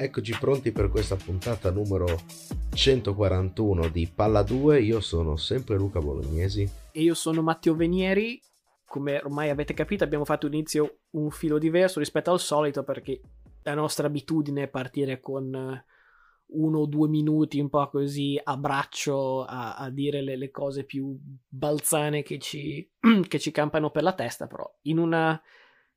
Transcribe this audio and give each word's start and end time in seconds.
Eccoci 0.00 0.36
pronti 0.38 0.70
per 0.70 0.90
questa 0.90 1.16
puntata 1.16 1.70
numero 1.70 2.06
141 2.78 3.88
di 3.88 4.06
Palla 4.06 4.44
2. 4.44 4.80
Io 4.82 5.00
sono 5.00 5.34
sempre 5.34 5.76
Luca 5.76 5.98
Bolognesi. 5.98 6.62
E 6.92 7.02
io 7.02 7.14
sono 7.14 7.42
Matteo 7.42 7.74
Venieri. 7.74 8.40
Come 8.84 9.18
ormai 9.18 9.50
avete 9.50 9.74
capito, 9.74 10.04
abbiamo 10.04 10.24
fatto 10.24 10.46
inizio 10.46 11.00
un 11.10 11.28
filo 11.30 11.58
diverso 11.58 11.98
rispetto 11.98 12.30
al 12.30 12.38
solito 12.38 12.84
perché 12.84 13.20
la 13.64 13.74
nostra 13.74 14.06
abitudine 14.06 14.62
è 14.62 14.68
partire 14.68 15.18
con 15.18 15.52
eh, 15.52 15.84
uno 16.52 16.78
o 16.78 16.86
due 16.86 17.08
minuti 17.08 17.58
un 17.58 17.68
po' 17.68 17.88
così 17.88 18.40
a 18.40 18.56
braccio 18.56 19.42
a, 19.42 19.74
a 19.74 19.90
dire 19.90 20.22
le, 20.22 20.36
le, 20.36 20.52
cose 20.52 20.84
più 20.84 21.18
balzane 21.48 22.22
che 22.22 22.38
ci, 22.38 22.88
che 23.26 23.40
ci 23.40 23.50
campano 23.50 23.90
per 23.90 24.04
la 24.04 24.14
testa, 24.14 24.46
però 24.46 24.72
in 24.82 24.98
una, 24.98 25.38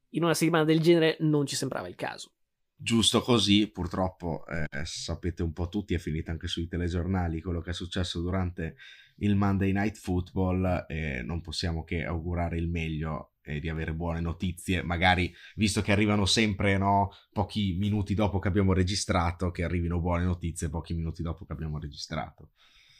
in 0.09 0.23
una 0.23 0.33
settimana 0.33 0.65
del 0.65 0.81
genere 0.81 1.17
non 1.19 1.45
ci 1.45 1.55
sembrava 1.55 1.87
il 1.87 1.95
caso 1.95 2.31
giusto 2.81 3.21
così, 3.21 3.69
purtroppo 3.69 4.43
eh, 4.47 4.67
sapete 4.83 5.43
un 5.43 5.53
po' 5.53 5.69
tutti, 5.69 5.93
è 5.93 5.99
finito 5.99 6.31
anche 6.31 6.47
sui 6.47 6.67
telegiornali 6.67 7.41
quello 7.41 7.61
che 7.61 7.69
è 7.69 7.73
successo 7.73 8.21
durante 8.21 8.75
il 9.17 9.35
Monday 9.35 9.71
Night 9.71 9.97
Football 9.97 10.85
e 10.87 11.21
non 11.21 11.41
possiamo 11.41 11.83
che 11.83 12.03
augurare 12.03 12.57
il 12.57 12.67
meglio 12.67 13.33
e 13.43 13.59
di 13.59 13.69
avere 13.69 13.93
buone 13.93 14.19
notizie, 14.19 14.81
magari 14.81 15.33
visto 15.55 15.81
che 15.81 15.91
arrivano 15.91 16.25
sempre 16.25 16.77
no, 16.77 17.11
pochi 17.31 17.75
minuti 17.77 18.15
dopo 18.15 18.39
che 18.39 18.47
abbiamo 18.47 18.73
registrato, 18.73 19.51
che 19.51 19.63
arrivino 19.63 19.99
buone 19.99 20.23
notizie 20.23 20.69
pochi 20.69 20.93
minuti 20.93 21.21
dopo 21.21 21.45
che 21.45 21.53
abbiamo 21.53 21.79
registrato. 21.79 22.49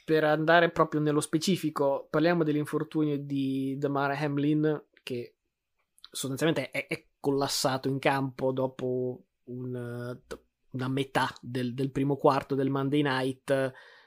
Per 0.04 0.24
andare 0.24 0.70
proprio 0.70 1.00
nello 1.00 1.20
specifico, 1.20 2.06
parliamo 2.10 2.44
dell'infortunio 2.44 3.18
di 3.18 3.76
Damar 3.78 4.10
Hamlin 4.10 4.84
che 5.02 5.36
sostanzialmente 6.10 6.70
è, 6.70 6.86
è 6.86 7.06
collassato 7.18 7.88
in 7.88 7.98
campo 7.98 8.52
dopo 8.52 9.26
un, 9.44 10.18
una 10.70 10.88
metà 10.88 11.34
del, 11.40 11.74
del, 11.74 11.90
primo 11.90 12.16
quarto 12.16 12.54
del 12.54 12.70
Monday 12.70 13.02
Night, 13.02 13.50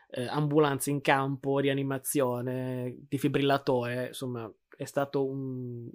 eh, 0.10 0.26
ambulanza 0.28 0.90
in 0.90 1.02
campo, 1.02 1.60
rianimazione, 1.60 2.98
defibrillatore, 3.08 4.08
insomma 4.08 4.52
è 4.78 4.86
stato 4.86 5.26
un, 5.26 5.90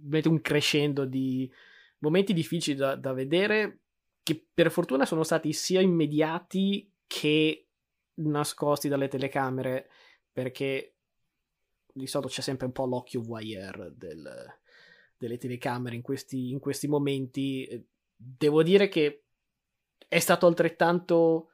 un 0.00 0.40
crescendo 0.40 1.04
di 1.04 1.50
momenti 1.98 2.32
difficili 2.32 2.76
da, 2.76 2.96
da 2.96 3.12
vedere 3.12 3.80
che 4.22 4.46
per 4.52 4.70
fortuna 4.70 5.04
sono 5.04 5.22
stati 5.22 5.52
sia 5.52 5.80
immediati 5.80 6.90
che 7.06 7.68
nascosti 8.14 8.88
dalle 8.88 9.08
telecamere 9.08 9.88
perché 10.32 10.94
di 11.92 12.06
solito 12.06 12.30
c'è 12.30 12.40
sempre 12.40 12.66
un 12.66 12.72
po' 12.72 12.86
l'occhio 12.86 13.20
voyeur 13.20 13.92
del, 13.94 14.28
delle 15.16 15.36
telecamere 15.38 15.94
in 15.94 16.02
questi, 16.02 16.50
in 16.50 16.58
questi 16.58 16.88
momenti 16.88 17.86
devo 18.16 18.62
dire 18.62 18.88
che 18.88 19.24
è 20.08 20.18
stato 20.18 20.46
altrettanto 20.46 21.48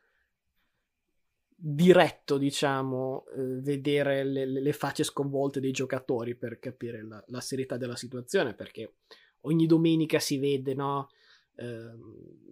diretto, 1.62 2.39
diciamo, 2.39 3.27
eh, 3.36 3.61
vedere 3.61 4.25
le, 4.25 4.47
le, 4.47 4.72
facce 4.72 5.05
sconvolte 5.05 5.61
dei 5.61 5.72
giocatori 5.72 6.34
per 6.34 6.58
capire 6.58 7.02
la, 7.02 7.22
la, 7.28 7.41
serietà 7.41 7.77
della 7.77 7.97
situazione, 7.97 8.55
perché 8.55 8.94
ogni 9.42 9.67
domenica 9.67 10.19
si 10.19 10.39
vede, 10.39 10.74
no? 10.74 11.11
Eh, 11.57 11.64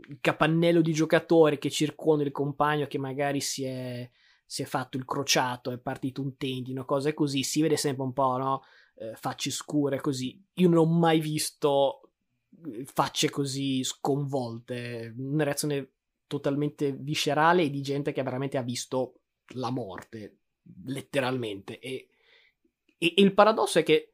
il 0.09 0.19
capannello 0.21 0.83
di 0.83 0.93
giocatori 0.93 1.59
che 1.59 1.71
circonda 1.71 2.23
il 2.25 2.33
compagno 2.33 2.87
che 2.87 2.99
magari 2.99 3.41
si 3.41 3.65
è, 3.65 4.09
si 4.45 4.63
è 4.63 4.67
fatto 4.67 4.99
il 4.99 5.07
crociato, 5.07 5.71
è 5.71 5.79
partito 5.79 6.21
un 6.21 6.37
tendino, 6.37 6.85
cose 6.85 7.15
così, 7.15 7.43
si 7.43 7.63
vede 7.63 7.79
sempre 7.79 8.05
un 8.05 8.13
po', 8.13 8.37
no? 8.37 8.63
Eh, 8.95 9.15
facce 9.15 9.51
scure 9.51 10.01
così. 10.01 10.43
Io 10.55 10.69
non 10.69 10.79
ho 10.79 10.87
mai 10.87 11.21
visto 11.21 12.08
facce 12.85 13.31
così 13.31 13.83
sconvolte, 13.85 15.15
una 15.17 15.45
reazione 15.45 15.91
totalmente 16.27 16.93
viscerale 16.93 17.63
e 17.63 17.71
di 17.71 17.81
gente 17.81 18.13
che 18.13 18.23
veramente 18.23 18.57
ha 18.57 18.63
visto 18.63 19.21
la 19.55 19.71
morte, 19.71 20.37
letteralmente. 20.85 21.79
E, 21.79 22.09
e, 22.99 23.15
e 23.17 23.23
il 23.23 23.35
paradosso 23.35 23.79
è 23.79 23.83
che 23.83 24.13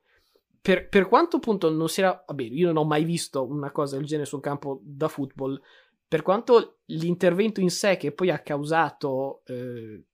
per, 0.61 0.89
per, 0.89 1.09
quanto 1.09 1.37
appunto 1.37 1.71
non 1.71 1.89
si 1.89 2.01
era... 2.01 2.25
Vabbè, 2.27 2.43
io 2.43 2.69
non 2.69 2.79
ho 2.79 2.85
mai 2.85 3.05
visto 3.05 3.45
una 3.45 3.71
cosa 3.71 3.97
del 3.97 4.07
genere 4.07 4.27
su 4.27 4.37
un 4.37 4.41
campo 4.41 4.81
da 4.83 5.09
football, 5.09 5.61
per 6.07 6.23
quanto 6.23 6.79
l'intervento 6.87 7.61
in 7.61 7.71
sé 7.71 7.97
che 7.97 8.13
poi 8.13 8.31
ha 8.31 8.39
causato 8.39 9.43
eh, 9.47 10.05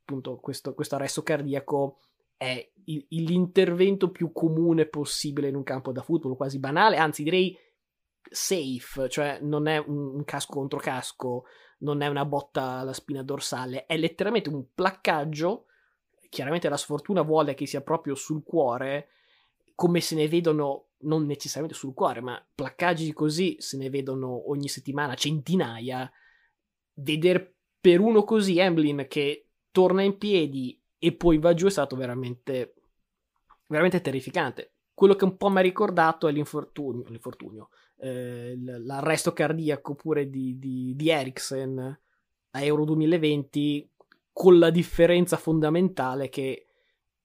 appunto 0.00 0.36
questo, 0.36 0.74
questo 0.74 0.94
arresto 0.94 1.22
cardiaco 1.22 1.98
è 2.42 2.72
il, 2.86 3.06
l'intervento 3.08 4.10
più 4.10 4.32
comune 4.32 4.86
possibile 4.86 5.48
in 5.48 5.54
un 5.54 5.62
campo 5.62 5.92
da 5.92 6.02
football, 6.02 6.34
quasi 6.34 6.58
banale, 6.58 6.96
anzi 6.96 7.22
direi 7.22 7.56
safe, 8.28 9.08
cioè 9.08 9.38
non 9.40 9.68
è 9.68 9.78
un, 9.78 10.24
casco 10.24 10.54
contro 10.54 10.80
casco, 10.80 11.44
non 11.80 12.00
è 12.00 12.08
una 12.08 12.24
botta 12.24 12.78
alla 12.78 12.92
spina 12.92 13.22
dorsale, 13.22 13.86
è 13.86 13.96
letteralmente 13.96 14.48
un 14.48 14.66
placcaggio. 14.74 15.66
Chiaramente 16.28 16.68
la 16.68 16.76
sfortuna 16.76 17.22
vuole 17.22 17.54
che 17.54 17.66
sia 17.66 17.82
proprio 17.82 18.14
sul 18.14 18.42
cuore, 18.42 19.08
come 19.74 20.00
se 20.00 20.16
ne 20.16 20.26
vedono 20.26 20.86
non 21.02 21.26
necessariamente 21.26 21.78
sul 21.78 21.94
cuore, 21.94 22.20
ma 22.20 22.44
placcaggi 22.54 23.12
così 23.12 23.56
se 23.58 23.76
ne 23.76 23.90
vedono 23.90 24.50
ogni 24.50 24.68
settimana 24.68 25.14
centinaia. 25.14 26.10
Vedere 26.94 27.56
per 27.80 28.00
uno 28.00 28.24
così 28.24 28.58
Emblin 28.58 29.06
che 29.08 29.48
torna 29.70 30.02
in 30.02 30.16
piedi 30.16 30.81
e 31.04 31.10
poi 31.10 31.38
va 31.38 31.52
giù 31.52 31.66
è 31.66 31.70
stato 31.70 31.96
veramente, 31.96 32.74
veramente 33.66 34.00
terrificante. 34.00 34.74
Quello 34.94 35.16
che 35.16 35.24
un 35.24 35.36
po' 35.36 35.48
mi 35.48 35.58
ha 35.58 35.62
ricordato 35.62 36.28
è 36.28 36.32
l'infortunio, 36.32 37.08
l'infortunio 37.08 37.70
eh, 37.98 38.54
l'arresto 38.56 39.32
cardiaco 39.32 39.96
pure 39.96 40.30
di, 40.30 40.60
di, 40.60 40.94
di 40.94 41.10
Eriksen 41.10 42.00
a 42.50 42.62
Euro 42.62 42.84
2020, 42.84 43.90
con 44.32 44.60
la 44.60 44.70
differenza 44.70 45.36
fondamentale 45.36 46.28
che 46.28 46.66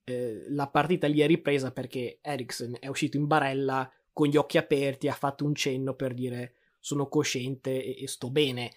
eh, 0.04 0.46
la 0.50 0.68
partita 0.70 1.06
lì 1.06 1.20
è 1.20 1.28
ripresa 1.28 1.72
perché 1.72 2.18
Eriksen 2.20 2.78
è 2.80 2.88
uscito 2.88 3.18
in 3.18 3.28
barella 3.28 3.88
con 4.12 4.26
gli 4.26 4.38
occhi 4.38 4.58
aperti, 4.58 5.08
ha 5.08 5.14
fatto 5.14 5.46
un 5.46 5.54
cenno 5.54 5.94
per 5.94 6.16
dire 6.16 6.54
sono 6.80 7.08
cosciente 7.08 7.84
e, 7.84 8.02
e 8.02 8.08
sto 8.08 8.32
bene 8.32 8.72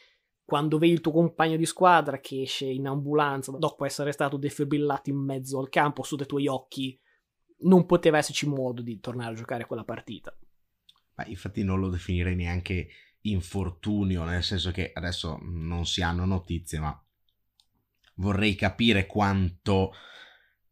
quando 0.51 0.79
vedi 0.79 0.95
il 0.95 1.01
tuo 1.01 1.13
compagno 1.13 1.57
di 1.57 1.65
squadra 1.65 2.19
che 2.19 2.43
esce 2.43 2.65
in 2.65 2.89
ambulanza 2.89 3.53
dopo 3.53 3.85
essere 3.85 4.11
stato 4.11 4.37
defibrillato 4.37 5.09
in 5.09 5.17
mezzo 5.17 5.61
al 5.61 5.69
campo 5.69 6.03
sotto 6.03 6.25
i 6.25 6.27
tuoi 6.27 6.49
occhi, 6.49 7.01
non 7.59 7.87
poteva 7.87 8.19
esserci 8.19 8.49
modo 8.49 8.83
di 8.83 8.99
tornare 8.99 9.33
a 9.33 9.37
giocare 9.37 9.65
quella 9.65 9.85
partita. 9.85 10.37
Ma 11.15 11.25
infatti 11.27 11.63
non 11.63 11.79
lo 11.79 11.89
definirei 11.89 12.35
neanche 12.35 12.89
infortunio, 13.21 14.25
nel 14.25 14.43
senso 14.43 14.73
che 14.73 14.91
adesso 14.93 15.39
non 15.41 15.87
si 15.87 16.03
hanno 16.03 16.25
notizie, 16.25 16.81
ma 16.81 17.01
vorrei 18.17 18.57
capire 18.57 19.07
quanto 19.07 19.93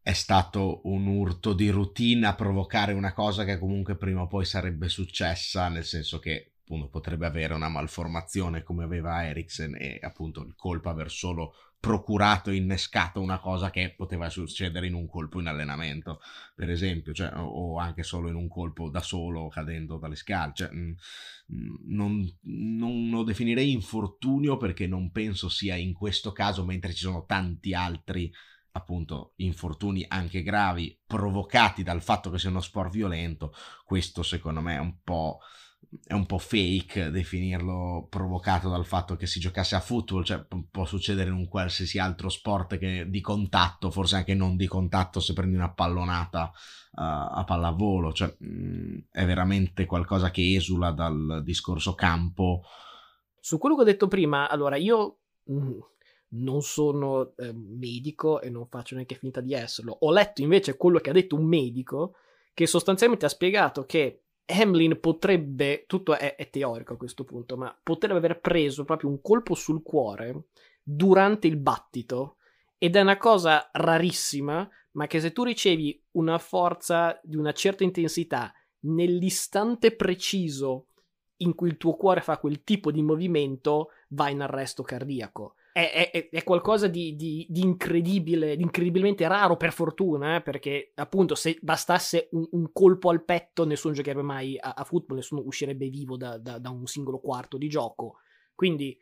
è 0.01 0.11
stato 0.11 0.81
un 0.89 1.07
urto 1.07 1.53
di 1.53 1.69
routine 1.69 2.27
a 2.27 2.35
provocare 2.35 2.91
una 2.91 3.13
cosa 3.13 3.45
che 3.45 3.57
comunque 3.57 3.95
prima 3.95 4.23
o 4.23 4.27
poi 4.27 4.43
sarebbe 4.43 4.89
successa, 4.89 5.69
nel 5.69 5.85
senso 5.85 6.19
che 6.19 6.55
appunto 6.69 6.87
potrebbe 6.87 7.25
avere 7.25 7.55
una 7.55 7.67
malformazione 7.67 8.61
come 8.61 8.83
aveva 8.83 9.25
Eriksen 9.25 9.75
e 9.75 9.99
appunto 10.03 10.43
il 10.43 10.53
colpo 10.55 10.89
aver 10.89 11.09
solo 11.09 11.55
procurato, 11.79 12.51
innescato 12.51 13.21
una 13.21 13.39
cosa 13.39 13.71
che 13.71 13.95
poteva 13.95 14.29
succedere 14.29 14.85
in 14.85 14.93
un 14.93 15.07
colpo 15.07 15.39
in 15.39 15.47
allenamento, 15.47 16.19
per 16.53 16.69
esempio, 16.69 17.13
cioè, 17.13 17.31
o 17.35 17.79
anche 17.79 18.03
solo 18.03 18.27
in 18.27 18.35
un 18.35 18.47
colpo 18.47 18.89
da 18.89 19.01
solo 19.01 19.47
cadendo 19.47 19.97
dalle 19.97 20.15
scale. 20.15 20.51
Cioè, 20.53 20.69
mm, 20.71 20.91
mm, 21.53 21.75
non, 21.87 22.37
non 22.41 23.09
lo 23.09 23.23
definirei 23.23 23.71
infortunio 23.71 24.57
perché 24.57 24.85
non 24.85 25.09
penso 25.11 25.49
sia 25.49 25.75
in 25.75 25.93
questo 25.93 26.33
caso, 26.33 26.63
mentre 26.65 26.93
ci 26.93 27.03
sono 27.03 27.25
tanti 27.25 27.73
altri 27.73 28.31
appunto 28.73 29.33
infortuni 29.37 30.05
anche 30.07 30.43
gravi 30.43 30.99
provocati 31.07 31.81
dal 31.81 32.03
fatto 32.03 32.29
che 32.29 32.37
sia 32.37 32.49
uno 32.49 32.61
sport 32.61 32.91
violento, 32.91 33.53
questo 33.83 34.21
secondo 34.21 34.61
me 34.61 34.75
è 34.75 34.79
un 34.79 34.97
po' 35.03 35.39
è 36.05 36.13
un 36.13 36.27
po' 36.27 36.37
fake 36.37 37.09
definirlo 37.09 38.05
provocato 38.09 38.69
dal 38.69 38.85
fatto 38.85 39.15
che 39.15 39.25
si 39.25 39.39
giocasse 39.39 39.75
a 39.75 39.79
football, 39.79 40.23
cioè 40.23 40.45
può 40.69 40.85
succedere 40.85 41.29
in 41.29 41.35
un 41.35 41.47
qualsiasi 41.47 41.97
altro 41.97 42.29
sport 42.29 42.77
che 42.77 43.09
di 43.09 43.21
contatto, 43.21 43.89
forse 43.89 44.17
anche 44.17 44.35
non 44.35 44.55
di 44.55 44.67
contatto 44.67 45.19
se 45.19 45.33
prendi 45.33 45.55
una 45.55 45.73
pallonata 45.73 46.51
uh, 46.91 47.01
a 47.01 47.43
pallavolo, 47.45 48.13
cioè 48.13 48.35
mh, 48.37 48.47
mm, 48.47 48.97
è 49.11 49.25
veramente 49.25 49.85
qualcosa 49.85 50.29
che 50.29 50.55
esula 50.55 50.91
dal 50.91 51.41
discorso 51.43 51.95
campo. 51.95 52.61
Su 53.39 53.57
quello 53.57 53.75
che 53.75 53.81
ho 53.81 53.85
detto 53.85 54.07
prima, 54.07 54.47
allora 54.47 54.75
io 54.75 55.17
mh, 55.43 55.53
mm, 55.53 55.79
non 56.31 56.61
sono 56.61 57.35
eh, 57.35 57.51
medico 57.51 58.41
e 58.41 58.51
non 58.51 58.67
faccio 58.67 58.93
neanche 58.93 59.15
finta 59.15 59.41
di 59.41 59.53
esserlo. 59.55 59.97
Ho 60.01 60.11
letto 60.11 60.43
invece 60.43 60.77
quello 60.77 60.99
che 60.99 61.09
ha 61.09 61.13
detto 61.13 61.35
un 61.35 61.45
medico 61.45 62.13
che 62.53 62.67
sostanzialmente 62.67 63.25
ha 63.25 63.29
spiegato 63.29 63.85
che 63.85 64.25
Hamlin 64.49 64.99
potrebbe, 64.99 65.85
tutto 65.87 66.17
è, 66.17 66.35
è, 66.35 66.49
teorico 66.49 66.93
a 66.93 66.97
questo 66.97 67.23
punto, 67.23 67.55
ma 67.55 67.77
potrebbe 67.81 68.17
aver 68.17 68.39
preso 68.39 68.83
proprio 68.83 69.09
un 69.09 69.21
colpo 69.21 69.53
sul 69.53 69.83
cuore 69.83 70.45
durante 70.81 71.47
il 71.47 71.57
battito 71.57 72.37
ed 72.77 72.95
è 72.95 73.01
una 73.01 73.17
cosa 73.17 73.69
rarissima, 73.71 74.67
ma 74.91 75.07
che 75.07 75.19
se 75.19 75.31
tu 75.31 75.43
ricevi 75.43 76.01
una 76.11 76.37
forza 76.37 77.19
di 77.23 77.35
una 77.35 77.51
certa 77.51 77.83
intensità 77.83 78.51
nell'istante 78.81 79.95
preciso 79.95 80.87
in 81.37 81.55
cui 81.55 81.69
il 81.69 81.77
tuo 81.77 81.95
cuore 81.95 82.21
fa 82.21 82.37
quel 82.37 82.63
tipo 82.63 82.91
di 82.91 83.01
movimento, 83.01 83.91
va 84.09 84.29
in 84.29 84.41
arresto 84.41 84.83
cardiaco 84.83 85.55
è, 85.87 86.11
è, 86.11 86.29
è 86.29 86.43
qualcosa 86.43 86.87
di, 86.87 87.15
di, 87.15 87.45
di, 87.49 87.61
incredibile, 87.61 88.55
di 88.55 88.63
incredibilmente 88.63 89.27
raro 89.27 89.55
per 89.55 89.71
fortuna, 89.71 90.37
eh, 90.37 90.41
perché 90.41 90.91
appunto 90.95 91.35
se 91.35 91.57
bastasse 91.61 92.29
un, 92.31 92.47
un, 92.51 92.71
colpo 92.71 93.09
al 93.09 93.23
petto 93.23 93.65
nessuno 93.65 93.93
giocherebbe 93.93 94.23
mai 94.23 94.57
a, 94.59 94.73
a 94.73 94.83
football, 94.83 95.17
nessuno 95.17 95.41
uscirebbe 95.45 95.89
vivo 95.89 96.17
da, 96.17 96.37
da, 96.37 96.57
da, 96.57 96.69
un 96.69 96.85
singolo 96.87 97.19
quarto 97.19 97.57
di 97.57 97.67
gioco. 97.67 98.17
Quindi 98.55 98.97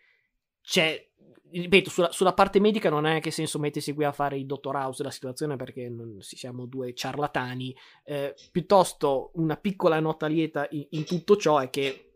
c'è, 0.62 1.10
ripeto, 1.50 1.90
sulla, 1.90 2.12
sulla, 2.12 2.34
parte 2.34 2.60
medica 2.60 2.90
non 2.90 3.06
è 3.06 3.22
che 3.22 3.32
senso 3.32 3.60
mettersi 3.60 3.94
qui 3.94 4.04
a 4.04 4.12
fare 4.12 4.38
il 4.38 4.46
dottor 4.46 4.76
House 4.76 4.98
della 4.98 5.14
situazione 5.14 5.56
perché 5.56 5.90
non, 5.90 6.18
siamo 6.20 6.66
due 6.66 6.94
ciarlatani, 6.94 7.76
eh, 8.04 8.36
piuttosto 8.52 9.32
una 9.36 9.56
piccola 9.56 10.00
nota 10.00 10.28
lieta 10.28 10.68
in, 10.72 10.86
in 10.90 11.06
tutto 11.06 11.38
ciò 11.38 11.60
è 11.60 11.70
che 11.70 12.12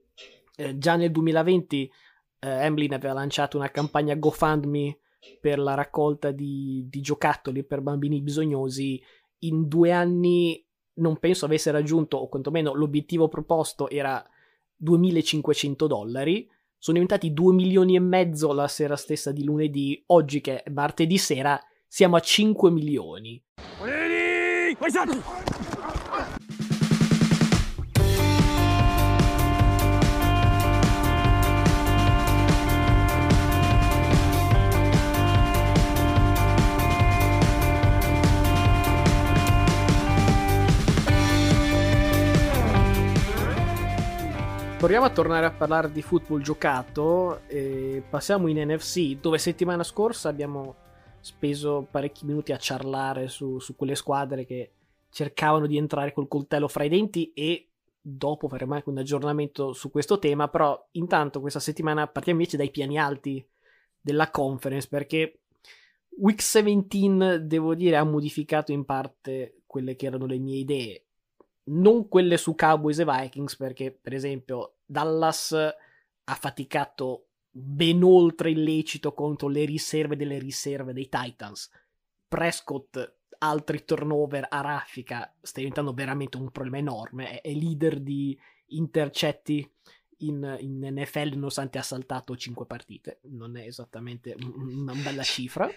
eh, 0.58 0.78
già 0.78 0.96
nel 0.96 1.12
2020 1.12 1.92
eh, 2.42 2.50
Emblin 2.50 2.94
aveva 2.94 3.14
lanciato 3.14 3.58
una 3.58 3.70
campagna 3.70 4.16
GoFundMe 4.16 4.98
per 5.40 5.60
la 5.60 5.76
raccolta 5.76 6.32
di, 6.32 6.88
di 6.90 7.02
giocattoli 7.02 7.64
per 7.64 7.82
bambini 7.82 8.22
bisognosi. 8.22 9.02
In 9.40 9.68
due 9.68 9.92
anni 9.92 10.66
non 10.96 11.18
penso 11.18 11.46
avesse 11.46 11.72
raggiunto, 11.72 12.18
o 12.18 12.28
quantomeno 12.28 12.74
l'obiettivo 12.74 13.28
proposto 13.28 13.88
era 13.90 14.24
2500 14.76 15.88
dollari. 15.88 16.50
Sono 16.78 16.98
diventati 16.98 17.32
2 17.32 17.54
milioni 17.54 17.96
e 17.96 18.00
mezzo 18.00 18.52
la 18.54 18.68
sera 18.68 18.96
stessa 18.96 19.32
di 19.32 19.44
lunedì. 19.44 20.02
Oggi, 20.08 20.42
che 20.42 20.64
è 20.64 20.70
martedì 20.72 21.20
sera, 21.20 21.60
siamo 21.88 22.16
a 22.16 22.20
5 22.20 22.72
milioni. 22.72 23.42
Proviamo 44.82 45.06
a 45.06 45.12
tornare 45.12 45.46
a 45.46 45.52
parlare 45.52 45.92
di 45.92 46.02
football 46.02 46.42
giocato 46.42 47.42
e 47.48 48.02
passiamo 48.10 48.48
in 48.48 48.58
NFC 48.68 49.20
dove 49.20 49.38
settimana 49.38 49.84
scorsa 49.84 50.28
abbiamo 50.28 50.74
speso 51.20 51.88
parecchi 51.92 52.26
minuti 52.26 52.52
a 52.52 52.58
ciarlare 52.58 53.28
su, 53.28 53.60
su 53.60 53.76
quelle 53.76 53.94
squadre 53.94 54.44
che 54.44 54.72
cercavano 55.12 55.68
di 55.68 55.78
entrare 55.78 56.14
col 56.14 56.28
coltello 56.28 56.68
fra 56.68 56.84
i 56.84 56.90
denti 56.90 57.32
e 57.32 57.68
dopo 58.02 58.48
faremo 58.48 58.74
anche 58.74 58.90
un 58.90 58.98
aggiornamento 58.98 59.72
su 59.74 59.92
questo 59.92 60.18
tema, 60.18 60.48
però 60.48 60.88
intanto 60.94 61.42
questa 61.42 61.60
settimana 61.60 62.08
partiamo 62.08 62.40
invece 62.40 62.58
dai 62.58 62.72
piani 62.72 62.98
alti 62.98 63.48
della 64.02 64.32
conference 64.32 64.88
perché 64.88 65.42
Week 66.18 66.40
17 66.40 67.46
devo 67.46 67.76
dire 67.76 67.98
ha 67.98 68.04
modificato 68.04 68.72
in 68.72 68.84
parte 68.84 69.62
quelle 69.68 69.96
che 69.96 70.08
erano 70.08 70.26
le 70.26 70.40
mie 70.40 70.58
idee 70.58 71.04
non 71.66 72.08
quelle 72.08 72.38
su 72.38 72.56
Cowboys 72.56 73.00
e 73.00 73.06
Vikings, 73.06 73.56
perché 73.56 73.92
per 73.92 74.14
esempio 74.14 74.78
Dallas 74.86 75.52
ha 75.52 76.36
faticato 76.36 77.28
ben 77.50 78.02
oltre 78.04 78.52
il 78.52 78.64
lecito 78.64 79.14
contro 79.14 79.48
le 79.48 79.66
riserve 79.66 80.16
delle 80.16 80.40
riserve 80.40 80.94
dei 80.94 81.10
Titans. 81.10 81.70
Prescott, 82.28 83.16
altri 83.40 83.84
turnover 83.84 84.48
a 84.50 84.62
raffica, 84.62 85.34
sta 85.42 85.60
diventando 85.60 85.94
veramente 85.94 86.38
un 86.38 86.50
problema 86.52 86.78
enorme. 86.78 87.42
È, 87.42 87.42
è 87.42 87.54
leader 87.54 88.00
di 88.00 88.38
intercetti 88.68 89.70
in, 90.22 90.58
in, 90.60 90.88
NFL 90.94 91.34
nonostante 91.34 91.78
ha 91.78 91.84
saltato 91.84 92.36
5 92.36 92.66
partite. 92.66 93.20
Non 93.24 93.58
è 93.58 93.66
esattamente 93.66 94.36
una 94.40 94.94
bella 94.94 95.24
cifra. 95.24 95.70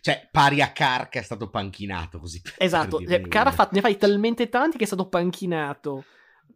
cioè, 0.00 0.28
pari 0.30 0.62
a 0.62 0.72
Carr 0.72 1.08
che 1.08 1.18
è 1.18 1.22
stato 1.22 1.50
panchinato 1.50 2.18
così. 2.18 2.40
esatto, 2.58 3.04
cioè, 3.04 3.20
Carr 3.22 3.48
ha 3.48 3.52
fatto, 3.52 3.74
ne 3.74 3.80
fai 3.80 3.96
talmente 3.96 4.48
tanti 4.48 4.76
che 4.76 4.84
è 4.84 4.86
stato 4.86 5.08
panchinato. 5.08 6.04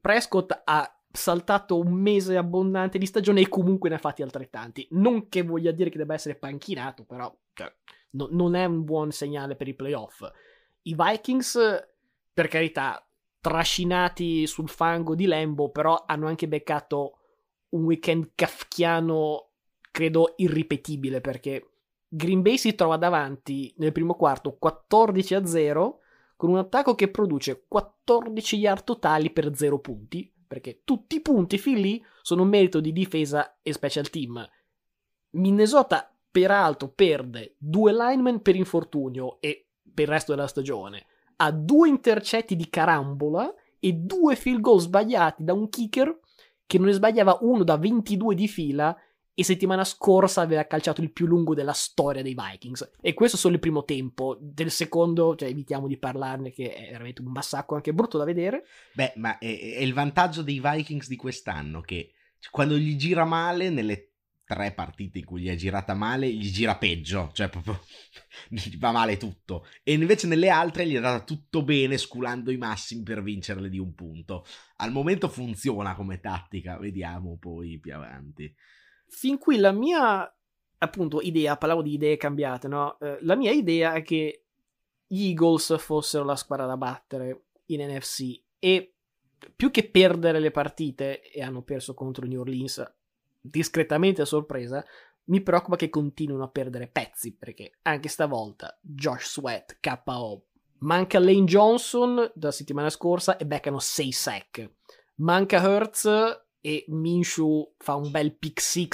Prescott 0.01 0.63
ha 0.65 0.93
saltato 1.11 1.79
un 1.79 1.93
mese 1.93 2.37
abbondante 2.37 2.99
di 2.99 3.07
stagione 3.07 3.41
e 3.41 3.49
comunque 3.49 3.89
ne 3.89 3.97
ha 3.97 3.99
fatti 3.99 4.23
altrettanti. 4.23 4.87
Non 4.93 5.29
che 5.29 5.43
voglia 5.43 5.73
dire 5.73 5.91
che 5.91 5.99
debba 5.99 6.15
essere 6.15 6.37
panchinato, 6.37 7.05
però 7.05 7.35
cioè, 7.55 7.73
no, 8.11 8.29
non 8.31 8.55
è 8.55 8.65
un 8.65 8.85
buon 8.85 9.11
segnale 9.11 9.57
per 9.57 9.69
i 9.69 9.75
playoff. 9.75 10.23
I 10.83 10.95
Vikings, 10.97 11.59
per 12.33 12.49
carità, 12.49 13.03
trascinati 13.41 14.47
sul 14.47 14.69
fango 14.69 15.15
di 15.15 15.27
Lembo, 15.27 15.71
però 15.71 16.05
hanno 16.07 16.27
anche 16.27 16.49
beccato 16.49 17.18
un 17.71 17.85
weekend 17.85 18.31
kafkiano, 18.35 19.51
credo, 19.91 20.35
irripetibile, 20.37 21.21
perché 21.21 21.71
Green 22.09 22.43
Bay 22.43 22.57
si 22.57 22.75
trova 22.75 22.97
davanti 22.97 23.73
nel 23.79 23.93
primo 23.93 24.15
quarto 24.15 24.57
14 24.57 25.35
a 25.35 25.45
0 25.45 25.99
con 26.37 26.51
un 26.51 26.59
attacco 26.59 26.95
che 26.95 27.11
produce 27.11 27.65
14 27.67 28.57
yard 28.57 28.85
totali 28.85 29.31
per 29.31 29.55
0 29.55 29.81
punti, 29.81 30.33
perché 30.47 30.83
tutti 30.85 31.17
i 31.17 31.21
punti 31.21 31.59
fin 31.59 31.81
lì 31.81 32.03
sono 32.23 32.45
merito 32.45 32.81
di 32.81 32.93
difesa 32.93 33.59
e 33.61 33.73
special 33.73 34.09
team. 34.09 34.49
Minnesota, 35.31 36.11
peraltro, 36.31 36.89
perde 36.89 37.57
due 37.59 37.93
linemen 37.93 38.41
per 38.41 38.57
infortunio 38.57 39.41
e 39.41 39.67
per 39.93 40.05
il 40.07 40.11
resto 40.13 40.35
della 40.35 40.47
stagione. 40.47 41.07
Ha 41.37 41.51
due 41.51 41.89
intercetti 41.89 42.57
di 42.57 42.71
carambola 42.71 43.53
e 43.79 43.93
due 43.93 44.35
field 44.37 44.61
goal 44.61 44.81
sbagliati 44.81 45.45
da 45.45 45.53
un 45.53 45.69
kicker 45.69 46.19
che 46.69 46.77
non 46.77 46.89
ne 46.89 46.93
sbagliava 46.93 47.39
uno 47.41 47.65
da 47.65 47.79
22 47.79 48.35
di 48.35 48.47
fila 48.47 48.95
e 49.33 49.43
settimana 49.43 49.85
scorsa 49.85 50.43
aveva 50.43 50.67
calciato 50.67 51.01
il 51.01 51.13
più 51.13 51.25
lungo 51.25 51.55
della 51.55 51.73
storia 51.73 52.21
dei 52.23 52.37
Vikings. 52.37 52.91
E 53.01 53.15
questo 53.15 53.39
solo 53.39 53.55
il 53.55 53.61
primo 53.61 53.85
tempo. 53.85 54.37
Del 54.39 54.71
secondo, 54.71 55.35
cioè, 55.35 55.49
evitiamo 55.49 55.87
di 55.87 55.97
parlarne, 55.97 56.51
che 56.51 56.75
è 56.75 56.91
veramente 56.91 57.23
un 57.23 57.33
massacro 57.33 57.77
anche 57.77 57.95
brutto 57.95 58.19
da 58.19 58.25
vedere. 58.25 58.67
Beh, 58.93 59.15
ma 59.17 59.39
è, 59.39 59.47
è 59.47 59.81
il 59.81 59.95
vantaggio 59.95 60.43
dei 60.43 60.61
Vikings 60.63 61.09
di 61.09 61.17
quest'anno 61.17 61.81
che 61.81 62.13
quando 62.51 62.77
gli 62.77 62.97
gira 62.97 63.25
male 63.25 63.71
nelle 63.71 64.08
tre 64.49 64.73
partite 64.73 65.19
in 65.19 65.27
cui 65.27 65.43
gli 65.43 65.49
è 65.49 65.57
girata 65.57 65.93
male, 65.93 66.33
gli 66.33 66.51
gira 66.51 66.79
peggio, 66.79 67.29
cioè 67.35 67.51
proprio 67.51 67.83
gli 68.49 68.79
va 68.79 68.93
male 68.93 69.19
tutto. 69.19 69.67
E 69.83 69.93
invece 69.93 70.27
nelle 70.27 70.49
altre 70.49 70.87
gli 70.87 70.95
è 70.95 70.97
andata 70.97 71.23
tutto 71.23 71.63
bene, 71.63 71.99
sculando 71.99 72.51
i 72.51 72.57
massimi 72.57 73.03
per 73.03 73.23
vincerle 73.23 73.69
di 73.69 73.79
un 73.79 73.95
punto. 73.95 74.47
Al 74.77 74.91
momento 74.91 75.29
funziona 75.29 75.95
come 75.95 76.19
tattica, 76.19 76.79
vediamo 76.79 77.37
poi 77.37 77.79
più 77.79 77.95
avanti. 77.95 78.51
Fin 79.07 79.37
qui 79.37 79.59
la 79.59 79.73
mia, 79.73 80.35
appunto, 80.79 81.21
idea, 81.21 81.59
parlavo 81.59 81.83
di 81.83 81.93
idee 81.93 82.17
cambiate, 82.17 82.69
no? 82.69 82.99
Eh, 83.01 83.19
la 83.21 83.37
mia 83.37 83.53
idea 83.53 83.93
è 83.93 84.03
che 84.03 84.45
gli 85.07 85.29
Eagles 85.29 85.79
fossero 85.79 86.25
la 86.25 86.37
squadra 86.37 86.65
da 86.65 86.79
battere 86.79 87.49
in 87.67 87.83
NFC 87.83 88.41
e 88.59 88.95
più 89.55 89.71
che 89.71 89.91
perdere 89.91 90.41
le 90.41 90.51
partite, 90.51 91.21
e 91.21 91.43
hanno 91.43 91.61
perso 91.63 91.93
contro 91.93 92.27
New 92.27 92.41
Orleans 92.41 92.97
discretamente 93.51 94.23
a 94.23 94.27
sorpresa, 94.27 94.85
mi 95.25 95.43
preoccupa 95.43 95.77
che 95.77 95.91
continuino 95.91 96.43
a 96.43 96.49
perdere 96.49 96.89
pezzi, 96.89 97.35
perché 97.35 97.79
anche 97.83 98.09
stavolta 98.09 98.79
Josh 98.81 99.33
Sweat, 99.33 99.79
KO. 99.81 100.45
Manca 100.81 101.19
Lane 101.19 101.45
Johnson 101.45 102.31
dalla 102.35 102.53
settimana 102.53 102.89
scorsa 102.89 103.37
e 103.37 103.45
beccano 103.45 103.79
6 103.79 104.13
sack. 104.13 104.71
Manca 105.17 105.61
Hertz 105.61 106.07
e 106.61 106.85
Minshu 106.89 107.75
fa 107.77 107.95
un 107.95 108.11
bel 108.11 108.37
pick 108.37 108.61
6 108.61 108.89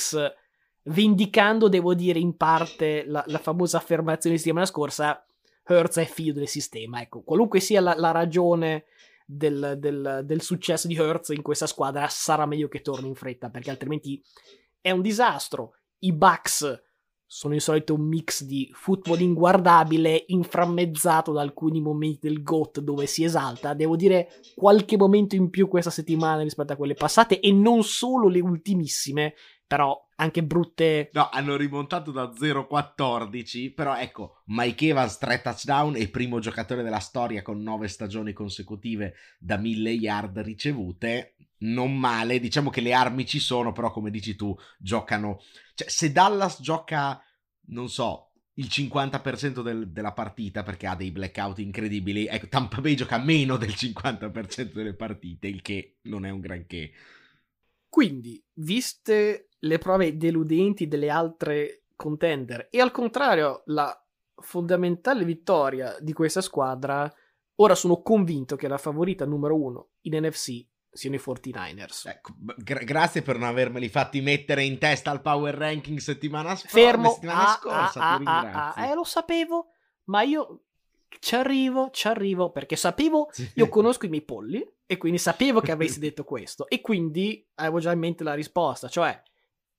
vendicando, 0.85 1.69
devo 1.69 1.95
dire, 1.95 2.19
in 2.19 2.37
parte 2.37 3.05
la, 3.07 3.23
la 3.27 3.39
famosa 3.39 3.77
affermazione 3.77 4.37
di 4.37 4.41
settimana 4.43 4.67
scorsa, 4.67 5.27
Hertz 5.67 5.99
è 5.99 6.05
figlio 6.05 6.33
del 6.33 6.49
sistema. 6.49 7.01
Ecco, 7.01 7.23
qualunque 7.23 7.61
sia 7.61 7.81
la, 7.81 7.95
la 7.97 8.11
ragione 8.11 8.85
del, 9.25 9.77
del, 9.79 10.23
del 10.25 10.43
successo 10.43 10.87
di 10.87 10.97
Hertz 10.97 11.31
in 11.31 11.43
questa 11.43 11.67
squadra, 11.67 12.09
sarà 12.09 12.47
meglio 12.47 12.69
che 12.69 12.83
torni 12.83 13.09
in 13.09 13.15
fretta, 13.15 13.51
perché 13.51 13.71
altrimenti 13.71 14.23
è 14.81 14.91
un 14.91 15.01
disastro. 15.01 15.77
I 16.01 16.13
Bucks 16.13 16.83
sono 17.27 17.55
di 17.55 17.61
solito 17.61 17.95
un 17.95 18.07
mix 18.07 18.45
di 18.45 18.71
football 18.75 19.19
inguardabile, 19.19 20.25
inframmezzato 20.29 21.33
da 21.33 21.41
alcuni 21.41 21.81
momenti 21.81 22.29
del 22.29 22.43
GOAT 22.43 22.81
dove 22.81 23.07
si 23.07 23.25
esalta. 23.25 23.75
Devo 23.75 23.97
dire 23.97 24.29
qualche 24.55 24.97
momento 24.97 25.35
in 25.35 25.51
più 25.51 25.67
questa 25.67 25.91
settimana 25.91 26.43
rispetto 26.43 26.75
a 26.75 26.77
quelle 26.77 26.95
passate, 26.95 27.41
e 27.41 27.51
non 27.51 27.83
solo 27.83 28.29
le 28.29 28.41
ultimissime, 28.41 29.35
però 29.67 30.09
anche 30.17 30.45
brutte. 30.45 31.11
No, 31.13 31.29
hanno 31.31 31.57
rimontato 31.57 32.11
da 32.11 32.33
0-14, 32.33 33.73
però 33.75 33.97
ecco, 33.97 34.43
Mike 34.47 34.89
Evans 34.89 35.19
3 35.19 35.43
touchdown 35.43 35.97
e 35.97 36.09
primo 36.09 36.39
giocatore 36.39 36.83
della 36.83 37.01
storia 37.01 37.43
con 37.43 37.63
9 37.63 37.89
stagioni 37.89 38.33
consecutive 38.33 39.15
da 39.39 39.57
1000 39.57 39.91
yard 39.91 40.39
ricevute. 40.41 41.37
Non 41.65 41.99
male, 41.99 42.41
diciamo 42.41 42.69
che 42.69 42.81
le 42.83 42.93
armi 42.93 43.27
ci 43.27 43.39
sono, 43.39 43.73
però 43.73 43.91
come 43.91 44.11
dici 44.11 44.37
tu, 44.37 44.55
giocano... 44.79 45.41
Cioè, 45.75 45.89
se 45.89 46.13
Dallas 46.13 46.61
gioca, 46.61 47.23
non 47.69 47.89
so, 47.89 48.33
il 48.55 48.67
50% 48.67 49.63
del, 49.63 49.91
della 49.91 50.13
partita 50.13 50.63
perché 50.63 50.87
ha 50.87 50.95
dei 50.95 51.11
blackout 51.11 51.59
incredibili. 51.59 52.27
Ecco, 52.27 52.49
Tampa 52.49 52.81
Bay 52.81 52.95
gioca 52.95 53.19
meno 53.19 53.57
del 53.57 53.71
50% 53.71 54.73
delle 54.73 54.95
partite, 54.95 55.49
il 55.49 55.63
che 55.63 55.99
non 56.03 56.27
è 56.27 56.31
un 56.31 56.41
granché. 56.41 56.93
Quindi, 57.89 58.43
viste 58.55 59.51
le 59.65 59.79
prove 59.79 60.17
deludenti 60.17 60.87
delle 60.89 61.11
altre 61.11 61.85
contender 61.97 62.69
e 62.71 62.81
al 62.81 62.91
contrario 62.91 63.63
la 63.67 63.99
fondamentale 64.37 65.25
vittoria 65.25 65.97
di 66.01 66.13
questa 66.13 66.41
squadra, 66.41 67.11
ora 67.57 67.75
sono 67.75 68.03
convinto 68.03 68.57
che 68.57 68.69
la 68.69 68.79
favorita 68.79 69.25
numero 69.25 69.57
uno 69.61 69.89
in 70.03 70.17
NFC 70.25 70.65
siano 70.91 71.17
i 71.17 71.21
49ers. 71.25 72.09
Ecco, 72.09 72.33
gra- 72.57 72.81
grazie 72.85 73.23
per 73.23 73.39
non 73.39 73.49
avermeli 73.49 73.89
fatti 73.89 74.21
mettere 74.21 74.65
in 74.65 74.79
testa 74.79 75.11
al 75.11 75.23
power 75.23 75.55
ranking 75.55 75.99
settimana, 75.99 76.55
sp- 76.57 76.69
Fermo. 76.69 77.11
settimana 77.11 77.43
Ah, 77.45 77.59
scorsa. 77.59 78.01
ah, 78.01 78.17
ti 78.19 78.25
ah, 78.27 78.73
ah, 78.75 78.87
eh, 78.91 78.95
lo 78.95 79.05
sapevo, 79.05 79.69
ma 80.05 80.23
io 80.23 80.61
ci 81.21 81.35
arrivo, 81.37 81.91
ci 81.91 82.07
arrivo, 82.07 82.51
perché 82.51 82.77
sapevo, 82.77 83.29
Sì. 83.31 83.49
io 83.55 83.69
conosco 83.69 84.07
i 84.07 84.09
miei 84.09 84.23
polli, 84.23 84.65
e 84.87 84.97
quindi 84.99 85.19
sapevo 85.19 85.61
che 85.61 85.73
avresti 85.73 85.99
detto 86.01 86.23
questo, 86.25 86.69
e 86.69 86.81
quindi 86.81 87.45
avevo 87.55 87.79
già 87.79 87.93
in 87.93 87.99
mente 88.01 88.23
la 88.25 88.35
risposta, 88.35 88.89
cioè, 88.89 89.21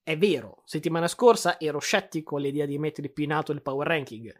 è 0.05 0.19
vero, 0.19 0.61
settimana 0.65 1.07
scorsa 1.07 1.59
ero 1.59 1.79
scettico 1.79 2.37
all'idea 2.37 2.67
di 2.67 2.77
mettere 2.77 3.09
più 3.09 3.23
in 3.23 3.33
alto 3.33 3.51
il 3.51 3.63
power 3.63 3.87
ranking, 3.87 4.31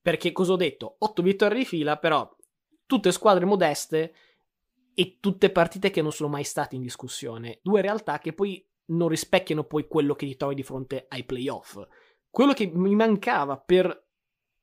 perché 0.00 0.30
cosa 0.30 0.52
ho 0.52 0.56
detto? 0.56 0.94
8 1.00 1.22
vittorie 1.22 1.58
di 1.58 1.64
fila, 1.64 1.98
però 1.98 2.32
tutte 2.86 3.10
squadre 3.10 3.44
modeste 3.44 4.14
e 4.94 5.18
tutte 5.18 5.50
partite 5.50 5.90
che 5.90 6.02
non 6.02 6.12
sono 6.12 6.28
mai 6.28 6.44
state 6.44 6.76
in 6.76 6.82
discussione, 6.82 7.58
due 7.62 7.80
realtà 7.80 8.20
che 8.20 8.32
poi 8.32 8.64
non 8.90 9.08
rispecchiano 9.08 9.64
poi 9.64 9.88
quello 9.88 10.14
che 10.14 10.24
ti 10.24 10.36
trovi 10.36 10.54
di 10.54 10.62
fronte 10.62 11.06
ai 11.08 11.24
playoff. 11.24 11.84
Quello 12.30 12.52
che 12.52 12.70
mi 12.72 12.94
mancava 12.94 13.58
per 13.58 14.06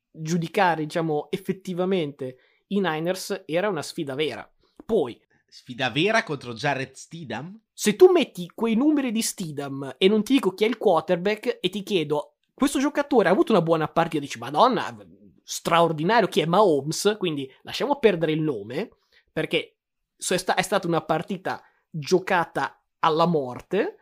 giudicare, 0.10 0.84
diciamo, 0.84 1.30
effettivamente 1.32 2.38
i 2.68 2.80
Niners 2.80 3.44
era 3.46 3.68
una 3.68 3.82
sfida 3.82 4.16
vera. 4.16 4.50
Poi, 4.86 5.22
Sfida 5.52 5.90
vera 5.90 6.24
contro 6.24 6.54
Jared 6.54 6.94
Steedham? 6.94 7.60
Se 7.80 7.96
tu 7.96 8.12
metti 8.12 8.52
quei 8.54 8.76
numeri 8.76 9.10
di 9.10 9.22
Steedham 9.22 9.96
e 9.98 10.10
non 10.10 10.22
ti 10.22 10.34
dico 10.34 10.54
chi 10.54 10.66
è 10.66 10.68
il 10.68 10.78
quarterback 10.78 11.60
e 11.62 11.70
ti 11.70 11.82
chiedo, 11.82 12.34
questo 12.54 12.78
giocatore 12.78 13.30
ha 13.30 13.32
avuto 13.32 13.54
una 13.54 13.62
buona 13.62 13.88
partita, 13.88 14.22
dici, 14.22 14.38
madonna, 14.38 14.94
straordinario, 15.42 16.28
chi 16.28 16.42
è 16.42 16.46
Mahomes? 16.46 17.16
Quindi 17.18 17.50
lasciamo 17.62 17.98
perdere 17.98 18.34
il 18.34 18.42
nome, 18.42 18.90
perché 19.32 19.78
è 20.18 20.36
stata 20.36 20.88
una 20.88 21.00
partita 21.06 21.64
giocata 21.90 22.84
alla 23.00 23.26
morte 23.26 23.96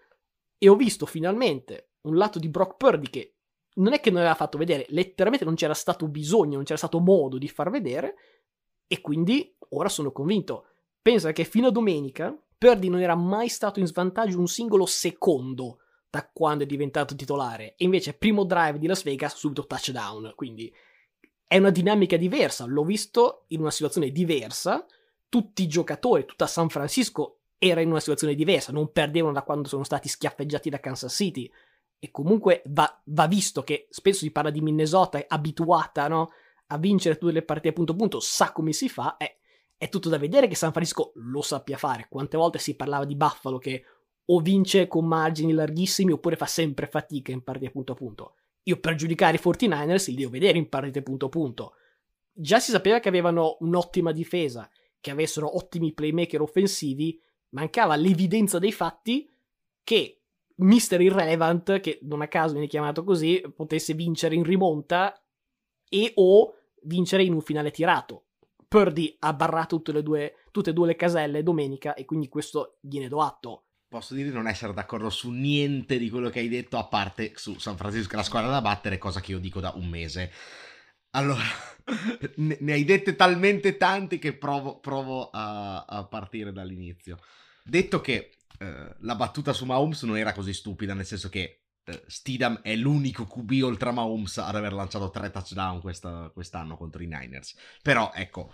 e 0.57 0.67
ho 0.67 0.75
visto 0.75 1.05
finalmente 1.05 1.89
un 2.01 2.15
lato 2.15 2.39
di 2.39 2.50
Brock 2.50 2.77
Purdy 2.77 3.10
che 3.12 3.36
non 3.75 3.93
è 3.93 4.00
che 4.00 4.10
non 4.10 4.22
aveva 4.22 4.34
fatto 4.34 4.57
vedere, 4.57 4.88
letteralmente 4.89 5.46
non 5.46 5.53
c'era 5.53 5.75
stato 5.75 6.07
bisogno, 6.07 6.55
non 6.55 6.63
c'era 6.63 6.79
stato 6.79 6.98
modo 6.98 7.38
di 7.38 7.48
far 7.48 7.69
vedere 7.69 8.15
e 8.88 9.01
quindi 9.01 9.55
ora 9.69 9.88
sono 9.88 10.12
convinto. 10.12 10.65
Pensa 11.00 11.31
che 11.31 11.43
fino 11.43 11.67
a 11.67 11.72
domenica 11.72 12.36
Purdy 12.58 12.90
non 12.90 13.02
era 13.02 13.16
mai 13.16 13.50
stato 13.50 13.80
in 13.80 13.86
svantaggio 13.86 14.40
un 14.40 14.48
singolo 14.48 14.86
secondo 14.86 15.80
da 16.10 16.30
quando 16.32 16.64
è 16.64 16.68
diventato 16.68 17.16
titolare. 17.16 17.76
E 17.78 17.86
invece 17.86 18.14
primo 18.14 18.44
drive 18.44 18.80
di 18.80 18.88
Las 18.88 19.04
Vegas 19.04 19.36
subito 19.36 19.66
touchdown, 19.66 20.34
quindi 20.36 20.74
è 21.48 21.58
una 21.58 21.70
dinamica 21.70 22.18
diversa, 22.18 22.66
l'ho 22.66 22.84
visto 22.84 23.46
in 23.48 23.62
una 23.62 23.72
situazione 23.72 24.12
diversa, 24.12 24.86
tutti 25.30 25.64
i 25.64 25.68
giocatori, 25.68 26.26
tutta 26.26 26.48
San 26.48 26.70
Francisco 26.70 27.40
era 27.58 27.82
in 27.82 27.90
una 27.90 28.00
situazione 28.00 28.36
diversa, 28.36 28.72
non 28.72 28.92
perdevano 28.92 29.34
da 29.34 29.44
quando 29.44 29.68
sono 29.68 29.84
stati 29.84 30.08
schiaffeggiati 30.08 30.70
da 30.70 30.80
Kansas 30.80 31.14
City. 31.14 31.50
E 32.00 32.12
comunque 32.12 32.62
va, 32.68 33.02
va 33.06 33.28
visto 33.28 33.64
che 33.64 33.88
spesso 33.90 34.20
si 34.20 34.32
parla 34.32 34.52
di 34.52 34.62
Minnesota, 34.62 35.18
è 35.18 35.26
abituata 35.28 36.08
no, 36.08 36.30
a 36.68 36.78
vincere 36.78 37.18
tutte 37.18 37.34
le 37.34 37.42
partite 37.42 37.74
punto 37.74 37.96
punto, 37.96 38.20
sa 38.20 38.52
come 38.52 38.74
si 38.74 38.88
fa, 38.88 39.18
è, 39.18 39.36
è 39.77 39.89
tutto 39.89 40.10
da 40.10 40.17
vedere 40.17 40.48
che 40.48 40.55
San 40.55 40.72
Francisco 40.72 41.12
lo 41.15 41.41
sappia 41.41 41.77
fare. 41.77 42.07
Quante 42.10 42.36
volte 42.36 42.57
si 42.57 42.75
parlava 42.75 43.05
di 43.05 43.15
Buffalo 43.15 43.57
che 43.60 43.84
o 44.29 44.39
vince 44.39 44.88
con 44.88 45.05
margini 45.05 45.53
larghissimi 45.53 46.12
oppure 46.12 46.36
fa 46.36 46.46
sempre 46.46 46.88
fatica 46.88 47.31
in 47.31 47.43
partite 47.43 47.72
punto 47.72 47.91
a 47.93 47.96
punto. 47.96 48.34
Io 48.63 48.79
per 48.79 48.96
giudicare 48.96 49.38
i 49.38 49.39
49ers 49.41 50.10
li 50.10 50.15
devo 50.15 50.31
vedere 50.31 50.57
in 50.57 50.67
partite 50.67 51.01
punto 51.01 51.27
a 51.27 51.29
punto. 51.29 51.74
Già 52.34 52.60
si 52.60 52.72
sapeva 52.72 53.00
che 53.00 53.07
avevano 53.07 53.57
un'ottima 53.62 54.12
difesa, 54.12 54.69
che 55.00 55.12
avessero 55.12 55.55
ottimi 55.55 55.93
playmaker 55.93 56.41
offensivi, 56.41 57.19
mancava 57.50 57.96
l'evidenza 57.96 58.60
dei 58.60 58.74
fatti 58.74 59.29
che 59.84 60.22
Mr. 60.55 61.00
Irrelevant, 61.00 61.79
che 61.79 62.00
non 62.01 62.22
a 62.22 62.27
caso 62.27 62.53
viene 62.53 62.67
chiamato 62.67 63.03
così, 63.03 63.41
potesse 63.55 63.93
vincere 63.93 64.36
in 64.36 64.43
rimonta 64.43 65.24
e 65.88 66.12
o 66.15 66.53
vincere 66.81 67.24
in 67.24 67.34
un 67.34 67.41
finale 67.41 67.72
tirato. 67.72 68.26
Purdy 68.67 69.15
ha 69.19 69.33
barrato 69.33 69.81
tutte, 69.81 70.03
due, 70.03 70.36
tutte 70.51 70.71
e 70.71 70.74
due 70.74 70.88
le 70.88 70.95
caselle 70.95 71.43
domenica 71.43 71.93
e 71.93 72.05
quindi 72.05 72.27
questo 72.27 72.77
gliene 72.81 73.07
do 73.07 73.21
atto. 73.21 73.63
Posso 73.88 74.13
dire 74.13 74.27
di 74.27 74.36
non 74.36 74.47
essere 74.47 74.74
d'accordo 74.74 75.09
su 75.09 75.31
niente 75.31 75.97
di 75.97 76.09
quello 76.09 76.29
che 76.29 76.39
hai 76.39 76.50
detto, 76.50 76.77
a 76.77 76.86
parte 76.86 77.31
su 77.36 77.57
San 77.57 77.77
Francisco, 77.77 78.17
la 78.17 78.24
squadra 78.24 78.50
da 78.50 78.62
battere, 78.62 78.97
cosa 78.97 79.21
che 79.21 79.31
io 79.31 79.39
dico 79.39 79.62
da 79.62 79.71
un 79.75 79.88
mese. 79.88 80.31
Allora, 81.12 81.43
ne, 82.36 82.74
hai 82.74 82.83
dette 82.83 83.15
talmente 83.15 83.77
tanti 83.77 84.19
che 84.19 84.33
provo, 84.33 84.79
provo 84.79 85.29
a, 85.29 85.86
a 85.86 86.03
partire 86.03 86.51
dall'inizio. 86.51 87.17
Detto 87.63 88.01
che 88.01 88.33
eh, 88.59 88.95
la 89.00 89.15
battuta 89.15 89.53
su 89.53 89.63
Mahomes 89.63 90.03
non 90.03 90.17
era 90.17 90.33
così 90.33 90.53
stupida, 90.53 90.93
nel 90.93 91.05
senso 91.05 91.29
che 91.29 91.66
Steedham 92.08 92.62
è 92.62 92.75
l'unico 92.75 93.25
QB 93.25 93.62
oltre 93.63 93.89
a 93.89 93.91
Mahomes 93.94 94.38
ad 94.38 94.56
aver 94.56 94.74
lanciato 94.74 95.10
tre 95.10 95.32
touchdown 95.32 95.79
questa- 95.79 96.29
quest'anno 96.34 96.77
contro 96.77 97.01
i 97.01 97.08
Niners. 97.08 97.56
Però, 97.82 98.12
ecco, 98.13 98.53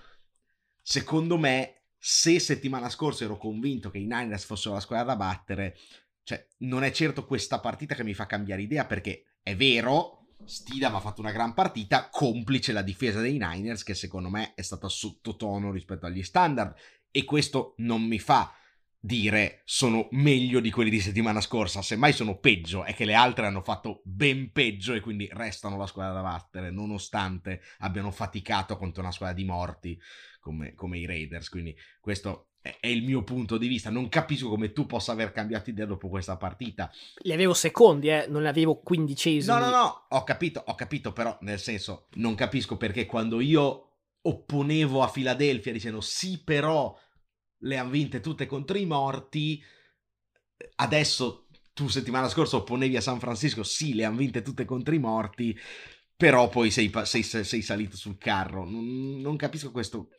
secondo 0.82 1.38
me, 1.38 1.86
se 1.98 2.40
settimana 2.40 2.90
scorsa 2.90 3.24
ero 3.24 3.38
convinto 3.38 3.90
che 3.90 3.98
i 3.98 4.06
Niners 4.06 4.46
fossero 4.46 4.76
la 4.76 4.82
squadra 4.82 5.06
da 5.06 5.16
battere, 5.16 5.78
cioè, 6.24 6.48
non 6.60 6.84
è 6.84 6.92
certo 6.92 7.26
questa 7.26 7.60
partita 7.60 7.96
che 7.96 8.04
mi 8.04 8.14
fa 8.14 8.26
cambiare 8.26 8.62
idea, 8.62 8.86
perché 8.86 9.38
è 9.42 9.56
vero, 9.56 10.28
Steedham 10.46 10.96
ha 10.96 11.00
fatto 11.00 11.22
una 11.22 11.32
gran 11.32 11.54
partita, 11.54 12.10
complice 12.10 12.72
la 12.72 12.82
difesa 12.82 13.20
dei 13.20 13.38
Niners, 13.38 13.84
che 13.84 13.94
secondo 13.94 14.30
me 14.30 14.54
è 14.54 14.62
stata 14.62 14.88
sottotono 14.88 15.72
rispetto 15.72 16.06
agli 16.06 16.24
standard, 16.24 16.76
e 17.10 17.24
questo 17.24 17.74
non 17.78 18.04
mi 18.04 18.20
fa 18.20 18.54
dire 19.06 19.64
sono 19.66 20.08
meglio 20.12 20.62
di 20.62 20.72
quelli 20.72 20.90
di 20.90 21.02
settimana 21.02 21.42
scorsa, 21.42 21.82
semmai 21.82 22.14
sono 22.14 22.38
peggio, 22.38 22.86
è 22.86 22.94
che 22.94 23.04
le 23.04 23.16
altre 23.16 23.46
hanno 23.46 23.62
fatto 23.62 24.02
ben 24.06 24.54
peggio 24.54 24.94
e 24.94 25.02
quindi 25.02 25.28
restano 25.34 25.76
la 25.76 25.88
squadra 25.88 26.14
da 26.14 26.22
battere, 26.22 26.72
nonostante 26.72 27.62
abbiano 27.80 28.12
faticato 28.12 28.78
contro 28.78 29.02
una 29.02 29.12
squadra 29.12 29.36
di 29.36 29.44
morti 29.44 30.00
come, 30.40 30.74
come 30.74 31.00
i 31.00 31.06
Raiders, 31.06 31.50
quindi 31.50 31.76
questo 32.00 32.52
è, 32.62 32.78
è 32.80 32.88
il 32.88 33.04
mio 33.04 33.24
punto 33.24 33.58
di 33.58 33.68
vista, 33.68 33.90
non 33.90 34.08
capisco 34.08 34.48
come 34.48 34.72
tu 34.72 34.86
possa 34.86 35.12
aver 35.12 35.34
cambiato 35.34 35.70
idea 35.70 35.86
dopo 35.86 36.08
questa 36.08 36.38
partita. 36.38 36.90
Li 37.24 37.34
avevo 37.34 37.54
secondi, 37.54 38.08
eh, 38.08 38.28
non 38.30 38.42
li 38.42 38.48
avevo 38.48 38.80
quindicesimi. 38.80 39.54
No, 39.54 39.66
no, 39.66 39.70
no, 39.70 40.06
ho 40.08 40.24
capito, 40.24 40.64
ho 40.66 40.76
capito, 40.76 41.12
però 41.12 41.38
nel 41.42 41.60
senso 41.60 42.08
non 42.14 42.36
capisco 42.36 42.78
perché 42.78 43.06
quando 43.06 43.42
io 43.42 43.90
opponevo 44.22 45.04
a 45.04 45.10
Filadelfia 45.10 45.74
dicendo 45.74 46.00
sì, 46.00 46.42
però 46.42 46.98
le 47.64 47.78
hanno 47.78 47.90
vinte 47.90 48.20
tutte 48.20 48.46
contro 48.46 48.78
i 48.78 48.86
morti, 48.86 49.64
adesso 50.76 51.48
tu 51.74 51.88
settimana 51.88 52.30
scorsa 52.30 52.58
opponevi 52.58 52.96
a 52.96 53.02
San 53.02 53.20
Francisco, 53.20 53.64
sì, 53.64 53.94
le 53.94 54.06
hanno 54.06 54.18
vinte 54.18 54.42
tutte 54.42 54.66
contro 54.66 54.94
i 54.94 55.00
morti, 55.00 55.58
però 56.16 56.48
poi 56.50 56.72
sei, 56.72 56.92
sei- 57.04 57.24
sei 57.24 57.62
salito 57.62 57.96
sul 57.96 58.18
carro. 58.18 58.70
Non, 58.70 59.20
non 59.20 59.36
capisco 59.36 59.72
questo, 59.72 60.10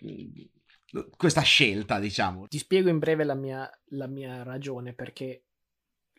questa 1.16 1.42
scelta, 1.42 1.98
diciamo. 1.98 2.48
Ti 2.48 2.58
spiego 2.58 2.88
in 2.88 2.98
breve 2.98 3.24
la 3.24 3.34
mia, 3.34 3.70
la 3.90 4.06
mia 4.06 4.42
ragione, 4.42 4.92
perché 4.94 5.44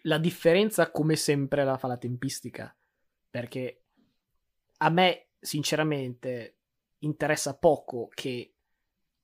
la 0.03 0.17
differenza, 0.17 0.91
come 0.91 1.15
sempre, 1.15 1.63
la 1.63 1.77
fa 1.77 1.87
la 1.87 1.97
tempistica. 1.97 2.75
Perché 3.29 3.83
a 4.77 4.89
me, 4.89 5.27
sinceramente, 5.39 6.59
interessa 6.99 7.57
poco 7.57 8.07
che 8.13 8.53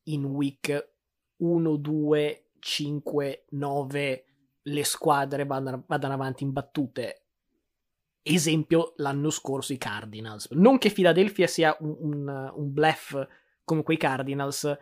in 0.03 0.25
week 0.25 0.90
1, 1.41 1.75
2, 1.75 2.45
5, 2.59 3.45
9 3.49 4.25
le 4.63 4.83
squadre 4.83 5.45
vadano, 5.45 5.85
avanti 5.87 6.43
in 6.43 6.51
battute. 6.51 7.25
Esempio, 8.21 8.93
l'anno 8.97 9.31
scorso 9.31 9.73
i 9.73 9.77
Cardinals. 9.77 10.49
Non 10.51 10.77
che 10.77 10.91
Philadelphia 10.91 11.47
sia 11.47 11.75
un, 11.79 11.95
un, 11.99 12.51
un 12.55 12.73
bluff 12.73 13.15
come 13.63 13.83
quei 13.83 13.97
Cardinals, 13.97 14.77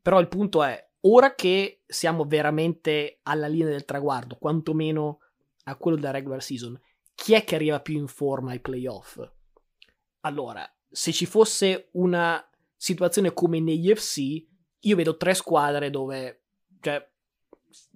però 0.00 0.20
il 0.20 0.28
punto 0.28 0.62
è, 0.62 0.90
ora 1.00 1.34
che 1.34 1.82
siamo 1.86 2.24
veramente 2.24 3.18
alla 3.22 3.48
linea 3.48 3.70
del 3.70 3.84
traguardo, 3.84 4.36
quantomeno 4.36 5.18
a 5.64 5.76
quello 5.76 5.96
della 5.96 6.12
regular 6.12 6.42
season, 6.42 6.78
chi 7.14 7.34
è 7.34 7.42
che 7.42 7.56
arriva 7.56 7.80
più 7.80 7.96
in 7.96 8.06
forma 8.06 8.52
ai 8.52 8.60
playoff? 8.60 9.18
Allora, 10.20 10.64
se 10.88 11.12
ci 11.12 11.26
fosse 11.26 11.88
una 11.92 12.46
situazione 12.76 13.32
come 13.32 13.60
negli 13.60 13.92
FC, 13.92 14.46
io 14.84 14.96
vedo 14.96 15.16
tre 15.16 15.34
squadre 15.34 15.90
dove, 15.90 16.42
cioè, 16.80 17.06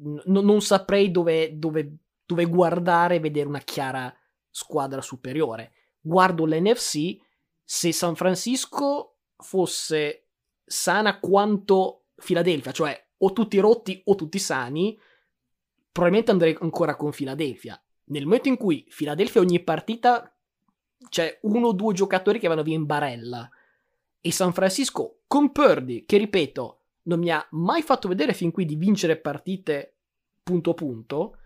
n- 0.02 0.22
non 0.26 0.60
saprei 0.60 1.10
dove, 1.10 1.58
dove, 1.58 1.96
dove 2.24 2.44
guardare 2.46 3.16
e 3.16 3.20
vedere 3.20 3.48
una 3.48 3.60
chiara 3.60 4.14
squadra 4.50 5.00
superiore. 5.00 5.72
Guardo 6.00 6.44
l'NFC, 6.46 7.16
se 7.64 7.92
San 7.92 8.14
Francisco 8.14 9.16
fosse 9.36 10.24
sana 10.64 11.18
quanto 11.20 12.04
Philadelphia, 12.14 12.72
cioè 12.72 13.06
o 13.18 13.32
tutti 13.32 13.58
rotti 13.58 14.00
o 14.04 14.14
tutti 14.14 14.38
sani, 14.38 14.98
probabilmente 15.90 16.30
andrei 16.30 16.56
ancora 16.60 16.96
con 16.96 17.10
Philadelphia. 17.10 17.80
Nel 18.04 18.24
momento 18.24 18.48
in 18.48 18.56
cui 18.56 18.86
Philadelphia 18.88 19.40
ogni 19.40 19.60
partita 19.62 20.32
c'è 21.08 21.38
uno 21.42 21.68
o 21.68 21.72
due 21.72 21.94
giocatori 21.94 22.38
che 22.38 22.48
vanno 22.48 22.62
via 22.62 22.74
in 22.74 22.86
barella 22.86 23.48
e 24.20 24.32
San 24.32 24.52
Francisco 24.52 25.20
con 25.26 25.52
Purdy, 25.52 26.04
che 26.04 26.16
ripeto, 26.16 26.77
non 27.08 27.18
mi 27.18 27.30
ha 27.30 27.44
mai 27.52 27.82
fatto 27.82 28.06
vedere 28.06 28.34
fin 28.34 28.50
qui 28.50 28.64
di 28.64 28.76
vincere 28.76 29.16
partite 29.18 29.96
punto 30.42 30.74
punto, 30.74 31.36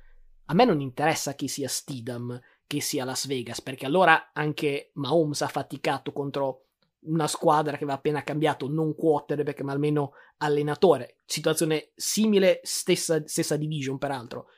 a 0.46 0.54
me 0.54 0.64
non 0.64 0.80
interessa 0.80 1.34
chi 1.34 1.48
sia 1.48 1.68
Stidham, 1.68 2.38
che 2.66 2.80
sia 2.80 3.04
Las 3.04 3.26
Vegas, 3.26 3.62
perché 3.62 3.86
allora 3.86 4.30
anche 4.32 4.90
Mahomes 4.94 5.40
ha 5.42 5.48
faticato 5.48 6.12
contro 6.12 6.66
una 7.04 7.26
squadra 7.26 7.76
che 7.76 7.84
aveva 7.84 7.98
appena 7.98 8.22
cambiato, 8.22 8.68
non 8.68 8.94
quarterback, 8.94 9.60
ma 9.62 9.72
almeno 9.72 10.12
allenatore. 10.38 11.16
Situazione 11.24 11.90
simile, 11.94 12.60
stessa, 12.62 13.22
stessa 13.26 13.56
division, 13.56 13.98
peraltro. 13.98 14.48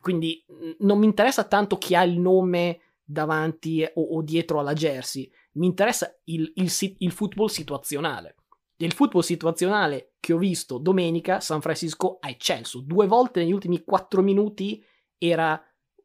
Quindi 0.00 0.44
non 0.78 0.98
mi 0.98 1.06
interessa 1.06 1.44
tanto 1.44 1.76
chi 1.78 1.94
ha 1.94 2.02
il 2.02 2.18
nome 2.18 2.80
davanti 3.04 3.82
o, 3.94 4.02
o 4.02 4.22
dietro 4.22 4.60
alla 4.60 4.72
jersey, 4.72 5.30
mi 5.52 5.66
interessa 5.66 6.16
il, 6.24 6.52
il, 6.56 6.70
il 6.98 7.12
football 7.12 7.46
situazionale. 7.46 8.36
Del 8.76 8.92
football 8.92 9.22
situazionale 9.22 10.12
che 10.20 10.34
ho 10.34 10.38
visto 10.38 10.76
domenica, 10.76 11.40
San 11.40 11.62
Francisco 11.62 12.18
ha 12.20 12.28
eccelso. 12.28 12.80
Due 12.80 13.06
volte 13.06 13.40
negli 13.40 13.52
ultimi 13.52 13.82
4 13.82 14.20
minuti 14.20 14.84
era 15.16 15.62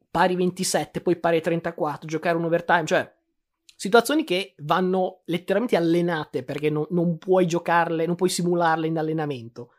pari 0.10 0.36
27, 0.36 1.02
poi 1.02 1.18
pari 1.18 1.42
34, 1.42 2.08
giocare 2.08 2.38
un 2.38 2.46
overtime, 2.46 2.86
cioè 2.86 3.14
situazioni 3.76 4.24
che 4.24 4.54
vanno 4.60 5.22
letteralmente 5.26 5.76
allenate 5.76 6.44
perché 6.44 6.70
no, 6.70 6.88
non 6.92 7.18
puoi 7.18 7.46
giocarle, 7.46 8.06
non 8.06 8.16
puoi 8.16 8.30
simularle 8.30 8.88
in 8.88 8.98
allenamento. 8.98 9.74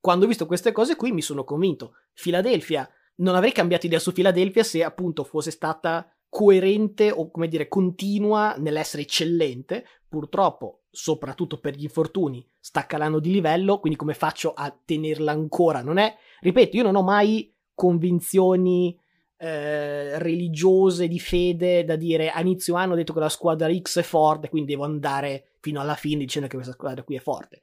Quando 0.00 0.24
ho 0.24 0.28
visto 0.28 0.46
queste 0.46 0.72
cose 0.72 0.96
qui 0.96 1.12
mi 1.12 1.22
sono 1.22 1.44
convinto. 1.44 1.94
Philadelphia, 2.12 2.88
non 3.16 3.36
avrei 3.36 3.52
cambiato 3.52 3.86
idea 3.86 4.00
su 4.00 4.12
Philadelphia 4.12 4.64
se 4.64 4.82
appunto 4.82 5.22
fosse 5.22 5.52
stata 5.52 6.12
coerente 6.28 7.10
o 7.10 7.30
come 7.30 7.46
dire 7.46 7.68
continua 7.68 8.56
nell'essere 8.58 9.02
eccellente. 9.02 9.84
Purtroppo, 10.08 10.81
soprattutto 10.94 11.58
per 11.58 11.74
gli 11.74 11.84
infortuni, 11.84 12.46
sta 12.60 12.86
calando 12.86 13.18
di 13.18 13.32
livello, 13.32 13.80
quindi 13.80 13.98
come 13.98 14.12
faccio 14.12 14.52
a 14.52 14.70
tenerla 14.84 15.32
ancora? 15.32 15.80
Non 15.80 15.96
è, 15.96 16.14
ripeto, 16.40 16.76
io 16.76 16.82
non 16.82 16.96
ho 16.96 17.02
mai 17.02 17.50
convinzioni 17.74 18.96
eh, 19.38 20.18
religiose 20.18 21.08
di 21.08 21.18
fede 21.18 21.84
da 21.84 21.96
dire 21.96 22.30
a 22.30 22.40
inizio 22.42 22.74
anno 22.74 22.92
ho 22.92 22.96
detto 22.96 23.14
che 23.14 23.20
la 23.20 23.30
squadra 23.30 23.72
X 23.74 24.00
è 24.00 24.02
forte, 24.02 24.50
quindi 24.50 24.72
devo 24.72 24.84
andare 24.84 25.54
fino 25.60 25.80
alla 25.80 25.94
fine 25.94 26.18
dicendo 26.18 26.46
che 26.46 26.56
questa 26.56 26.74
squadra 26.74 27.02
qui 27.02 27.16
è 27.16 27.20
forte. 27.20 27.62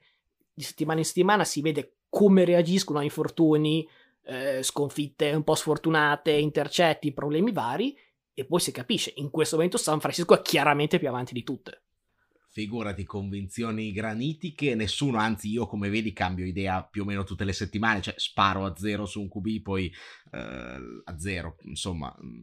Di 0.52 0.64
settimana 0.64 0.98
in 0.98 1.04
settimana 1.04 1.44
si 1.44 1.60
vede 1.60 1.98
come 2.08 2.44
reagiscono 2.44 2.98
a 2.98 3.04
infortuni, 3.04 3.88
eh, 4.24 4.60
sconfitte 4.64 5.32
un 5.32 5.44
po' 5.44 5.54
sfortunate, 5.54 6.32
intercetti, 6.32 7.12
problemi 7.12 7.52
vari, 7.52 7.96
e 8.34 8.44
poi 8.44 8.58
si 8.58 8.72
capisce, 8.72 9.12
in 9.16 9.30
questo 9.30 9.54
momento 9.54 9.78
San 9.78 10.00
Francisco 10.00 10.34
è 10.34 10.42
chiaramente 10.42 10.98
più 10.98 11.08
avanti 11.08 11.32
di 11.32 11.44
tutte 11.44 11.82
figurati 12.50 13.04
convinzioni 13.04 13.92
granitiche, 13.92 14.74
nessuno, 14.74 15.18
anzi 15.18 15.48
io 15.48 15.66
come 15.66 15.88
vedi 15.88 16.12
cambio 16.12 16.44
idea 16.44 16.82
più 16.82 17.02
o 17.02 17.04
meno 17.04 17.24
tutte 17.24 17.44
le 17.44 17.52
settimane, 17.52 18.02
cioè 18.02 18.14
sparo 18.16 18.64
a 18.64 18.74
zero 18.76 19.06
su 19.06 19.20
un 19.20 19.28
QB, 19.28 19.62
poi 19.62 19.92
eh, 20.32 20.38
a 21.04 21.18
zero, 21.18 21.56
insomma 21.62 22.14
mm, 22.22 22.40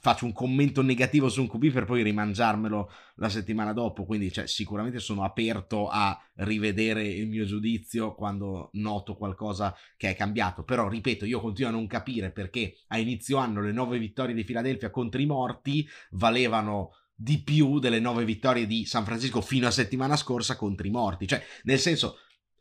faccio 0.00 0.26
un 0.26 0.32
commento 0.32 0.82
negativo 0.82 1.30
su 1.30 1.40
un 1.40 1.48
QB 1.48 1.70
per 1.70 1.84
poi 1.86 2.02
rimangiarmelo 2.02 2.90
la 3.16 3.28
settimana 3.30 3.72
dopo, 3.72 4.04
quindi 4.04 4.30
cioè, 4.30 4.46
sicuramente 4.46 4.98
sono 4.98 5.24
aperto 5.24 5.88
a 5.88 6.18
rivedere 6.36 7.06
il 7.06 7.28
mio 7.28 7.46
giudizio 7.46 8.14
quando 8.14 8.68
noto 8.74 9.16
qualcosa 9.16 9.74
che 9.96 10.10
è 10.10 10.14
cambiato, 10.14 10.62
però 10.62 10.88
ripeto, 10.88 11.24
io 11.24 11.40
continuo 11.40 11.70
a 11.70 11.74
non 11.74 11.86
capire 11.86 12.32
perché 12.32 12.74
a 12.88 12.98
inizio 12.98 13.38
anno 13.38 13.62
le 13.62 13.72
nove 13.72 13.98
vittorie 13.98 14.34
di 14.34 14.44
Filadelfia 14.44 14.90
contro 14.90 15.22
i 15.22 15.26
morti 15.26 15.88
valevano 16.10 16.90
di 17.20 17.42
più 17.42 17.80
delle 17.80 17.98
nove 17.98 18.24
vittorie 18.24 18.64
di 18.64 18.86
San 18.86 19.04
Francisco 19.04 19.40
fino 19.40 19.66
a 19.66 19.72
settimana 19.72 20.14
scorsa 20.14 20.54
contro 20.54 20.86
i 20.86 20.90
morti. 20.90 21.26
Cioè, 21.26 21.44
nel 21.64 21.80
senso, 21.80 22.18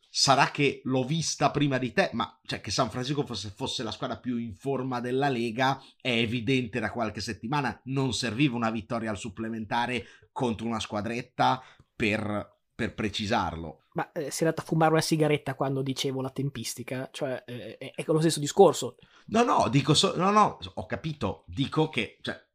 sarà 0.09 0.49
che 0.49 0.81
l'ho 0.85 1.03
vista 1.03 1.51
prima 1.51 1.77
di 1.77 1.93
te, 1.93 2.09
ma 2.13 2.39
cioè, 2.43 2.59
che 2.59 2.71
San 2.71 2.89
Francisco 2.89 3.23
fosse, 3.23 3.53
fosse, 3.55 3.83
la 3.83 3.91
squadra 3.91 4.17
più 4.17 4.37
in 4.37 4.55
forma 4.55 4.99
della 4.99 5.29
Lega 5.29 5.79
è 6.01 6.09
evidente 6.09 6.79
da 6.79 6.89
qualche 6.89 7.21
settimana. 7.21 7.79
Non 7.85 8.13
serviva 8.13 8.55
una 8.55 8.71
vittoria 8.71 9.11
al 9.11 9.19
supplementare 9.19 10.05
contro 10.31 10.65
una 10.65 10.79
squadretta 10.79 11.61
per, 11.95 12.61
per 12.73 12.95
precisarlo. 12.95 13.83
Ma 13.93 14.11
eh, 14.11 14.31
si 14.31 14.41
è 14.41 14.45
andata 14.47 14.63
a 14.63 14.65
fumare 14.65 14.93
una 14.93 15.01
sigaretta 15.01 15.53
quando 15.53 15.83
dicevo 15.83 16.21
la 16.21 16.31
tempistica? 16.31 17.09
Cioè, 17.11 17.43
eh, 17.45 17.77
è, 17.77 17.91
è 17.93 18.03
lo 18.07 18.19
stesso 18.19 18.39
discorso. 18.39 18.95
No, 19.27 19.43
no, 19.43 19.67
dico, 19.69 19.93
so- 19.93 20.15
no, 20.15 20.31
no, 20.31 20.57
ho 20.73 20.85
capito. 20.87 21.43
Dico 21.45 21.89
che, 21.89 22.17
cioè, 22.21 22.46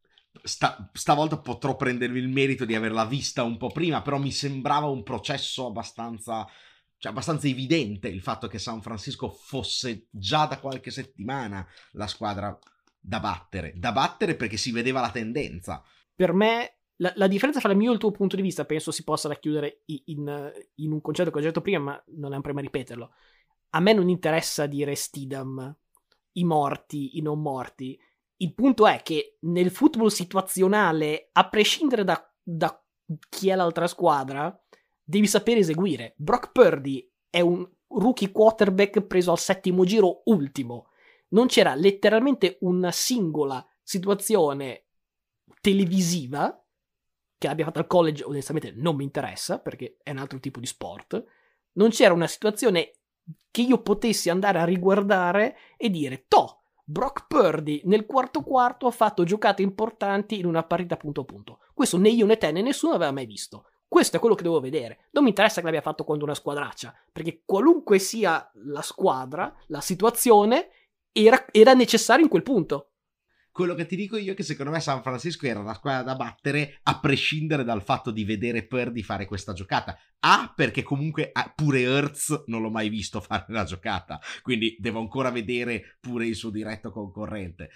sta, 0.42 0.90
stavolta 0.92 1.38
potrò 1.38 1.76
prendermi 1.76 2.18
il 2.18 2.28
merito 2.28 2.64
di 2.64 2.74
averla 2.74 3.04
vista 3.04 3.42
un 3.42 3.56
po' 3.56 3.70
prima, 3.70 4.02
però 4.02 4.18
mi 4.18 4.30
sembrava 4.30 4.86
un 4.86 5.02
processo 5.02 5.66
abbastanza, 5.66 6.46
cioè 6.98 7.12
abbastanza 7.12 7.46
evidente 7.46 8.08
il 8.08 8.22
fatto 8.22 8.48
che 8.48 8.58
San 8.58 8.82
Francisco 8.82 9.28
fosse 9.28 10.08
già 10.10 10.46
da 10.46 10.58
qualche 10.58 10.90
settimana 10.90 11.66
la 11.92 12.06
squadra 12.06 12.56
da 12.98 13.20
battere, 13.20 13.72
da 13.76 13.92
battere 13.92 14.36
perché 14.36 14.56
si 14.56 14.70
vedeva 14.70 15.00
la 15.00 15.10
tendenza. 15.10 15.82
Per 16.14 16.32
me 16.32 16.76
la, 16.96 17.12
la, 17.16 17.26
differenza 17.26 17.60
fra 17.60 17.72
il 17.72 17.76
mio 17.76 17.90
e 17.90 17.94
il 17.94 17.98
tuo 17.98 18.12
punto 18.12 18.36
di 18.36 18.42
vista 18.42 18.64
penso 18.64 18.90
si 18.92 19.02
possa 19.02 19.28
racchiudere 19.28 19.82
in, 19.86 20.02
in, 20.06 20.52
in 20.76 20.92
un 20.92 21.00
concetto 21.00 21.30
che 21.30 21.38
ho 21.38 21.42
detto 21.42 21.60
prima, 21.60 21.78
ma 21.78 22.04
non 22.16 22.32
è 22.32 22.36
un 22.36 22.42
problema 22.42 22.66
ripeterlo. 22.66 23.10
A 23.70 23.80
me 23.80 23.92
non 23.92 24.08
interessa 24.08 24.66
dire 24.66 24.94
Stidham, 24.94 25.76
i 26.32 26.44
morti, 26.44 27.16
i 27.16 27.22
non 27.22 27.40
morti. 27.40 27.98
Il 28.42 28.54
punto 28.54 28.88
è 28.88 29.02
che 29.02 29.38
nel 29.42 29.70
football 29.70 30.08
situazionale, 30.08 31.28
a 31.30 31.48
prescindere 31.48 32.02
da, 32.02 32.28
da 32.42 32.84
chi 33.28 33.48
è 33.48 33.54
l'altra 33.54 33.86
squadra, 33.86 34.52
devi 35.00 35.28
sapere 35.28 35.60
eseguire. 35.60 36.14
Brock 36.16 36.50
Purdy 36.50 37.08
è 37.30 37.40
un 37.40 37.64
rookie 37.86 38.32
quarterback 38.32 39.02
preso 39.02 39.30
al 39.30 39.38
settimo 39.38 39.84
giro 39.84 40.22
ultimo. 40.24 40.88
Non 41.28 41.46
c'era 41.46 41.76
letteralmente 41.76 42.58
una 42.62 42.90
singola 42.90 43.64
situazione 43.80 44.86
televisiva 45.60 46.60
che 47.38 47.48
abbia 47.48 47.64
fatto 47.64 47.78
al 47.78 47.86
college, 47.86 48.24
onestamente 48.24 48.72
non 48.74 48.96
mi 48.96 49.04
interessa 49.04 49.60
perché 49.60 49.98
è 50.02 50.10
un 50.10 50.18
altro 50.18 50.40
tipo 50.40 50.58
di 50.58 50.66
sport. 50.66 51.24
Non 51.74 51.90
c'era 51.90 52.12
una 52.12 52.26
situazione 52.26 52.94
che 53.52 53.62
io 53.62 53.82
potessi 53.82 54.30
andare 54.30 54.58
a 54.58 54.64
riguardare 54.64 55.56
e 55.76 55.90
dire, 55.90 56.24
toh, 56.26 56.61
Brock 56.84 57.26
Purdy 57.28 57.82
nel 57.84 58.06
quarto 58.06 58.42
quarto 58.42 58.86
ha 58.86 58.90
fatto 58.90 59.24
giocate 59.24 59.62
importanti 59.62 60.38
in 60.38 60.46
una 60.46 60.64
partita 60.64 60.96
punto 60.96 61.20
a 61.20 61.24
punto. 61.24 61.58
Questo 61.72 61.96
né 61.96 62.08
io 62.08 62.26
né 62.26 62.36
te 62.36 62.50
né 62.50 62.60
nessuno 62.60 62.94
aveva 62.94 63.12
mai 63.12 63.26
visto. 63.26 63.66
Questo 63.86 64.16
è 64.16 64.20
quello 64.20 64.34
che 64.34 64.42
devo 64.42 64.58
vedere. 64.58 65.08
Non 65.10 65.22
mi 65.22 65.28
interessa 65.28 65.60
che 65.60 65.66
l'abbia 65.66 65.82
fatto 65.82 66.02
contro 66.02 66.24
una 66.24 66.34
squadraccia, 66.34 66.94
perché 67.12 67.42
qualunque 67.44 67.98
sia 67.98 68.50
la 68.64 68.80
squadra, 68.80 69.54
la 69.66 69.82
situazione, 69.82 70.70
era, 71.12 71.44
era 71.50 71.74
necessario 71.74 72.24
in 72.24 72.30
quel 72.30 72.42
punto. 72.42 72.91
Quello 73.52 73.74
che 73.74 73.84
ti 73.84 73.96
dico 73.96 74.16
io 74.16 74.32
è 74.32 74.34
che 74.34 74.44
secondo 74.44 74.72
me 74.72 74.80
San 74.80 75.02
Francisco 75.02 75.44
era 75.44 75.60
una 75.60 75.74
squadra 75.74 76.02
da 76.02 76.16
battere 76.16 76.78
a 76.84 76.98
prescindere 76.98 77.64
dal 77.64 77.82
fatto 77.82 78.10
di 78.10 78.24
vedere 78.24 78.66
Purdy 78.66 79.02
fare 79.02 79.26
questa 79.26 79.52
giocata. 79.52 79.98
A, 80.20 80.50
perché 80.56 80.82
comunque 80.82 81.30
pure 81.54 81.82
Hertz 81.82 82.44
non 82.46 82.62
l'ho 82.62 82.70
mai 82.70 82.88
visto 82.88 83.20
fare 83.20 83.44
la 83.48 83.64
giocata, 83.64 84.18
quindi 84.40 84.74
devo 84.78 85.00
ancora 85.00 85.30
vedere 85.30 85.98
pure 86.00 86.26
il 86.26 86.34
suo 86.34 86.48
diretto 86.48 86.90
concorrente 86.90 87.68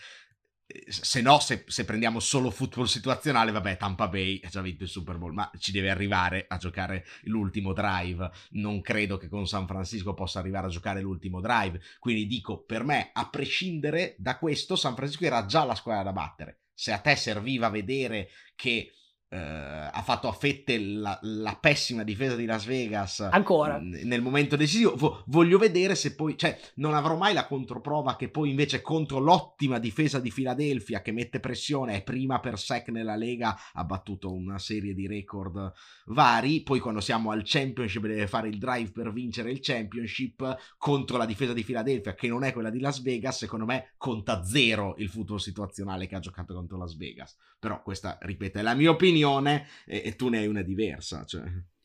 se 0.88 1.22
no, 1.22 1.38
se, 1.38 1.64
se, 1.68 1.84
prendiamo 1.84 2.18
solo 2.18 2.50
football 2.50 2.86
situazionale, 2.86 3.52
vabbè, 3.52 3.76
Tampa 3.76 4.08
Bay 4.08 4.40
ha 4.42 4.48
già 4.48 4.60
vinto 4.60 4.82
il 4.82 4.88
Super 4.88 5.16
Bowl, 5.16 5.32
ma 5.32 5.48
ci 5.58 5.70
deve 5.70 5.90
arrivare 5.90 6.46
a 6.48 6.56
giocare 6.56 7.06
l'ultimo 7.22 7.72
drive. 7.72 8.30
Non 8.50 8.80
credo 8.80 9.16
che 9.16 9.28
con 9.28 9.46
San 9.46 9.66
Francisco 9.66 10.12
possa 10.12 10.40
arrivare 10.40 10.66
a 10.66 10.70
giocare 10.70 11.00
l'ultimo 11.00 11.40
drive. 11.40 11.80
Quindi 12.00 12.26
dico, 12.26 12.64
per 12.64 12.82
me, 12.82 13.10
a 13.12 13.28
prescindere 13.28 14.16
da 14.18 14.38
questo, 14.38 14.74
San 14.74 14.96
Francisco 14.96 15.24
era 15.24 15.46
già 15.46 15.64
la 15.64 15.76
squadra 15.76 16.02
da 16.02 16.12
battere. 16.12 16.62
Se 16.74 16.92
a 16.92 16.98
te 16.98 17.14
serviva 17.14 17.70
vedere 17.70 18.28
che 18.54 18.92
eh, 19.28 19.36
ha 19.38 20.02
fatto 20.04 20.28
a 20.28 20.32
fette 20.32 20.78
la, 20.78 21.18
la, 21.22 21.58
pessima 21.60 22.04
difesa 22.04 22.36
di 22.36 22.44
Las 22.44 22.64
Vegas 22.64 23.20
ancora 23.20 23.80
nel 23.80 24.22
momento 24.22 24.54
decisivo. 24.54 25.24
voglio 25.26 25.58
vedere 25.58 25.96
se 25.96 26.14
poi, 26.14 26.38
cioè, 26.38 26.56
non 26.76 26.94
avrò 26.94 27.16
mai 27.16 27.34
la 27.34 27.46
controprova 27.46 28.14
che 28.14 28.28
poi 28.28 28.50
invece 28.50 28.82
contro 28.82 29.18
l'ottima 29.18 29.80
difesa 29.80 30.20
di 30.20 30.30
Philadelphia 30.30 31.02
che 31.02 31.10
mette 31.10 31.40
pressione, 31.40 31.96
è 31.96 32.02
prima 32.04 32.38
per 32.38 32.56
sec 32.56 32.88
nella 32.90 33.16
Lega, 33.16 33.56
ha 33.72 33.82
battuto 33.82 34.32
una 34.32 34.60
serie 34.60 34.94
di 34.94 35.08
record 35.08 35.72
vari. 36.06 36.62
Poi 36.62 36.78
quando 36.78 37.00
siamo 37.00 37.32
al 37.32 37.42
Championship 37.44 38.06
deve 38.06 38.28
fare 38.28 38.46
il 38.46 38.58
drive 38.58 38.92
per 38.92 39.12
vincere 39.12 39.50
il 39.50 39.58
Championship 39.60 40.76
contro 40.78 41.16
la 41.16 41.26
difesa 41.26 41.52
di 41.52 41.64
Philadelphia 41.64 42.14
che 42.14 42.28
non 42.28 42.44
è 42.44 42.52
quella 42.52 42.70
di 42.70 42.78
Las 42.78 43.02
Vegas. 43.02 43.38
Secondo 43.38 43.64
me 43.64 43.94
conta 43.96 44.44
zero 44.44 44.94
il 44.98 45.08
futuro 45.08 45.38
situazionale 45.38 46.06
che 46.06 46.14
ha 46.14 46.20
giocato 46.20 46.54
contro 46.54 46.78
Las 46.78 46.96
Vegas. 46.96 47.36
Però 47.58 47.82
questa, 47.82 48.18
ripeto, 48.20 48.58
è 48.58 48.62
la 48.62 48.74
mia 48.74 48.90
opinione 48.90 49.15
opinione 49.16 49.66
e, 49.86 50.02
e 50.04 50.16
tu 50.16 50.28
ne 50.28 50.38
hai 50.38 50.46
una 50.46 50.62
diversa. 50.62 51.24
Cioè. 51.24 51.42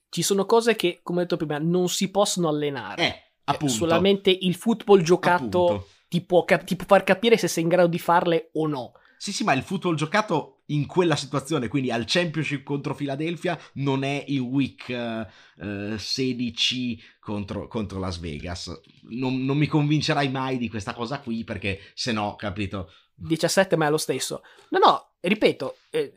Ci 0.10 0.22
sono 0.22 0.46
cose 0.46 0.76
che, 0.76 1.00
come 1.02 1.20
ho 1.20 1.22
detto 1.22 1.38
prima, 1.38 1.58
non 1.58 1.89
si 1.89 2.10
possono 2.12 2.50
allenare. 2.50 3.04
Eh, 3.04 3.22
appunto. 3.46 3.74
Solamente 3.74 4.30
il 4.30 4.56
football 4.56 5.02
giocato 5.02 5.88
ti 6.08 6.22
può, 6.22 6.44
cap- 6.44 6.65
ti 6.65 6.76
può 6.76 6.86
far 6.86 7.04
capire 7.04 7.38
se 7.38 7.48
sei 7.48 7.63
in 7.63 7.70
grado 7.70 7.88
di 7.88 8.00
farle 8.00 8.50
o 8.54 8.67
no. 8.67 8.91
Sì, 9.17 9.32
sì, 9.32 9.44
ma 9.44 9.54
il 9.54 9.62
football 9.62 9.94
giocato 9.94 10.63
in 10.67 10.88
quella 10.88 11.15
situazione, 11.15 11.67
quindi 11.67 11.91
al 11.91 12.06
Championship 12.08 12.63
contro 12.63 12.96
Philadelphia, 12.96 13.60
non 13.74 14.04
è 14.04 14.24
in 14.28 14.41
week 14.41 14.86
uh, 15.58 15.96
16 15.96 17.04
contro, 17.20 17.67
contro, 17.67 18.00
Las 18.00 18.17
Vegas. 18.17 18.82
Non, 19.10 19.46
non, 19.46 19.58
mi 19.58 19.67
convincerai 19.67 20.32
mai 20.32 20.58
di 20.58 20.70
questa 20.70 20.94
cosa 20.94 21.20
qui 21.20 21.44
perché 21.44 21.80
se 21.94 22.12
no, 22.12 22.36
capito? 22.36 22.89
17 23.13 23.76
ma 23.76 23.86
è 23.86 23.89
lo 23.91 23.98
stesso. 23.98 24.41
No, 24.70 24.80
no, 24.80 25.12
ripeto, 25.20 25.78
eh, 25.91 26.13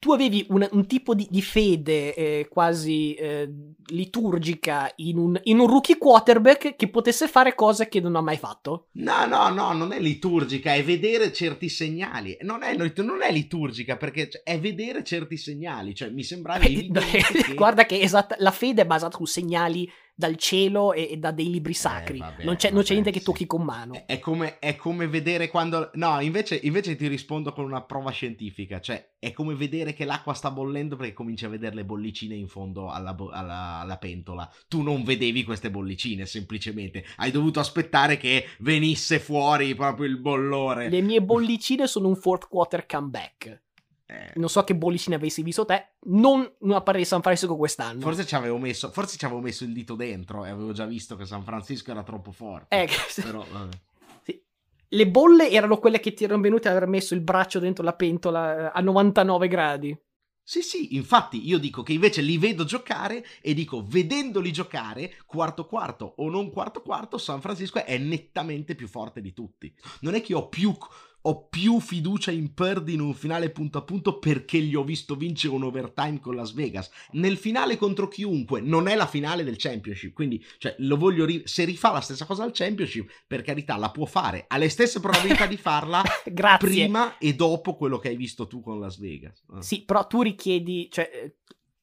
tu 0.00 0.12
avevi 0.12 0.46
un, 0.48 0.66
un 0.72 0.86
tipo 0.86 1.14
di, 1.14 1.28
di 1.30 1.42
fede 1.42 2.14
eh, 2.14 2.48
quasi 2.48 3.12
eh, 3.12 3.52
liturgica 3.88 4.90
in 4.96 5.18
un, 5.18 5.38
in 5.42 5.58
un, 5.58 5.66
rookie 5.66 5.98
quarterback 5.98 6.74
che 6.74 6.88
potesse 6.88 7.28
fare 7.28 7.54
cose 7.54 7.86
che 7.86 8.00
non 8.00 8.16
ha 8.16 8.22
mai 8.22 8.38
fatto? 8.38 8.86
No, 8.92 9.26
no, 9.26 9.50
no, 9.50 9.72
non 9.74 9.92
è 9.92 10.00
liturgica, 10.00 10.72
è 10.72 10.82
vedere 10.82 11.34
certi 11.34 11.68
segnali. 11.68 12.34
Non 12.40 12.62
è, 12.62 12.74
non 12.74 13.20
è 13.20 13.30
liturgica 13.30 13.98
perché 13.98 14.30
cioè, 14.30 14.42
è 14.42 14.58
vedere 14.58 15.04
certi 15.04 15.36
segnali. 15.36 15.94
Cioè, 15.94 16.08
mi 16.08 16.24
sembrava 16.24 16.64
evidente 16.64 17.18
che... 17.18 17.54
Guarda 17.54 17.84
che 17.84 18.00
esatto, 18.00 18.36
la 18.38 18.52
fede 18.52 18.82
è 18.82 18.86
basata 18.86 19.18
su 19.18 19.26
segnali 19.26 19.86
dal 20.20 20.36
cielo 20.36 20.92
e, 20.92 21.08
e 21.12 21.16
da 21.16 21.32
dei 21.32 21.50
libri 21.50 21.72
sacri. 21.72 22.18
Eh, 22.18 22.20
vabbè, 22.20 22.44
non, 22.44 22.56
c'è, 22.56 22.68
vabbè, 22.68 22.74
non, 22.74 22.82
c'è, 22.84 22.92
niente 22.92 23.10
che 23.10 23.22
tocchi 23.22 23.46
con 23.46 23.62
mano. 23.62 23.94
È, 23.94 24.04
è, 24.04 24.18
come, 24.18 24.58
è 24.58 24.76
come, 24.76 25.08
vedere 25.08 25.48
quando. 25.48 25.90
No, 25.94 26.20
invece, 26.20 26.60
invece, 26.62 26.94
ti 26.94 27.08
rispondo 27.08 27.52
con 27.52 27.64
una 27.64 27.80
prova 27.80 28.10
scientifica. 28.10 28.80
Cioè, 28.80 29.14
è 29.18 29.32
come 29.32 29.54
vedere 29.54 29.94
che 29.94 30.04
l'acqua 30.04 30.34
sta 30.34 30.50
bollendo 30.50 30.96
perché 30.96 31.14
cominci 31.14 31.46
a 31.46 31.48
vedere 31.48 31.74
le 31.74 31.84
bollicine 31.84 32.34
in 32.34 32.48
fondo 32.48 32.90
alla, 32.90 33.16
alla, 33.32 33.80
alla 33.80 33.96
pentola. 33.96 34.48
Tu 34.68 34.82
non 34.82 35.02
vedevi 35.02 35.42
queste 35.42 35.70
bollicine, 35.70 36.26
semplicemente. 36.26 37.04
Hai 37.16 37.30
dovuto 37.30 37.58
aspettare 37.58 38.18
che 38.18 38.44
venisse 38.58 39.18
fuori 39.18 39.74
proprio 39.74 40.06
il 40.06 40.18
bollore. 40.18 40.90
Le 40.90 41.00
mie 41.00 41.22
bollicine 41.22 41.86
sono 41.86 42.08
un 42.08 42.16
fourth 42.16 42.46
quarter 42.46 42.84
comeback. 42.84 43.62
Eh. 44.10 44.32
Non 44.34 44.48
so 44.48 44.64
che 44.64 44.74
bollicine 44.74 45.14
avessi 45.14 45.40
visto 45.42 45.64
te, 45.64 45.92
non 46.06 46.40
una 46.60 46.80
partita 46.80 46.98
di 46.98 47.04
San 47.04 47.22
Francisco 47.22 47.56
quest'anno. 47.56 48.00
Forse 48.00 48.26
ci 48.26 48.34
avevo 48.34 48.58
messo, 48.58 48.90
forse 48.90 49.16
ci 49.16 49.24
avevo 49.24 49.40
messo 49.40 49.62
il 49.62 49.72
dito 49.72 49.94
dentro 49.94 50.44
e 50.44 50.50
avevo 50.50 50.72
già 50.72 50.84
visto 50.84 51.14
che 51.14 51.24
San 51.24 51.44
Francisco 51.44 51.92
era 51.92 52.02
troppo 52.02 52.32
forte. 52.32 52.82
Eh, 52.82 52.88
Però, 53.22 53.44
vabbè. 53.48 53.76
Sì. 54.24 54.42
Le 54.88 55.08
bolle 55.08 55.48
erano 55.50 55.78
quelle 55.78 56.00
che 56.00 56.12
ti 56.12 56.24
erano 56.24 56.42
venute 56.42 56.68
ad 56.68 56.74
aver 56.74 56.88
messo 56.88 57.14
il 57.14 57.20
braccio 57.20 57.60
dentro 57.60 57.84
la 57.84 57.92
pentola 57.92 58.72
eh, 58.72 58.72
a 58.74 58.80
99 58.80 59.46
gradi. 59.46 59.96
Sì, 60.42 60.62
sì, 60.62 60.96
infatti 60.96 61.46
io 61.46 61.58
dico 61.58 61.84
che 61.84 61.92
invece 61.92 62.22
li 62.22 62.36
vedo 62.36 62.64
giocare 62.64 63.24
e 63.40 63.54
dico, 63.54 63.84
vedendoli 63.86 64.50
giocare, 64.50 65.14
quarto 65.24 65.64
quarto 65.66 66.14
o 66.16 66.28
non 66.28 66.50
quarto 66.50 66.82
quarto, 66.82 67.18
San 67.18 67.40
Francisco 67.40 67.84
è 67.84 67.96
nettamente 67.98 68.74
più 68.74 68.88
forte 68.88 69.20
di 69.20 69.32
tutti. 69.32 69.72
Non 70.00 70.14
è 70.14 70.20
che 70.20 70.34
ho 70.34 70.48
più 70.48 70.76
ho 71.22 71.48
più 71.48 71.80
fiducia 71.80 72.30
in 72.30 72.54
Purdy 72.54 72.94
in 72.94 73.00
un 73.00 73.14
finale 73.14 73.50
punto 73.50 73.78
a 73.78 73.82
punto 73.82 74.18
perché 74.18 74.58
gli 74.58 74.74
ho 74.74 74.84
visto 74.84 75.16
vincere 75.16 75.54
un 75.54 75.64
overtime 75.64 76.20
con 76.20 76.34
Las 76.34 76.52
Vegas. 76.52 76.90
Nel 77.12 77.36
finale 77.36 77.76
contro 77.76 78.08
chiunque, 78.08 78.60
non 78.60 78.88
è 78.88 78.94
la 78.94 79.06
finale 79.06 79.44
del 79.44 79.56
championship, 79.56 80.12
quindi 80.14 80.44
cioè, 80.58 80.74
lo 80.78 80.96
voglio 80.96 81.24
ri- 81.24 81.42
se 81.44 81.64
rifà 81.64 81.92
la 81.92 82.00
stessa 82.00 82.24
cosa 82.24 82.44
al 82.44 82.52
championship, 82.52 83.10
per 83.26 83.42
carità, 83.42 83.76
la 83.76 83.90
può 83.90 84.06
fare, 84.06 84.44
ha 84.48 84.56
le 84.56 84.68
stesse 84.68 85.00
probabilità 85.00 85.46
di 85.46 85.56
farla 85.56 86.02
prima 86.58 87.18
e 87.18 87.34
dopo 87.34 87.76
quello 87.76 87.98
che 87.98 88.08
hai 88.08 88.16
visto 88.16 88.46
tu 88.46 88.60
con 88.60 88.80
Las 88.80 88.98
Vegas. 88.98 89.42
Eh. 89.56 89.62
Sì, 89.62 89.84
però 89.84 90.06
tu 90.06 90.22
richiedi, 90.22 90.88
cioè, 90.90 91.34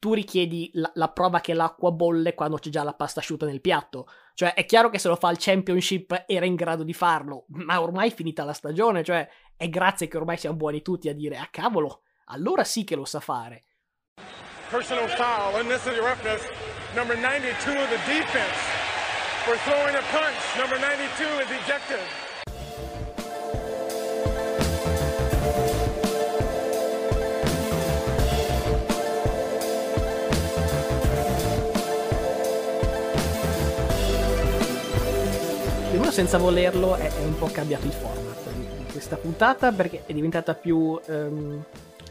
tu 0.07 0.13
richiedi 0.13 0.69
la, 0.75 0.89
la, 0.93 1.09
prova 1.09 1.41
che 1.41 1.53
l'acqua 1.53 1.91
bolle 1.91 2.33
quando 2.33 2.55
c'è 2.55 2.69
già 2.69 2.81
la 2.81 2.93
pasta 2.93 3.19
asciutta 3.19 3.45
nel 3.45 3.59
piatto. 3.59 4.07
Cioè, 4.35 4.53
è 4.53 4.65
chiaro 4.65 4.89
che 4.89 4.99
se 4.99 5.09
lo 5.09 5.17
fa 5.17 5.27
al 5.27 5.35
Championship 5.37 6.23
era 6.25 6.45
in 6.45 6.55
grado 6.55 6.83
di 6.83 6.93
farlo, 6.93 7.43
ma 7.47 7.81
ormai 7.81 8.09
è 8.09 8.13
finita 8.13 8.45
la 8.45 8.53
stagione, 8.53 9.03
cioè, 9.03 9.27
è 9.57 9.67
grazie 9.67 10.07
che 10.07 10.15
ormai 10.15 10.37
siamo 10.37 10.55
buoni 10.55 10.81
tutti 10.81 11.09
a 11.09 11.13
dire, 11.13 11.35
ah 11.35 11.49
cavolo, 11.51 12.03
allora 12.27 12.63
sì 12.63 12.85
che 12.85 12.95
lo 12.95 13.03
sa 13.03 13.19
fare. 13.19 13.65
Personal 14.69 15.09
foul, 15.09 15.59
unnecessary 15.61 15.99
roughness, 15.99 16.41
number 16.95 17.17
92 17.17 17.75
of 17.75 17.89
the 17.89 17.99
defense, 18.07 18.55
for 19.43 19.57
throwing 19.65 19.93
a 19.93 20.03
punch, 20.13 20.55
number 20.55 20.79
92 20.79 21.43
is 21.43 21.51
ejected. 21.51 22.26
Senza 36.17 36.39
volerlo 36.39 36.95
è, 36.95 37.11
è, 37.11 37.23
un 37.23 37.37
po' 37.37 37.45
cambiato 37.45 37.85
il 37.85 37.91
format 37.91 38.51
di 38.51 38.91
questa 38.91 39.17
puntata 39.17 39.71
perché 39.71 40.03
è 40.07 40.13
diventata 40.13 40.55
più 40.55 40.99
um, 41.05 41.63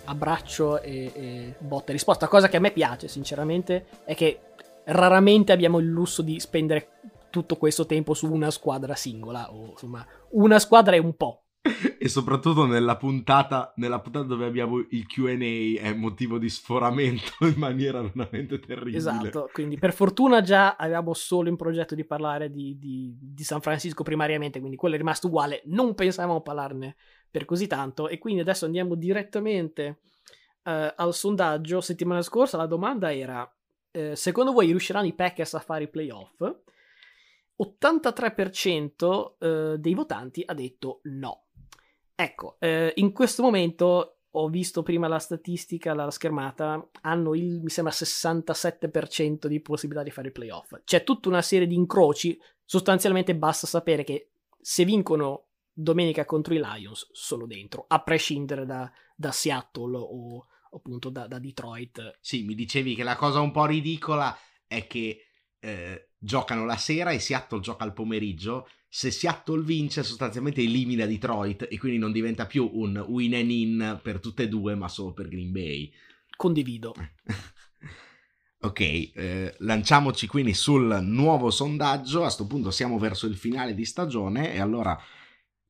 abbraccio 0.05 0.81
e, 0.81 1.11
e 1.13 1.55
botta 1.59 1.89
e 1.89 1.93
risposta. 1.95 2.29
Cosa 2.29 2.47
che 2.47 2.57
a 2.57 2.61
me 2.61 2.71
piace, 2.71 3.09
sinceramente, 3.09 3.87
è 4.05 4.15
che 4.15 4.39
raramente 4.85 5.51
abbiamo 5.51 5.81
il 5.81 5.89
lusso 5.89 6.23
di 6.23 6.39
spendere 6.39 6.91
tutto 7.31 7.57
questo 7.57 7.85
tempo 7.85 8.15
su 8.15 8.33
una 8.33 8.53
squadra 8.53 8.95
singola, 8.95 9.53
o 9.53 9.71
insomma, 9.71 10.07
una 10.31 10.61
squadra 10.61 10.95
è 10.95 10.99
un 10.99 11.17
po'. 11.17 11.46
e 11.99 12.09
soprattutto 12.09 12.67
nella 12.67 12.97
puntata, 12.97 13.73
nella 13.77 14.01
puntata 14.01 14.25
dove 14.25 14.47
abbiamo 14.47 14.79
il 14.79 15.07
QA 15.07 15.33
è 15.81 15.93
motivo 15.95 16.39
di 16.39 16.49
sforamento 16.49 17.33
in 17.47 17.55
maniera 17.57 18.01
veramente 18.03 18.59
terribile. 18.61 18.97
Esatto, 18.97 19.49
quindi 19.53 19.79
per 19.79 19.93
fortuna 19.93 20.41
già 20.41 20.77
avevamo 20.77 21.15
solo 21.15 21.49
in 21.49 21.57
progetto 21.57 21.95
di 21.95 22.05
parlare 22.05 22.51
di, 22.51 22.79
di, 22.79 23.17
di 23.19 23.45
San 23.45 23.61
Francisco 23.61 24.03
primariamente, 24.03 24.59
quindi 24.59 24.77
quello 24.77 24.95
è 24.95 24.99
rimasto 24.99 25.27
uguale, 25.27 25.63
non 25.67 25.95
pensavamo 25.95 26.41
parlarne 26.41 26.97
per 27.31 27.45
così 27.45 27.67
tanto 27.67 28.09
e 28.09 28.19
quindi 28.19 28.41
adesso 28.41 28.65
andiamo 28.65 28.95
direttamente 28.95 30.01
uh, 30.65 30.93
al 30.97 31.15
sondaggio. 31.15 31.81
Settimana 31.81 32.23
scorsa 32.23 32.57
la 32.57 32.67
domanda 32.67 33.15
era, 33.15 33.43
uh, 33.93 34.15
secondo 34.15 34.53
voi 34.53 34.67
riusciranno 34.67 35.07
i 35.07 35.15
Packers 35.15 35.55
a 35.55 35.61
fare 35.61 35.85
i 35.85 35.91
playoff? 35.91 36.43
83% 37.59 39.05
uh, 39.05 39.77
dei 39.77 39.95
votanti 39.95 40.43
ha 40.45 40.55
detto 40.55 41.01
no. 41.05 41.46
Ecco, 42.19 42.57
eh, 42.61 42.93
in 42.97 43.13
questo 43.13 43.43
momento 43.43 44.17
ho 44.31 44.49
visto 44.49 44.83
prima 44.83 45.07
la 45.07 45.19
statistica, 45.19 45.95
la 45.95 46.11
schermata, 46.11 46.91
hanno 47.03 47.35
il, 47.35 47.61
mi 47.63 47.71
sembra, 47.71 47.93
67% 47.93 49.47
di 49.47 49.61
possibilità 49.61 50.03
di 50.03 50.11
fare 50.11 50.29
il 50.29 50.33
playoff. 50.33 50.81
C'è 50.85 51.05
tutta 51.05 51.29
una 51.29 51.43
serie 51.43 51.67
di 51.67 51.75
incroci, 51.75 52.39
sostanzialmente 52.65 53.37
basta 53.37 53.67
sapere 53.67 54.03
che 54.03 54.31
se 54.61 54.85
vincono 54.85 55.49
domenica 55.73 56.25
contro 56.25 56.55
i 56.55 56.61
Lions 56.61 57.09
sono 57.13 57.47
dentro, 57.47 57.85
a 57.89 58.03
prescindere 58.03 58.65
da, 58.65 58.91
da 59.15 59.31
Seattle 59.31 59.97
o 59.99 60.47
appunto 60.73 61.11
da, 61.11 61.27
da, 61.27 61.39
Detroit. 61.39 62.19
Sì, 62.21 62.45
mi 62.45 62.55
dicevi 62.55 62.95
che 62.95 63.03
la 63.03 63.17
cosa 63.17 63.41
un 63.41 63.51
po' 63.51 63.67
ridicola 63.67 64.37
è 64.67 64.87
che 64.87 65.27
eh, 65.59 66.11
giocano 66.19 66.65
la 66.65 66.77
sera 66.77 67.11
e 67.11 67.19
Seattle 67.19 67.61
gioca 67.61 67.85
al 67.85 67.93
pomeriggio 67.93 68.69
se 68.97 69.11
Seattle 69.11 69.63
vince 69.63 70.03
sostanzialmente 70.03 70.63
elimina 70.63 71.05
Detroit 71.05 71.69
e 71.71 71.79
quindi 71.79 71.99
non 71.99 72.13
diventa 72.13 72.47
più 72.47 72.67
un 72.73 72.97
win 73.09 73.35
and 73.35 73.51
in 73.51 74.01
per 74.03 74.21
tutte 74.21 74.45
e 74.45 74.49
due 74.49 74.75
ma 74.75 74.89
solo 74.89 75.13
per 75.13 75.29
Green 75.29 75.53
Bay. 75.53 75.93
Condivido. 76.35 76.95
ok, 78.59 78.81
eh, 78.81 79.55
lanciamoci 79.59 80.27
quindi 80.27 80.55
sul 80.55 81.01
nuovo 81.03 81.51
sondaggio, 81.51 82.21
a 82.21 82.23
questo 82.23 82.47
punto 82.47 82.71
siamo 82.71 82.99
verso 82.99 83.27
il 83.27 83.37
finale 83.37 83.75
di 83.75 83.85
stagione 83.85 84.55
e 84.55 84.61
allora 84.61 84.99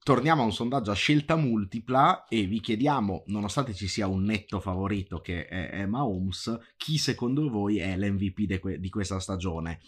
torniamo 0.05 0.43
a 0.43 0.45
un 0.45 0.53
sondaggio 0.53 0.93
a 0.93 0.95
scelta 0.95 1.35
multipla 1.35 2.29
e 2.29 2.45
vi 2.45 2.61
chiediamo, 2.61 3.25
nonostante 3.27 3.75
ci 3.75 3.89
sia 3.89 4.07
un 4.07 4.23
netto 4.23 4.61
favorito 4.61 5.19
che 5.19 5.49
è, 5.49 5.85
Mahomes, 5.85 6.57
chi 6.77 6.97
secondo 6.97 7.51
voi 7.51 7.79
è 7.79 7.97
l'MVP 7.97 8.43
de 8.43 8.61
que- 8.61 8.79
di 8.79 8.89
questa 8.89 9.19
stagione? 9.19 9.81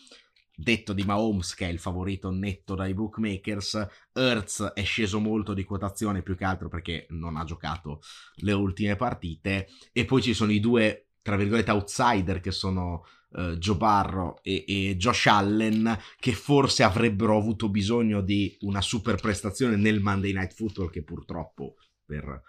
Detto 0.61 0.93
di 0.93 1.05
Mahomes 1.05 1.55
che 1.55 1.67
è 1.67 1.71
il 1.71 1.79
favorito 1.79 2.31
netto 2.31 2.75
dai 2.75 2.93
bookmakers, 2.93 3.87
Hertz 4.13 4.73
è 4.75 4.83
sceso 4.83 5.21
molto 5.21 5.55
di 5.55 5.63
quotazione 5.63 6.23
più 6.23 6.37
che 6.37 6.45
altro 6.45 6.69
perché 6.69 7.07
non 7.11 7.37
ha 7.37 7.45
giocato 7.45 8.01
le 8.37 8.53
ultime 8.53 8.97
partite 8.97 9.69
e 9.93 10.05
poi 10.05 10.21
ci 10.21 10.35
sono 10.35 10.51
i 10.51 10.59
due 10.59 11.05
tra 11.23 11.37
virgolette, 11.37 11.71
outsider 11.71 12.41
che 12.41 12.51
sono 12.51 13.05
uh, 13.33 13.53
Joe 13.57 13.77
Barro 13.77 14.41
e, 14.43 14.65
e, 14.67 14.97
Josh 14.97 15.27
Allen, 15.27 15.95
che 16.19 16.33
forse 16.33 16.83
avrebbero 16.83 17.37
avuto 17.37 17.69
bisogno 17.69 18.23
di 18.23 18.57
una 18.61 18.81
super 18.81 19.17
prestazione 19.17 19.77
nel 19.77 20.01
Monday 20.01 20.33
Night 20.33 20.55
Football, 20.55 20.89
che 20.89 21.05
purtroppo 21.05 21.75
per 22.03 22.41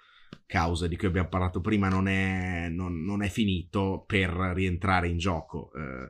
cause 0.45 0.87
di 0.87 0.95
cui 0.95 1.07
abbiamo 1.07 1.27
parlato 1.27 1.59
prima 1.59 1.89
non 1.89 2.07
è, 2.07 2.69
non, 2.69 3.03
non 3.03 3.21
è 3.21 3.27
finito 3.27 4.05
per 4.07 4.29
rientrare 4.29 5.09
in 5.09 5.17
gioco. 5.17 5.71
Uh, 5.73 6.09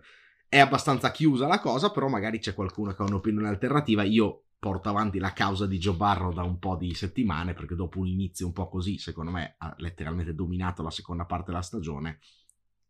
è 0.49 0.57
abbastanza 0.57 1.11
chiusa 1.11 1.45
la 1.45 1.59
cosa, 1.59 1.91
però 1.91 2.07
magari 2.07 2.39
c'è 2.39 2.55
qualcuno 2.55 2.91
che 2.93 3.03
ha 3.03 3.05
un'opinione 3.05 3.47
alternativa. 3.47 4.01
Io 4.01 4.45
porta 4.57 4.89
avanti 4.89 5.19
la 5.19 5.31
causa 5.31 5.67
di 5.67 5.77
Joe 5.77 5.95
Barrow 5.95 6.33
da 6.33 6.41
un 6.41 6.57
po' 6.57 6.75
di 6.75 6.93
settimane, 6.95 7.53
perché 7.53 7.75
dopo 7.75 7.99
un 7.99 8.07
inizio 8.07 8.47
un 8.47 8.51
po' 8.51 8.67
così, 8.67 8.97
secondo 8.97 9.29
me, 9.29 9.55
ha 9.59 9.73
letteralmente 9.77 10.33
dominato 10.33 10.81
la 10.81 10.89
seconda 10.89 11.25
parte 11.25 11.51
della 11.51 11.61
stagione, 11.61 12.19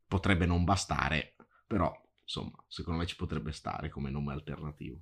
potrebbe 0.08 0.45
non 0.45 0.63
bastare, 0.63 1.36
però, 1.67 1.93
insomma, 2.24 2.63
secondo 2.67 3.02
me 3.02 3.06
ci 3.06 3.17
potrebbe 3.17 3.52
stare 3.52 3.89
come 3.89 4.10
nome 4.10 4.32
alternativo. 4.32 5.02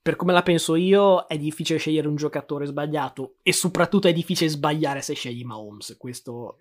Per 0.00 0.16
come 0.16 0.32
la 0.32 0.42
penso 0.42 0.74
io, 0.74 1.26
è 1.26 1.38
difficile 1.38 1.78
scegliere 1.78 2.08
un 2.08 2.16
giocatore 2.16 2.66
sbagliato 2.66 3.36
e 3.42 3.52
soprattutto 3.52 4.08
è 4.08 4.12
difficile 4.12 4.50
sbagliare 4.50 5.00
se 5.00 5.14
scegli 5.14 5.44
Mahomes, 5.44 5.96
questo 5.98 6.58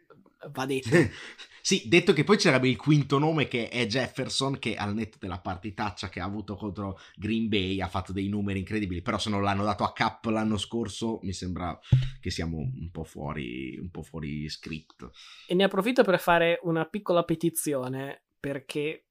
va 0.52 0.66
detto. 0.66 0.90
sì, 1.62 1.84
detto 1.88 2.14
che 2.14 2.24
poi 2.24 2.38
c'era 2.38 2.58
il 2.58 2.76
quinto 2.76 3.20
nome 3.20 3.48
che 3.48 3.70
è 3.70 3.86
Jefferson, 3.86 4.60
che 4.60 4.76
al 4.76 4.94
netto 4.94 5.18
della 5.20 5.40
partitaccia 5.40 6.10
che 6.10 6.20
ha 6.20 6.26
avuto 6.26 6.56
contro 6.56 7.00
Green 7.16 7.48
Bay 7.48 7.82
ha 7.82 7.88
fatto 7.88 8.12
dei 8.12 8.28
numeri 8.30 8.60
incredibili, 8.60 9.02
però 9.02 9.18
se 9.18 9.30
non 9.30 9.44
l'hanno 9.44 9.64
dato 9.64 9.84
a 9.84 9.94
Cap 9.94 10.26
l'anno 10.26 10.58
scorso 10.58 11.20
mi 11.24 11.34
sembra 11.34 11.78
che 12.20 12.30
siamo 12.30 12.58
un 12.58 12.90
po' 12.92 13.04
fuori, 13.04 13.78
un 13.78 13.90
po' 13.90 14.04
fuori 14.04 14.50
script. 14.50 15.10
E 15.48 15.54
ne 15.56 15.64
approfitto 15.64 16.04
per 16.04 16.20
fare 16.20 16.60
una 16.64 16.86
piccola 16.86 17.24
petizione 17.24 18.24
perché 18.40 19.06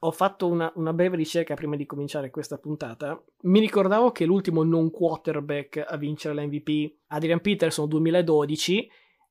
ho 0.00 0.10
fatto 0.10 0.46
una, 0.46 0.70
una, 0.76 0.92
breve 0.92 1.16
ricerca 1.16 1.54
prima 1.54 1.74
di 1.74 1.86
cominciare 1.86 2.30
questa 2.30 2.58
puntata. 2.58 3.20
Mi 3.42 3.58
ricordavo 3.58 4.12
che 4.12 4.26
l'ultimo 4.26 4.62
non 4.62 4.90
quarterback 4.90 5.84
a 5.86 5.96
vincere 5.96 6.34
l'MVP, 6.34 6.98
Adrian 7.08 7.40
Peterson 7.40 7.88
2012, 7.88 8.88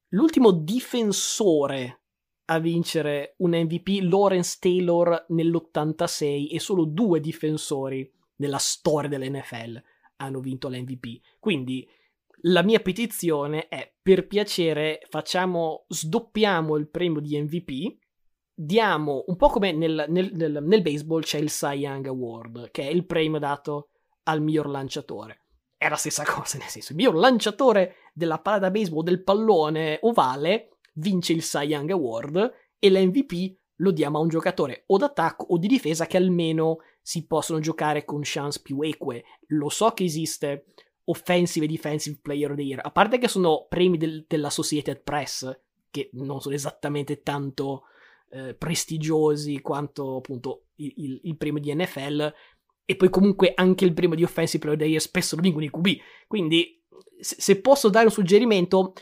l'ultimo 0.09 0.51
difensore 0.51 2.01
a 2.49 2.59
vincere 2.59 3.35
un 3.39 3.51
MVP, 3.51 3.99
Lawrence 4.01 4.57
Taylor 4.59 5.25
nell'86 5.29 6.53
e 6.53 6.59
solo 6.59 6.85
due 6.85 7.19
difensori 7.19 8.09
nella 8.37 8.57
storia 8.57 9.09
dell'NFL 9.09 9.81
hanno 10.17 10.39
vinto 10.39 10.69
l'MVP. 10.69 11.19
Quindi 11.39 11.87
la 12.41 12.63
mia 12.63 12.79
petizione 12.79 13.67
è 13.67 13.93
per 14.01 14.27
piacere 14.27 15.01
facciamo 15.09 15.85
sdoppiamo 15.87 16.75
il 16.77 16.87
premio 16.87 17.19
di 17.19 17.41
MVP 17.41 17.97
diamo 18.53 19.23
un 19.27 19.35
po' 19.35 19.49
come 19.49 19.71
nel, 19.71 20.05
nel, 20.07 20.31
nel, 20.33 20.63
nel 20.63 20.81
baseball 20.81 21.21
c'è 21.21 21.39
il 21.39 21.49
Cy 21.49 21.79
Young 21.79 22.07
Award 22.07 22.71
che 22.71 22.83
è 22.83 22.91
il 22.91 23.05
premio 23.05 23.39
dato 23.39 23.89
al 24.23 24.41
miglior 24.41 24.67
lanciatore 24.67 25.47
è 25.77 25.87
la 25.89 25.95
stessa 25.95 26.23
cosa, 26.25 26.57
nel 26.57 26.67
senso, 26.67 26.91
il 26.91 26.97
miglior 26.97 27.15
lanciatore 27.15 27.95
della 28.17 28.39
palla 28.39 28.57
da 28.57 28.71
baseball 28.71 29.03
del 29.03 29.21
pallone 29.21 29.99
ovale 30.01 30.77
vince 30.95 31.33
il 31.33 31.43
Cy 31.43 31.67
Young 31.67 31.91
Award 31.91 32.53
e 32.79 32.89
l'MVP 32.89 33.55
lo 33.77 33.91
diamo 33.91 34.17
a 34.17 34.21
un 34.21 34.27
giocatore 34.27 34.83
o 34.87 34.97
d'attacco 34.97 35.45
o 35.49 35.57
di 35.59 35.67
difesa 35.67 36.07
che 36.07 36.17
almeno 36.17 36.77
si 36.99 37.27
possono 37.27 37.59
giocare 37.59 38.05
con 38.05 38.21
chance 38.23 38.59
più 38.63 38.81
eque. 38.81 39.23
Lo 39.49 39.69
so 39.69 39.91
che 39.91 40.03
esiste 40.03 40.65
Offensive 41.05 41.65
e 41.65 41.69
Defensive 41.69 42.17
Player 42.19 42.49
of 42.49 42.57
the 42.57 42.63
Year, 42.63 42.81
a 42.83 42.91
parte 42.91 43.19
che 43.19 43.27
sono 43.27 43.67
premi 43.69 43.97
del, 43.97 44.25
dell'Associated 44.27 45.03
Press, 45.03 45.59
che 45.91 46.09
non 46.13 46.41
sono 46.41 46.55
esattamente 46.55 47.21
tanto 47.21 47.83
eh, 48.31 48.55
prestigiosi 48.55 49.61
quanto 49.61 50.17
appunto 50.17 50.63
il, 50.77 50.91
il, 50.97 51.19
il 51.23 51.37
premio 51.37 51.61
di 51.61 51.73
NFL, 51.73 52.33
e 52.83 52.95
poi 52.95 53.09
comunque 53.09 53.51
anche 53.53 53.85
il 53.85 53.93
primo 53.93 54.15
di 54.15 54.23
Offensive 54.23 54.59
Player 54.59 54.77
of 54.77 54.83
the 54.83 54.89
Year 54.89 55.01
spesso 55.01 55.35
lo 55.35 55.43
vincono 55.43 55.65
i 55.65 55.69
QB. 55.69 55.87
Quindi, 56.27 56.76
se 57.19 57.59
posso 57.61 57.89
dare 57.89 58.05
un 58.05 58.11
suggerimento, 58.11 58.93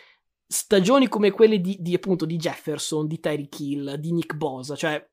stagioni 0.48 1.08
come 1.08 1.32
quelle 1.32 1.60
di, 1.60 1.78
di 1.80 1.94
appunto 1.94 2.26
di 2.26 2.38
Jefferson, 2.38 3.08
di 3.08 3.20
Tyreek 3.20 3.60
Hill, 3.60 3.94
di 3.96 4.12
Nick 4.12 4.36
Bosa, 4.36 4.76
cioè 4.76 5.04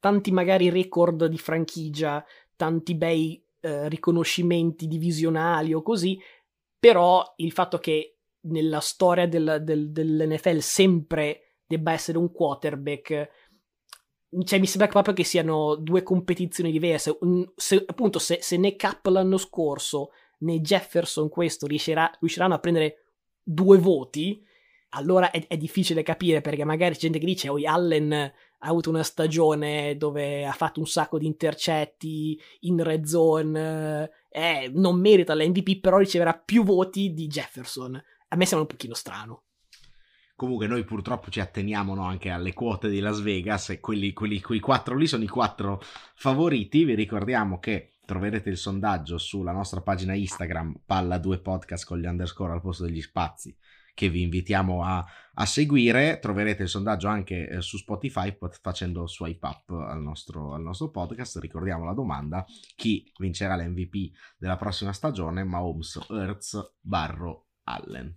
tanti 0.00 0.30
magari 0.32 0.68
record 0.68 1.26
di 1.26 1.38
franchigia, 1.38 2.24
tanti 2.56 2.94
bei 2.94 3.42
eh, 3.60 3.88
riconoscimenti 3.88 4.86
divisionali 4.86 5.72
o 5.72 5.82
così, 5.82 6.18
però 6.78 7.34
il 7.36 7.52
fatto 7.52 7.78
che 7.78 8.18
nella 8.46 8.80
storia 8.80 9.26
del, 9.26 9.60
del, 9.62 9.90
dell'NFL 9.90 10.58
sempre 10.58 11.56
debba 11.66 11.92
essere 11.92 12.18
un 12.18 12.30
quarterback 12.30 13.28
cioè, 14.44 14.58
mi 14.58 14.66
sembra 14.66 14.88
proprio 14.88 15.14
che 15.14 15.24
siano 15.24 15.76
due 15.76 16.02
competizioni 16.02 16.70
diverse. 16.70 17.16
Se, 17.54 17.84
appunto, 17.86 18.18
se, 18.18 18.38
se 18.42 18.56
né 18.56 18.76
Cap 18.76 19.06
l'anno 19.06 19.38
scorso 19.38 20.10
né 20.38 20.60
Jefferson 20.60 21.28
questo 21.28 21.66
riuscirà, 21.66 22.10
riusciranno 22.20 22.54
a 22.54 22.58
prendere 22.58 23.04
due 23.42 23.78
voti, 23.78 24.44
allora 24.90 25.30
è, 25.30 25.46
è, 25.46 25.56
difficile 25.56 26.02
capire 26.02 26.40
perché 26.40 26.64
magari 26.64 26.94
c'è 26.94 27.00
gente 27.00 27.18
che 27.18 27.26
dice: 27.26 27.48
Oh, 27.48 27.58
Allen 27.62 28.12
ha 28.12 28.68
avuto 28.68 28.90
una 28.90 29.02
stagione 29.02 29.96
dove 29.96 30.46
ha 30.46 30.52
fatto 30.52 30.80
un 30.80 30.86
sacco 30.86 31.18
di 31.18 31.26
intercetti 31.26 32.40
in 32.60 32.82
red 32.82 33.04
zone, 33.04 34.10
eh, 34.30 34.70
non 34.72 34.98
merita 34.98 35.34
l'MVP, 35.34 35.80
però 35.80 35.98
riceverà 35.98 36.34
più 36.34 36.64
voti 36.64 37.12
di 37.12 37.26
Jefferson. 37.26 37.94
A 38.28 38.36
me 38.36 38.44
sembra 38.44 38.66
un 38.68 38.74
pochino 38.74 38.94
strano. 38.94 39.42
Comunque 40.34 40.66
noi 40.66 40.84
purtroppo 40.84 41.30
ci 41.30 41.40
atteniamo 41.40 41.94
no, 41.94 42.04
anche 42.04 42.28
alle 42.28 42.52
quote 42.52 42.90
di 42.90 43.00
Las 43.00 43.20
Vegas 43.22 43.70
e 43.70 43.80
quelli, 43.80 44.12
quelli, 44.12 44.40
quei 44.42 44.60
quattro 44.60 44.94
lì 44.94 45.06
sono 45.06 45.24
i 45.24 45.28
quattro 45.28 45.80
favoriti. 46.14 46.84
Vi 46.84 46.94
ricordiamo 46.94 47.58
che 47.58 47.95
troverete 48.06 48.48
il 48.48 48.56
sondaggio 48.56 49.18
sulla 49.18 49.52
nostra 49.52 49.82
pagina 49.82 50.14
Instagram, 50.14 50.80
palla 50.86 51.18
2 51.18 51.40
podcast 51.40 51.84
con 51.84 51.98
gli 51.98 52.06
underscore 52.06 52.52
al 52.52 52.62
posto 52.62 52.84
degli 52.84 53.02
spazi, 53.02 53.54
che 53.92 54.08
vi 54.08 54.22
invitiamo 54.22 54.82
a, 54.82 55.04
a 55.34 55.44
seguire. 55.44 56.18
Troverete 56.18 56.62
il 56.62 56.68
sondaggio 56.68 57.08
anche 57.08 57.48
eh, 57.48 57.60
su 57.60 57.76
Spotify 57.76 58.34
facendo 58.62 59.06
swipe 59.06 59.46
up 59.46 59.70
al 59.70 60.00
nostro, 60.00 60.54
al 60.54 60.62
nostro 60.62 60.90
podcast. 60.90 61.38
Ricordiamo 61.38 61.84
la 61.84 61.92
domanda, 61.92 62.46
chi 62.76 63.12
vincerà 63.18 63.56
l'MVP 63.56 64.16
della 64.38 64.56
prossima 64.56 64.92
stagione? 64.92 65.44
Mahomes, 65.44 66.06
Hertz, 66.08 66.76
Barro, 66.80 67.48
Allen. 67.64 68.16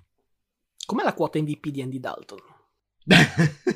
Com'è 0.85 1.03
la 1.03 1.13
quota 1.13 1.39
MVP 1.39 1.67
di 1.69 1.81
Andy 1.81 1.99
Dalton? 1.99 2.39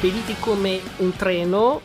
spediti 0.00 0.34
come 0.40 0.80
un 1.00 1.14
treno, 1.14 1.82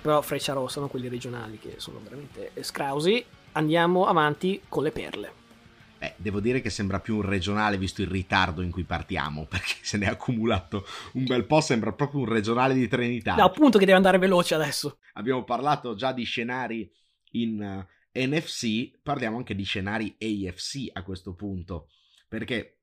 però 0.00 0.22
Freccia 0.22 0.52
Rossa 0.52 0.74
sono 0.74 0.86
quelli 0.86 1.08
regionali 1.08 1.58
che 1.58 1.74
sono 1.78 1.98
veramente 2.00 2.52
scrausi. 2.62 3.24
Andiamo 3.52 4.06
avanti 4.06 4.60
con 4.68 4.84
le 4.84 4.92
perle. 4.92 5.32
Eh, 5.98 6.14
devo 6.16 6.38
dire 6.38 6.60
che 6.60 6.70
sembra 6.70 7.00
più 7.00 7.16
un 7.16 7.22
regionale 7.22 7.76
visto 7.76 8.02
il 8.02 8.06
ritardo 8.06 8.62
in 8.62 8.70
cui 8.70 8.84
partiamo, 8.84 9.46
perché 9.50 9.74
se 9.82 9.98
ne 9.98 10.06
è 10.06 10.10
accumulato 10.10 10.86
un 11.14 11.24
bel 11.24 11.44
po', 11.44 11.60
sembra 11.60 11.92
proprio 11.92 12.20
un 12.20 12.28
regionale 12.28 12.72
di 12.72 12.86
Trenitalia. 12.86 13.42
No, 13.42 13.48
appunto 13.48 13.78
che 13.78 13.84
deve 13.84 13.96
andare 13.96 14.18
veloce 14.18 14.54
adesso. 14.54 14.98
Abbiamo 15.14 15.42
parlato 15.42 15.96
già 15.96 16.12
di 16.12 16.22
scenari 16.22 16.88
in 17.32 17.60
eh, 18.12 18.26
NFC, 18.28 18.92
parliamo 19.02 19.38
anche 19.38 19.56
di 19.56 19.64
scenari 19.64 20.16
AFC 20.20 20.90
a 20.92 21.02
questo 21.02 21.34
punto, 21.34 21.88
perché 22.28 22.75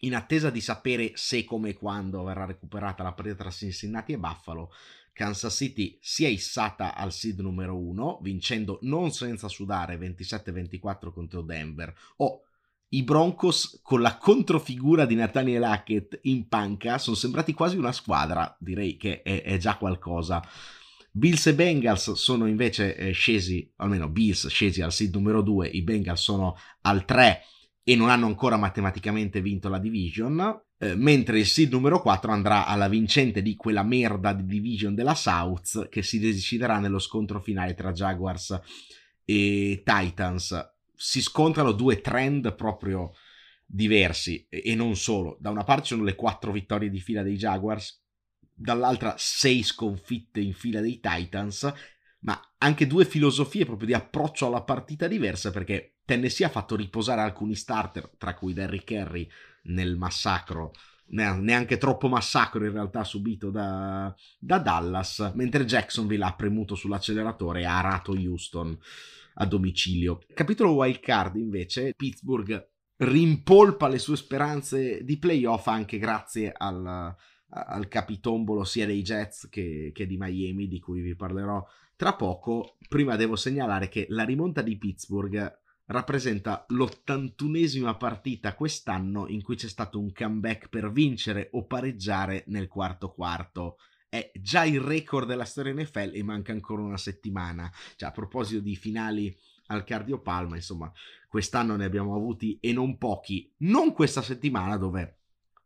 in 0.00 0.14
attesa 0.14 0.50
di 0.50 0.60
sapere 0.60 1.12
se, 1.14 1.44
come 1.44 1.70
e 1.70 1.74
quando 1.74 2.22
verrà 2.22 2.44
recuperata 2.44 3.02
la 3.02 3.12
partita 3.12 3.36
tra 3.36 3.50
Cincinnati 3.50 4.12
e 4.12 4.18
Buffalo, 4.18 4.72
Kansas 5.12 5.54
City 5.54 5.98
si 6.00 6.24
è 6.24 6.28
issata 6.28 6.94
al 6.94 7.12
seed 7.12 7.40
numero 7.40 7.76
1, 7.76 8.20
vincendo 8.22 8.78
non 8.82 9.10
senza 9.10 9.48
sudare 9.48 9.98
27-24 9.98 11.12
contro 11.12 11.42
Denver. 11.42 11.92
Oh, 12.18 12.42
i 12.90 13.02
Broncos 13.02 13.80
con 13.82 14.00
la 14.00 14.16
controfigura 14.16 15.04
di 15.04 15.16
Nathaniel 15.16 15.64
Hackett 15.64 16.20
in 16.22 16.46
panca 16.46 16.98
sono 16.98 17.16
sembrati 17.16 17.52
quasi 17.52 17.76
una 17.76 17.92
squadra, 17.92 18.56
direi 18.60 18.96
che 18.96 19.22
è, 19.22 19.42
è 19.42 19.56
già 19.58 19.76
qualcosa. 19.76 20.40
Bills 21.10 21.46
e 21.48 21.54
Bengals 21.54 22.12
sono 22.12 22.46
invece 22.46 22.94
eh, 22.94 23.10
scesi, 23.10 23.68
almeno 23.76 24.08
Bills 24.08 24.46
scesi 24.46 24.82
al 24.82 24.92
seed 24.92 25.12
numero 25.14 25.42
2, 25.42 25.66
i 25.66 25.82
Bengals 25.82 26.22
sono 26.22 26.56
al 26.82 27.04
3 27.04 27.42
e 27.88 27.96
non 27.96 28.10
hanno 28.10 28.26
ancora 28.26 28.58
matematicamente 28.58 29.40
vinto 29.40 29.70
la 29.70 29.78
division. 29.78 30.60
Eh, 30.76 30.94
mentre 30.94 31.38
il 31.38 31.46
seed 31.46 31.72
numero 31.72 32.02
4 32.02 32.30
andrà 32.30 32.66
alla 32.66 32.86
vincente 32.86 33.40
di 33.40 33.56
quella 33.56 33.82
merda 33.82 34.34
di 34.34 34.44
division 34.44 34.94
della 34.94 35.14
South 35.14 35.88
che 35.88 36.02
si 36.02 36.18
deciderà 36.18 36.80
nello 36.80 36.98
scontro 36.98 37.40
finale 37.40 37.72
tra 37.72 37.92
Jaguars 37.92 38.60
e 39.24 39.82
Titans. 39.82 40.72
Si 40.94 41.22
scontrano 41.22 41.72
due 41.72 42.02
trend 42.02 42.54
proprio 42.54 43.12
diversi 43.64 44.46
e 44.50 44.74
non 44.74 44.94
solo. 44.94 45.38
Da 45.40 45.48
una 45.48 45.64
parte 45.64 45.86
sono 45.86 46.04
le 46.04 46.14
quattro 46.14 46.52
vittorie 46.52 46.90
di 46.90 47.00
fila 47.00 47.22
dei 47.22 47.36
Jaguars, 47.36 48.04
dall'altra 48.52 49.14
sei 49.16 49.62
sconfitte 49.62 50.40
in 50.40 50.52
fila 50.52 50.82
dei 50.82 51.00
Titans, 51.00 51.72
ma 52.20 52.38
anche 52.58 52.86
due 52.86 53.06
filosofie 53.06 53.64
proprio 53.64 53.86
di 53.86 53.94
approccio 53.94 54.46
alla 54.46 54.62
partita 54.62 55.08
diverse 55.08 55.50
perché 55.50 55.94
Tennessee 56.08 56.46
ha 56.46 56.48
fatto 56.48 56.74
riposare 56.74 57.20
alcuni 57.20 57.54
starter, 57.54 58.08
tra 58.16 58.32
cui 58.32 58.54
Derrick 58.54 58.90
Henry 58.92 59.28
nel 59.64 59.98
massacro 59.98 60.72
neanche 61.08 61.76
troppo 61.76 62.08
massacro 62.08 62.64
in 62.64 62.72
realtà 62.72 63.04
subito 63.04 63.50
da, 63.50 64.14
da, 64.38 64.58
Dallas, 64.58 65.32
mentre 65.34 65.66
Jacksonville 65.66 66.24
ha 66.24 66.34
premuto 66.34 66.74
sull'acceleratore 66.74 67.60
e 67.60 67.64
ha 67.66 67.76
arato 67.76 68.12
Houston 68.12 68.78
a 69.34 69.44
domicilio. 69.44 70.20
Capitolo 70.32 70.72
wild 70.72 71.00
card 71.00 71.36
invece, 71.36 71.92
Pittsburgh 71.94 72.66
rimpolpa 72.96 73.86
le 73.86 73.98
sue 73.98 74.16
speranze 74.16 75.04
di 75.04 75.18
playoff 75.18 75.66
anche 75.66 75.98
grazie 75.98 76.54
al, 76.56 77.14
al 77.48 77.88
capitombolo 77.88 78.64
sia 78.64 78.86
dei 78.86 79.02
Jets 79.02 79.48
che, 79.50 79.90
che 79.94 80.06
di 80.06 80.16
Miami 80.18 80.68
di 80.68 80.80
cui 80.80 81.02
vi 81.02 81.14
parlerò 81.14 81.62
tra 81.96 82.14
poco. 82.14 82.78
Prima 82.88 83.16
devo 83.16 83.36
segnalare 83.36 83.88
che 83.88 84.06
la 84.08 84.24
rimonta 84.24 84.62
di 84.62 84.78
Pittsburgh 84.78 85.66
rappresenta 85.88 86.64
l'81esima 86.68 87.96
partita 87.96 88.54
quest'anno 88.54 89.26
in 89.28 89.42
cui 89.42 89.56
c'è 89.56 89.68
stato 89.68 89.98
un 89.98 90.12
comeback 90.12 90.68
per 90.68 90.90
vincere 90.90 91.48
o 91.52 91.66
pareggiare 91.66 92.44
nel 92.48 92.68
quarto 92.68 93.12
quarto. 93.12 93.78
È 94.08 94.30
già 94.34 94.64
il 94.64 94.80
record 94.80 95.26
della 95.26 95.44
storia 95.44 95.72
NFL 95.74 96.12
e 96.14 96.22
manca 96.22 96.52
ancora 96.52 96.82
una 96.82 96.96
settimana. 96.96 97.70
Cioè, 97.96 98.08
a 98.08 98.12
proposito 98.12 98.60
di 98.60 98.76
finali 98.76 99.34
al 99.66 99.84
cardiopalma, 99.84 100.56
insomma, 100.56 100.90
quest'anno 101.28 101.76
ne 101.76 101.84
abbiamo 101.84 102.14
avuti 102.14 102.58
e 102.60 102.72
non 102.72 102.96
pochi. 102.96 103.52
Non 103.58 103.92
questa 103.92 104.22
settimana 104.22 104.76
dove 104.76 105.18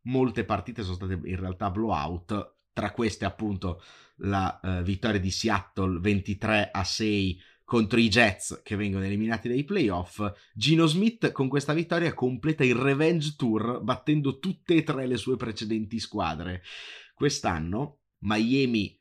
molte 0.03 0.45
partite 0.45 0.83
sono 0.83 0.97
state 0.97 1.21
in 1.25 1.37
realtà 1.37 1.71
blowout, 1.71 2.55
tra 2.73 2.91
queste 2.91 3.25
appunto 3.25 3.83
la 4.17 4.61
uh, 4.63 4.83
vittoria 4.83 5.21
di 5.21 5.31
Seattle 5.31 5.99
23 6.01 6.71
a 6.73 6.85
6 6.85 7.41
contro 7.65 7.99
i 7.99 8.09
Jets 8.09 8.61
che 8.63 8.77
vengono 8.77 9.05
eliminati 9.05 9.49
dai 9.49 9.65
playoff, 9.65 10.23
Gino 10.55 10.87
Smith 10.87 11.33
con 11.33 11.49
questa 11.49 11.73
vittoria 11.73 12.15
completa 12.15 12.65
il 12.65 12.75
Revenge 12.75 13.35
Tour 13.37 13.83
battendo 13.83 14.39
tutte 14.39 14.75
e 14.75 14.83
tre 14.83 15.07
le 15.07 15.17
sue 15.17 15.37
precedenti 15.37 15.99
squadre. 15.99 16.63
Quest'anno 17.15 18.01
Miami 18.21 18.99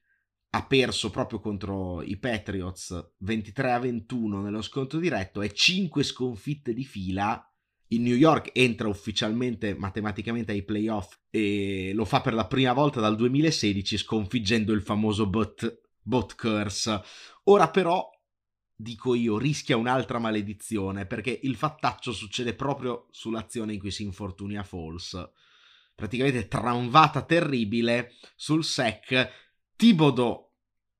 ha 0.53 0.65
perso 0.65 1.09
proprio 1.09 1.39
contro 1.39 2.01
i 2.01 2.17
Patriots 2.17 3.13
23 3.19 3.71
a 3.71 3.79
21 3.79 4.41
nello 4.41 4.61
scontro 4.61 4.99
diretto 4.99 5.41
e 5.41 5.53
5 5.53 6.03
sconfitte 6.03 6.73
di 6.73 6.83
fila. 6.83 7.45
Il 7.87 8.01
New 8.01 8.15
York 8.15 8.51
entra 8.53 8.87
ufficialmente 8.87 9.75
matematicamente 9.75 10.51
ai 10.51 10.63
playoff 10.63 11.17
e 11.29 11.91
lo 11.93 12.05
fa 12.05 12.21
per 12.21 12.33
la 12.33 12.47
prima 12.47 12.73
volta 12.73 12.99
dal 12.99 13.15
2016 13.15 13.97
sconfiggendo 13.97 14.71
il 14.73 14.81
famoso 14.81 15.27
bot, 15.27 15.81
bot 16.01 16.35
curse. 16.35 17.01
Ora 17.45 17.69
però 17.69 18.09
dico 18.81 19.15
io, 19.15 19.37
rischia 19.37 19.77
un'altra 19.77 20.19
maledizione, 20.19 21.05
perché 21.05 21.39
il 21.43 21.55
fattaccio 21.55 22.11
succede 22.11 22.53
proprio 22.53 23.07
sull'azione 23.11 23.73
in 23.73 23.79
cui 23.79 23.91
si 23.91 24.03
infortunia 24.03 24.63
Falls. 24.63 25.29
Praticamente 25.95 26.47
tramvata 26.47 27.21
terribile 27.21 28.15
sul 28.35 28.63
sec. 28.63 29.29
Tibodo 29.75 30.51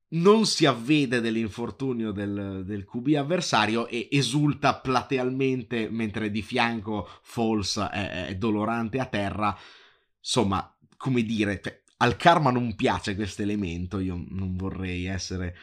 non 0.10 0.46
si 0.46 0.65
avvede 0.65 1.22
dell'infortunio 1.22 2.12
del, 2.12 2.63
del 2.65 2.86
QB 2.86 3.15
avversario 3.15 3.88
e 3.88 4.10
esulta 4.12 4.76
platealmente 4.76 5.89
mentre 5.89 6.30
di 6.30 6.41
fianco 6.41 7.08
Falls 7.22 7.80
è, 7.80 8.28
è 8.28 8.36
dolorante 8.36 9.00
a 9.00 9.06
terra. 9.06 9.58
Insomma, 10.20 10.78
come 10.98 11.24
dire, 11.24 11.62
cioè, 11.62 11.82
al 11.98 12.17
karma 12.17 12.52
non 12.52 12.76
piace 12.76 13.15
questo 13.15 13.41
elemento, 13.41 14.00
io 14.00 14.24
non 14.30 14.56
vorrei 14.56 15.06
essere 15.06 15.56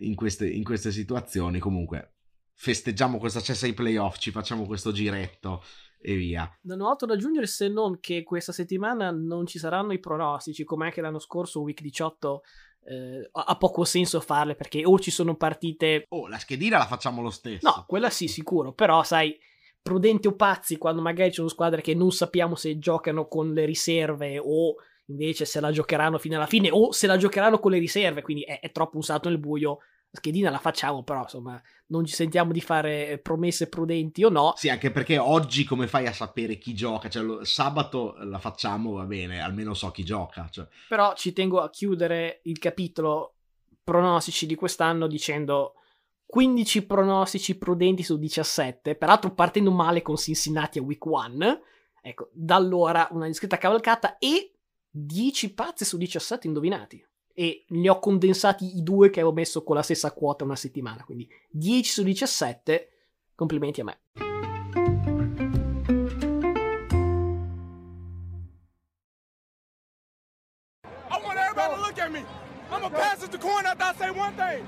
in, 0.00 0.14
queste, 0.14 0.48
in 0.48 0.64
queste 0.64 0.90
situazioni. 0.90 1.58
Comunque, 1.58 2.14
festeggiamo 2.54 3.18
questo 3.18 3.38
accesso 3.38 3.64
ai 3.64 3.74
playoff, 3.74 4.18
ci 4.18 4.30
facciamo 4.30 4.66
questo 4.66 4.92
giretto 4.92 5.62
e 6.00 6.16
via. 6.16 6.50
Non 6.62 6.82
ho 6.82 6.90
altro 6.90 7.06
da 7.06 7.14
aggiungere 7.14 7.46
se 7.46 7.68
non 7.68 7.98
che 7.98 8.22
questa 8.22 8.52
settimana 8.52 9.10
non 9.10 9.46
ci 9.46 9.58
saranno 9.58 9.92
i 9.92 10.00
pronostici, 10.00 10.64
come 10.64 10.86
anche 10.86 11.00
l'anno 11.00 11.18
scorso, 11.18 11.62
week 11.62 11.80
18. 11.80 12.42
Eh, 12.86 13.30
ha 13.32 13.56
poco 13.56 13.84
senso 13.84 14.20
farle 14.20 14.54
perché 14.54 14.84
o 14.84 14.98
ci 14.98 15.10
sono 15.10 15.36
partite. 15.36 16.04
Oh, 16.10 16.28
la 16.28 16.38
schedina 16.38 16.76
la 16.76 16.86
facciamo 16.86 17.22
lo 17.22 17.30
stesso. 17.30 17.66
No, 17.66 17.84
quella 17.86 18.10
sì, 18.10 18.28
sicuro. 18.28 18.74
Però, 18.74 19.02
sai, 19.02 19.38
prudenti 19.82 20.26
o 20.28 20.34
pazzi 20.34 20.76
quando 20.76 21.00
magari 21.00 21.30
ci 21.30 21.36
sono 21.36 21.48
squadre 21.48 21.80
che 21.80 21.94
non 21.94 22.10
sappiamo 22.10 22.54
se 22.54 22.78
giocano 22.78 23.26
con 23.26 23.52
le 23.52 23.64
riserve 23.64 24.38
o 24.42 24.76
invece 25.06 25.44
se 25.44 25.60
la 25.60 25.70
giocheranno 25.70 26.18
fino 26.18 26.36
alla 26.36 26.46
fine 26.46 26.70
o 26.70 26.92
se 26.92 27.06
la 27.06 27.16
giocheranno 27.16 27.58
con 27.58 27.72
le 27.72 27.78
riserve, 27.78 28.22
quindi 28.22 28.42
è, 28.42 28.60
è 28.60 28.72
troppo 28.72 28.96
un 28.96 29.02
salto 29.02 29.28
nel 29.28 29.38
buio. 29.38 29.78
Schedina 30.10 30.48
la 30.48 30.58
facciamo, 30.58 31.02
però 31.02 31.22
insomma, 31.22 31.60
non 31.88 32.04
ci 32.04 32.14
sentiamo 32.14 32.52
di 32.52 32.60
fare 32.60 33.18
promesse 33.18 33.68
prudenti 33.68 34.22
o 34.22 34.28
no. 34.28 34.52
Sì, 34.54 34.68
anche 34.68 34.92
perché 34.92 35.18
oggi 35.18 35.64
come 35.64 35.88
fai 35.88 36.06
a 36.06 36.12
sapere 36.12 36.56
chi 36.56 36.72
gioca? 36.72 37.08
Cioè, 37.08 37.22
lo, 37.24 37.44
sabato 37.44 38.14
la 38.18 38.38
facciamo, 38.38 38.92
va 38.92 39.04
bene, 39.06 39.40
almeno 39.40 39.74
so 39.74 39.90
chi 39.90 40.04
gioca. 40.04 40.46
Cioè. 40.48 40.68
Però 40.88 41.14
ci 41.16 41.32
tengo 41.32 41.60
a 41.60 41.68
chiudere 41.68 42.40
il 42.44 42.58
capitolo 42.58 43.34
pronostici 43.82 44.46
di 44.46 44.54
quest'anno 44.54 45.08
dicendo 45.08 45.74
15 46.26 46.86
pronostici 46.86 47.58
prudenti 47.58 48.02
su 48.02 48.16
17, 48.16 48.94
peraltro 48.94 49.34
partendo 49.34 49.72
male 49.72 50.00
con 50.00 50.16
Cincinnati 50.16 50.78
a 50.78 50.82
week 50.82 51.04
1. 51.04 51.60
Ecco, 52.02 52.28
da 52.32 52.54
allora 52.54 53.08
una 53.10 53.26
discreta 53.26 53.58
cavalcata 53.58 54.18
e 54.18 54.53
10 54.96 55.54
pazze 55.54 55.84
su 55.84 55.96
17 55.96 56.46
indovinati. 56.46 57.04
E 57.34 57.64
ne 57.70 57.90
ho 57.90 57.98
condensati 57.98 58.76
i 58.76 58.84
due 58.84 59.10
che 59.10 59.18
avevo 59.18 59.34
messo 59.34 59.64
con 59.64 59.74
la 59.74 59.82
stessa 59.82 60.12
quota 60.12 60.44
una 60.44 60.54
settimana. 60.54 61.02
Quindi 61.02 61.28
10 61.50 61.90
su 61.90 62.04
17. 62.04 62.90
Complimenti 63.34 63.80
a 63.80 63.84
me. 63.84 63.98
I 71.10 71.18
want 71.20 71.38
everybody 71.38 71.74
to 71.74 71.80
look 71.80 71.98
at 71.98 72.10
me. 72.12 72.24
I'm 72.70 72.80
gonna 72.80 72.90
pass 72.90 73.24
it 73.24 73.32
to 73.32 73.38
coin 73.38 73.66
after 73.66 73.82
I 73.84 73.94
say 73.98 74.10
one 74.10 74.36
thing. 74.36 74.64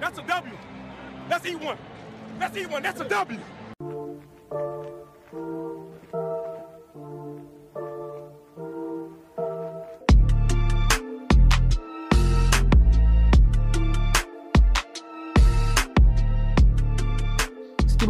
That's 0.00 0.18
a 0.18 0.22
W. 0.22 0.56
Let's 1.28 1.44
eat 1.44 1.60
one. 1.60 1.78
Let's 2.38 2.56
eat 2.56 2.70
one. 2.70 2.82
That's 2.82 3.00
a 3.00 3.08
W. 3.08 3.40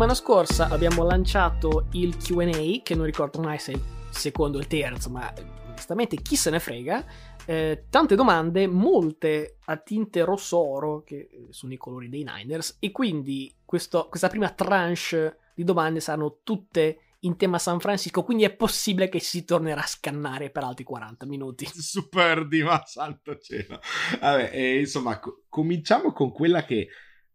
settimana 0.01 0.15
scorsa 0.15 0.69
abbiamo 0.69 1.05
lanciato 1.05 1.89
il 1.93 2.17
QA, 2.17 2.81
che 2.83 2.95
non 2.95 3.05
ricordo 3.05 3.39
mai 3.39 3.59
se 3.59 3.73
è 3.73 3.75
il 3.75 3.83
secondo 4.09 4.57
o 4.57 4.61
il 4.63 4.67
terzo, 4.67 5.11
ma 5.11 5.31
onestamente 5.67 6.17
chi 6.23 6.37
se 6.37 6.49
ne 6.49 6.59
frega. 6.59 7.05
Eh, 7.45 7.85
tante 7.91 8.15
domande, 8.15 8.67
molte 8.67 9.59
a 9.67 9.77
tinte 9.77 10.25
rosso-oro, 10.25 11.03
che 11.03 11.29
sono 11.51 11.75
i 11.75 11.77
colori 11.77 12.09
dei 12.09 12.25
Niners, 12.25 12.79
e 12.81 12.91
quindi 12.93 13.55
questo, 13.63 14.07
questa 14.09 14.29
prima 14.29 14.49
tranche 14.49 15.37
di 15.55 15.65
domande 15.65 16.01
saranno 16.01 16.39
tutte 16.45 17.01
in 17.21 17.37
tema 17.37 17.59
San 17.59 17.79
Francisco, 17.79 18.23
quindi 18.23 18.45
è 18.45 18.55
possibile 18.55 19.11
che 19.11 19.21
si 19.21 19.45
tornerà 19.45 19.83
a 19.83 19.87
scannare 19.87 20.49
per 20.49 20.65
altri 20.65 20.85
40 20.85 21.27
minuti. 21.27 21.67
Super 21.77 22.49
di 22.49 22.63
ma 22.63 22.83
santo 22.87 23.37
cielo. 23.37 23.81
Vabbè, 24.19 24.51
eh, 24.51 24.79
insomma, 24.79 25.19
co- 25.19 25.43
cominciamo 25.51 26.15
con 26.15 26.33
quella 26.33 26.65
che 26.65 26.89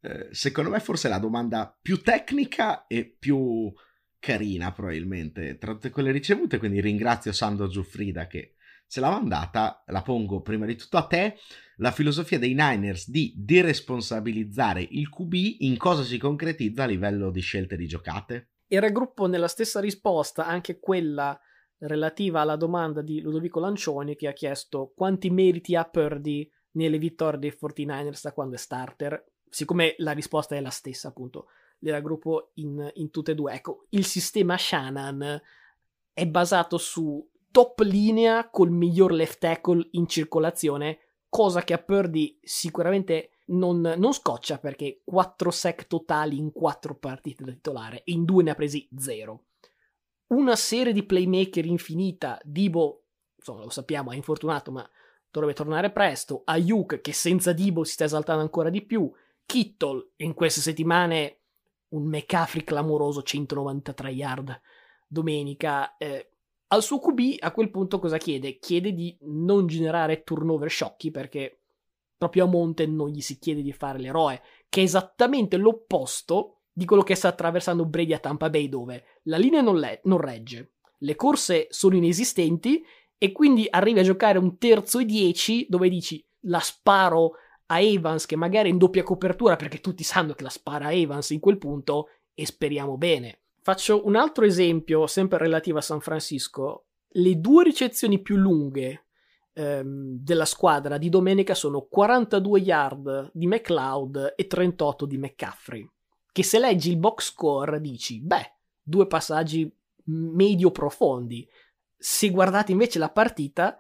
eh, 0.06 0.28
secondo 0.32 0.70
me 0.70 0.80
forse 0.80 1.10
la 1.10 1.18
domanda 1.18 1.76
più 1.82 2.02
tecnica 2.02 2.86
e 2.86 3.06
più 3.06 3.74
carina 4.20 4.72
probabilmente 4.72 5.58
tra 5.58 5.74
tutte 5.74 5.90
quelle 5.90 6.12
ricevute, 6.12 6.60
quindi 6.60 6.80
ringrazio 6.80 7.32
Sandro 7.32 7.68
Giuffrida 7.68 8.28
che 8.28 8.54
se 8.86 9.00
l'ha 9.00 9.10
mandata, 9.10 9.84
la 9.88 10.04
pongo 10.04 10.42
prima 10.42 10.68
di 10.68 10.76
tutto 10.76 10.98
a 10.98 11.08
te, 11.08 11.38
la 11.78 11.90
filosofia 11.90 12.38
dei 12.38 12.54
Niners 12.54 13.10
di 13.10 13.34
deresponsabilizzare 13.36 14.88
il 14.88 15.10
QB 15.10 15.34
in 15.60 15.76
cosa 15.78 16.04
si 16.04 16.20
concretizza 16.20 16.84
a 16.84 16.88
livello 16.88 17.32
di 17.32 17.42
scelte 17.42 17.76
di 17.76 17.88
giocate? 17.88 18.52
E 18.68 18.80
raggruppo 18.80 19.26
nella 19.26 19.48
stessa 19.48 19.80
risposta 19.80 20.46
anche 20.46 20.80
quella 20.80 21.38
relativa 21.80 22.42
alla 22.42 22.56
domanda 22.56 23.02
di 23.02 23.22
Ludovico 23.22 23.60
Lancioni 23.60 24.16
che 24.16 24.28
ha 24.28 24.34
chiesto 24.34 24.94
quanti 24.96 25.32
meriti 25.32 25.76
ha 25.76 25.84
Purdy 25.84 26.48
nelle 26.74 27.00
vittorie 27.00 27.40
dei 27.40 27.58
49ers 27.60 28.22
da 28.22 28.34
quando 28.34 28.56
è 28.56 28.60
starter 28.60 29.34
siccome 29.56 29.96
la 30.00 30.12
risposta 30.12 30.54
è 30.58 30.60
la 30.60 30.70
stessa, 30.70 31.08
appunto, 31.08 31.48
le 31.80 31.92
raggruppo 31.92 32.52
in, 32.56 32.92
in 32.96 33.10
tutte 33.10 33.32
e 33.32 33.36
due. 33.36 33.54
Ecco, 33.54 33.86
il 33.92 34.06
sistema 34.06 34.58
Shannon 34.58 35.42
è 36.12 36.28
basato 36.28 36.78
su 36.78 37.26
top 37.52 37.80
linea 37.80 38.50
col 38.50 38.70
miglior 38.70 39.14
left 39.14 39.40
tackle 39.40 39.88
in 39.92 40.10
circolazione, 40.10 41.00
cosa 41.30 41.64
che 41.64 41.72
a 41.72 41.78
Purdy 41.78 42.38
sicuramente 42.44 43.30
non, 43.46 43.80
non 43.80 44.12
scoccia 44.12 44.58
perché 44.58 45.00
4 45.06 45.52
sec 45.52 45.88
totali 45.88 46.38
in 46.38 46.52
4 46.52 46.96
partite 46.96 47.46
da 47.46 47.52
titolare 47.54 48.04
e 48.04 48.12
in 48.12 48.26
2 48.26 48.44
ne 48.44 48.52
ha 48.52 48.56
presi 48.56 48.90
0. 48.98 49.46
una 50.28 50.58
serie 50.58 50.92
di 50.92 51.04
playmaker 51.04 51.66
infinita, 51.66 52.38
Dibo, 52.44 53.04
insomma 53.38 53.64
lo 53.64 53.70
sappiamo, 53.70 54.12
è 54.12 54.16
infortunato 54.16 54.74
ma 54.74 54.86
dovrebbe 55.32 55.56
tornare 55.56 55.92
presto, 55.92 56.42
Ayuk 56.44 57.00
che 57.00 57.14
senza 57.14 57.54
Dibo 57.54 57.86
si 57.86 57.94
sta 57.94 58.04
esaltando 58.04 58.42
ancora 58.42 58.70
di 58.70 58.82
più, 58.82 59.10
Kittle 59.46 60.12
in 60.18 60.34
queste 60.34 60.62
settimane 60.62 61.40
un 61.90 62.06
McCaffrey 62.08 62.64
clamoroso 62.64 63.22
193 63.22 64.12
yard 64.12 64.62
domenica. 65.08 65.98
Eh, 65.98 66.30
al 66.68 66.84
suo 66.84 67.00
QB 67.00 67.38
a 67.40 67.52
quel 67.52 67.70
punto 67.70 68.00
cosa 68.00 68.18
chiede? 68.18 68.58
Chiede 68.58 68.94
di 68.94 69.16
non 69.22 69.68
generare 69.68 70.24
turnover 70.24 70.70
sciocchi 70.70 71.12
perché 71.12 71.60
proprio 72.18 72.46
a 72.46 72.48
monte 72.48 72.86
non 72.86 73.10
gli 73.10 73.22
si 73.22 73.38
chiede 73.40 73.62
di 73.62 73.72
fare 73.72 74.00
l'eroe, 74.00 74.42
che 74.70 74.82
è 74.82 74.84
esattamente 74.84 75.58
l'opposto 75.58 76.62
di 76.72 76.86
quello 76.86 77.04
che 77.04 77.16
sta 77.16 77.30
attraversando 77.30 77.86
Brady 77.86 78.14
a 78.14 78.20
Tampa 78.20 78.50
Bay 78.50 78.68
dove 78.68 79.22
la 79.24 79.38
linea 79.38 79.62
non, 79.62 79.78
le- 79.78 80.02
non 80.04 80.20
regge, 80.20 80.74
le 81.00 81.16
corse 81.16 81.68
sono 81.70 81.96
inesistenti 81.96 82.84
e 83.18 83.32
quindi 83.32 83.68
arrivi 83.70 84.00
a 84.00 84.04
giocare 84.04 84.38
un 84.38 84.58
terzo 84.58 85.00
e 85.00 85.06
dieci 85.06 85.66
dove 85.70 85.88
dici 85.88 86.26
la 86.42 86.60
sparo 86.60 87.34
a 87.68 87.80
Evans 87.80 88.26
che 88.26 88.36
magari 88.36 88.70
è 88.70 88.72
in 88.72 88.78
doppia 88.78 89.04
copertura 89.04 89.56
perché 89.56 89.82
tutti 89.82 90.04
sanno 90.04 90.34
che 90.34 90.44
la 90.44 90.50
spara 90.50 90.88
a 90.88 90.94
Evans 90.94 91.32
in 91.32 91.40
quel 91.40 91.58
punto 91.58 92.10
e 92.34 92.46
speriamo 92.46 92.98
bene. 92.98 93.40
Faccio 93.62 94.06
un 94.06 94.16
altro 94.16 94.46
esempio, 94.46 95.08
sempre 95.08 95.40
relativo 95.40 95.80
a 95.80 95.82
San 95.82 96.00
Francisco. 96.00 96.86
Le 97.08 97.40
due 97.40 97.64
ricezioni 97.64 98.20
più 98.20 98.36
lunghe 98.36 99.06
ehm, 99.54 100.18
della 100.20 100.46
squadra 100.46 100.98
di 100.98 101.10
domenica 101.10 101.56
sono 101.56 101.82
42 101.82 102.60
yard 102.60 103.32
di 103.34 103.48
McLeod 103.48 104.34
e 104.36 104.46
38 104.46 105.06
di 105.06 105.18
McCaffrey. 105.18 105.90
Che 106.32 106.44
se 106.44 106.60
leggi 106.60 106.92
il 106.92 106.98
box 106.98 107.32
score 107.32 107.82
dici, 107.82 108.20
beh, 108.20 108.52
due 108.84 109.08
passaggi 109.08 109.72
medio 110.06 110.70
profondi. 110.72 111.48
Se 111.98 112.30
guardate 112.30 112.72
invece 112.72 113.00
la 113.00 113.10
partita, 113.10 113.78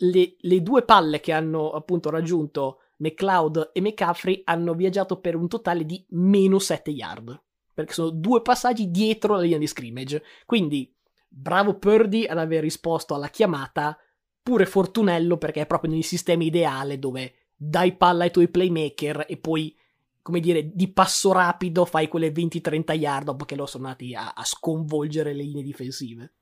le, 0.00 0.36
le 0.38 0.62
due 0.62 0.82
palle 0.82 1.20
che 1.20 1.32
hanno 1.32 1.70
appunto 1.70 2.10
raggiunto 2.10 2.78
McLeod 2.98 3.70
e 3.72 3.80
McCaffrey 3.80 4.42
hanno 4.44 4.74
viaggiato 4.74 5.20
per 5.20 5.34
un 5.34 5.48
totale 5.48 5.84
di 5.84 6.04
meno 6.10 6.58
7 6.58 6.90
yard, 6.90 7.42
perché 7.72 7.92
sono 7.92 8.10
due 8.10 8.42
passaggi 8.42 8.90
dietro 8.90 9.34
la 9.34 9.42
linea 9.42 9.58
di 9.58 9.66
scrimmage. 9.66 10.22
Quindi, 10.46 10.94
bravo 11.28 11.78
Purdy 11.78 12.26
ad 12.26 12.38
aver 12.38 12.62
risposto 12.62 13.14
alla 13.14 13.28
chiamata, 13.28 13.96
pure 14.42 14.66
Fortunello 14.66 15.38
perché 15.38 15.62
è 15.62 15.66
proprio 15.66 15.92
nel 15.92 16.04
sistema 16.04 16.44
ideale 16.44 16.98
dove 16.98 17.34
dai 17.56 17.96
palla 17.96 18.24
ai 18.24 18.30
tuoi 18.30 18.48
playmaker 18.48 19.26
e 19.28 19.36
poi, 19.36 19.74
come 20.22 20.40
dire, 20.40 20.70
di 20.72 20.90
passo 20.92 21.32
rapido 21.32 21.84
fai 21.84 22.08
quelle 22.08 22.32
20-30 22.32 22.98
yard 22.98 23.26
dopo 23.26 23.44
che 23.44 23.54
loro 23.54 23.68
sono 23.68 23.84
andati 23.84 24.14
a, 24.14 24.32
a 24.34 24.44
sconvolgere 24.44 25.32
le 25.34 25.42
linee 25.42 25.62
difensive. 25.62 26.32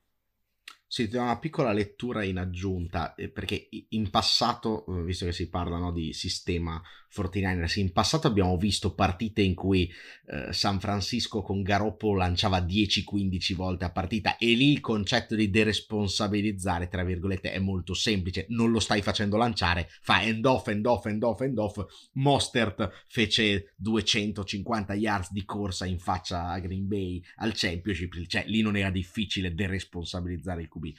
Sì, 0.90 1.06
una 1.12 1.38
piccola 1.38 1.72
lettura 1.72 2.24
in 2.24 2.38
aggiunta, 2.38 3.14
eh, 3.14 3.28
perché 3.28 3.68
in 3.90 4.08
passato, 4.08 4.86
eh, 4.86 5.04
visto 5.04 5.26
che 5.26 5.32
si 5.32 5.50
parla 5.50 5.76
no, 5.76 5.92
di 5.92 6.14
sistema 6.14 6.82
49ers, 7.14 7.78
in 7.78 7.92
passato 7.92 8.26
abbiamo 8.26 8.56
visto 8.56 8.94
partite 8.94 9.42
in 9.42 9.54
cui 9.54 9.92
eh, 10.26 10.50
San 10.50 10.80
Francisco 10.80 11.42
con 11.42 11.60
Garoppo 11.60 12.14
lanciava 12.14 12.60
10-15 12.60 13.54
volte 13.54 13.84
a 13.84 13.90
partita 13.90 14.38
e 14.38 14.46
lì 14.54 14.72
il 14.72 14.80
concetto 14.80 15.34
di 15.34 15.50
deresponsabilizzare, 15.50 16.88
tra 16.88 17.04
virgolette, 17.04 17.52
è 17.52 17.58
molto 17.58 17.92
semplice, 17.92 18.46
non 18.48 18.70
lo 18.70 18.80
stai 18.80 19.02
facendo 19.02 19.36
lanciare, 19.36 19.88
fa 20.00 20.22
end 20.22 20.46
off, 20.46 20.68
end 20.68 20.86
off, 20.86 21.04
end 21.04 21.22
off, 21.22 21.40
end 21.42 21.58
off, 21.58 21.84
Mostert 22.12 23.04
fece 23.08 23.74
250 23.76 24.94
yards 24.94 25.32
di 25.32 25.44
corsa 25.44 25.84
in 25.84 25.98
faccia 25.98 26.48
a 26.48 26.58
Green 26.60 26.88
Bay 26.88 27.22
al 27.36 27.52
Championship, 27.54 28.26
cioè 28.26 28.44
lì 28.46 28.62
non 28.62 28.74
era 28.74 28.90
difficile 28.90 29.52
deresponsabilizzare 29.52 30.62
il 30.62 30.68
QB. 30.78 30.92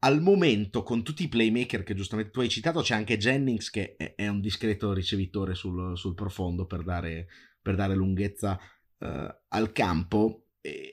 Al 0.00 0.20
momento, 0.20 0.82
con 0.82 1.02
tutti 1.02 1.24
i 1.24 1.28
playmaker 1.28 1.82
che 1.82 1.94
giustamente 1.94 2.30
tu 2.30 2.40
hai 2.40 2.48
citato, 2.48 2.80
c'è 2.80 2.94
anche 2.94 3.16
Jennings 3.16 3.70
che 3.70 3.96
è, 3.96 4.14
è 4.14 4.28
un 4.28 4.40
discreto 4.40 4.92
ricevitore 4.92 5.54
sul, 5.54 5.96
sul 5.96 6.14
profondo 6.14 6.66
per 6.66 6.82
dare, 6.82 7.26
per 7.60 7.74
dare 7.74 7.94
lunghezza 7.94 8.58
uh, 8.98 9.06
al 9.48 9.72
campo. 9.72 10.42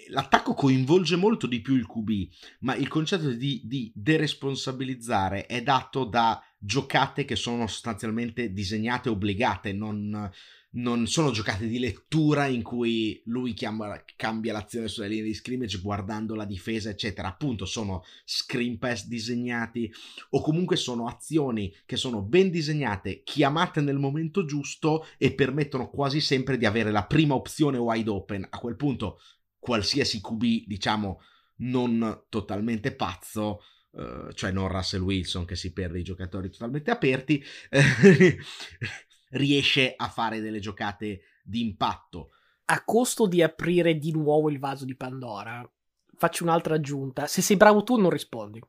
L'attacco 0.09 0.53
coinvolge 0.53 1.15
molto 1.15 1.47
di 1.47 1.59
più 1.59 1.73
il 1.73 1.87
QB, 1.87 2.11
ma 2.59 2.75
il 2.75 2.87
concetto 2.87 3.31
di, 3.31 3.61
di 3.65 3.91
deresponsabilizzare 3.95 5.47
è 5.47 5.63
dato 5.63 6.03
da 6.03 6.39
giocate 6.59 7.25
che 7.25 7.35
sono 7.35 7.65
sostanzialmente 7.65 8.53
disegnate 8.53 9.09
obbligate, 9.09 9.73
non, 9.73 10.31
non 10.75 11.05
sono 11.07 11.31
giocate 11.31 11.67
di 11.67 11.77
lettura 11.77 12.47
in 12.47 12.63
cui 12.63 13.21
lui 13.25 13.53
chiama, 13.53 14.03
cambia 14.15 14.53
l'azione 14.53 14.87
sulle 14.87 15.07
linee 15.07 15.25
di 15.25 15.33
scrimmage 15.33 15.79
guardando 15.81 16.33
la 16.35 16.45
difesa, 16.45 16.89
eccetera. 16.89 17.27
Appunto, 17.27 17.65
sono 17.65 18.03
screen 18.25 18.79
pass 18.79 19.05
disegnati 19.05 19.91
o 20.31 20.41
comunque 20.41 20.75
sono 20.75 21.07
azioni 21.07 21.73
che 21.85 21.95
sono 21.95 22.21
ben 22.21 22.49
disegnate, 22.49 23.21
chiamate 23.23 23.81
nel 23.81 23.99
momento 23.99 24.45
giusto 24.45 25.05
e 25.17 25.33
permettono 25.33 25.89
quasi 25.89 26.21
sempre 26.21 26.57
di 26.57 26.65
avere 26.65 26.91
la 26.91 27.05
prima 27.05 27.35
opzione 27.35 27.77
wide 27.77 28.09
open. 28.09 28.47
A 28.49 28.57
quel 28.57 28.75
punto, 28.75 29.19
qualsiasi 29.59 30.21
QB, 30.21 30.65
diciamo, 30.65 31.21
non 31.57 32.23
totalmente 32.29 32.95
pazzo. 32.95 33.61
Uh, 33.93 34.31
cioè 34.31 34.49
non 34.49 34.69
Russell 34.69 35.01
Wilson 35.01 35.45
che 35.45 35.55
si 35.55 35.71
perde 35.71 35.99
i 35.99 36.03
giocatori 36.03 36.49
totalmente 36.49 36.89
aperti 36.89 37.43
riesce 39.33 39.93
a 39.95 40.07
fare 40.07 40.39
delle 40.39 40.59
giocate 40.59 41.21
di 41.43 41.61
impatto. 41.61 42.29
A 42.65 42.83
costo 42.83 43.27
di 43.27 43.41
aprire 43.41 43.97
di 43.97 44.11
nuovo 44.11 44.49
il 44.49 44.59
vaso 44.59 44.85
di 44.85 44.95
Pandora, 44.95 45.67
faccio 46.15 46.43
un'altra 46.43 46.75
aggiunta. 46.75 47.27
Se 47.27 47.41
sei 47.41 47.57
bravo 47.57 47.83
tu, 47.83 47.97
non 47.97 48.09
rispondi. 48.09 48.61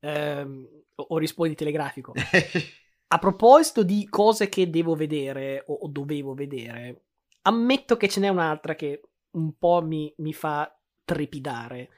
Ehm, 0.00 0.68
o 0.94 1.18
rispondi 1.18 1.54
telegrafico. 1.54 2.12
a 3.08 3.18
proposito 3.18 3.82
di 3.82 4.06
cose 4.08 4.48
che 4.48 4.70
devo 4.70 4.94
vedere 4.94 5.64
o, 5.66 5.74
o, 5.74 5.88
dovevo 5.88 6.34
vedere, 6.34 7.02
ammetto 7.42 7.96
che 7.96 8.08
ce 8.08 8.20
n'è 8.20 8.28
un'altra 8.28 8.74
che 8.74 9.00
un 9.32 9.56
po' 9.58 9.82
mi, 9.82 10.12
mi 10.18 10.32
fa 10.32 10.74
trepidare. 11.04 11.88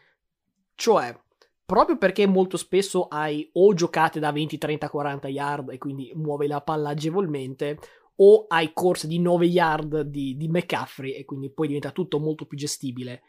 Cioè, 0.74 1.16
proprio 1.64 1.96
perché 1.96 2.26
molto 2.26 2.56
spesso 2.56 3.08
hai 3.08 3.48
o 3.54 3.72
giocate 3.74 4.20
da 4.20 4.32
20, 4.32 4.58
30, 4.58 4.90
40 4.90 5.28
yard 5.28 5.70
e 5.70 5.78
quindi 5.78 6.12
muovi 6.14 6.46
la 6.46 6.60
palla 6.60 6.90
agevolmente, 6.90 7.78
o 8.16 8.46
hai 8.48 8.72
corse 8.72 9.08
di 9.08 9.18
9 9.18 9.46
yard 9.46 10.00
di, 10.02 10.36
di 10.36 10.48
McCaffrey 10.48 11.12
e 11.12 11.24
quindi 11.24 11.50
poi 11.50 11.66
diventa 11.66 11.90
tutto 11.90 12.18
molto 12.18 12.46
più 12.46 12.56
gestibile. 12.56 13.22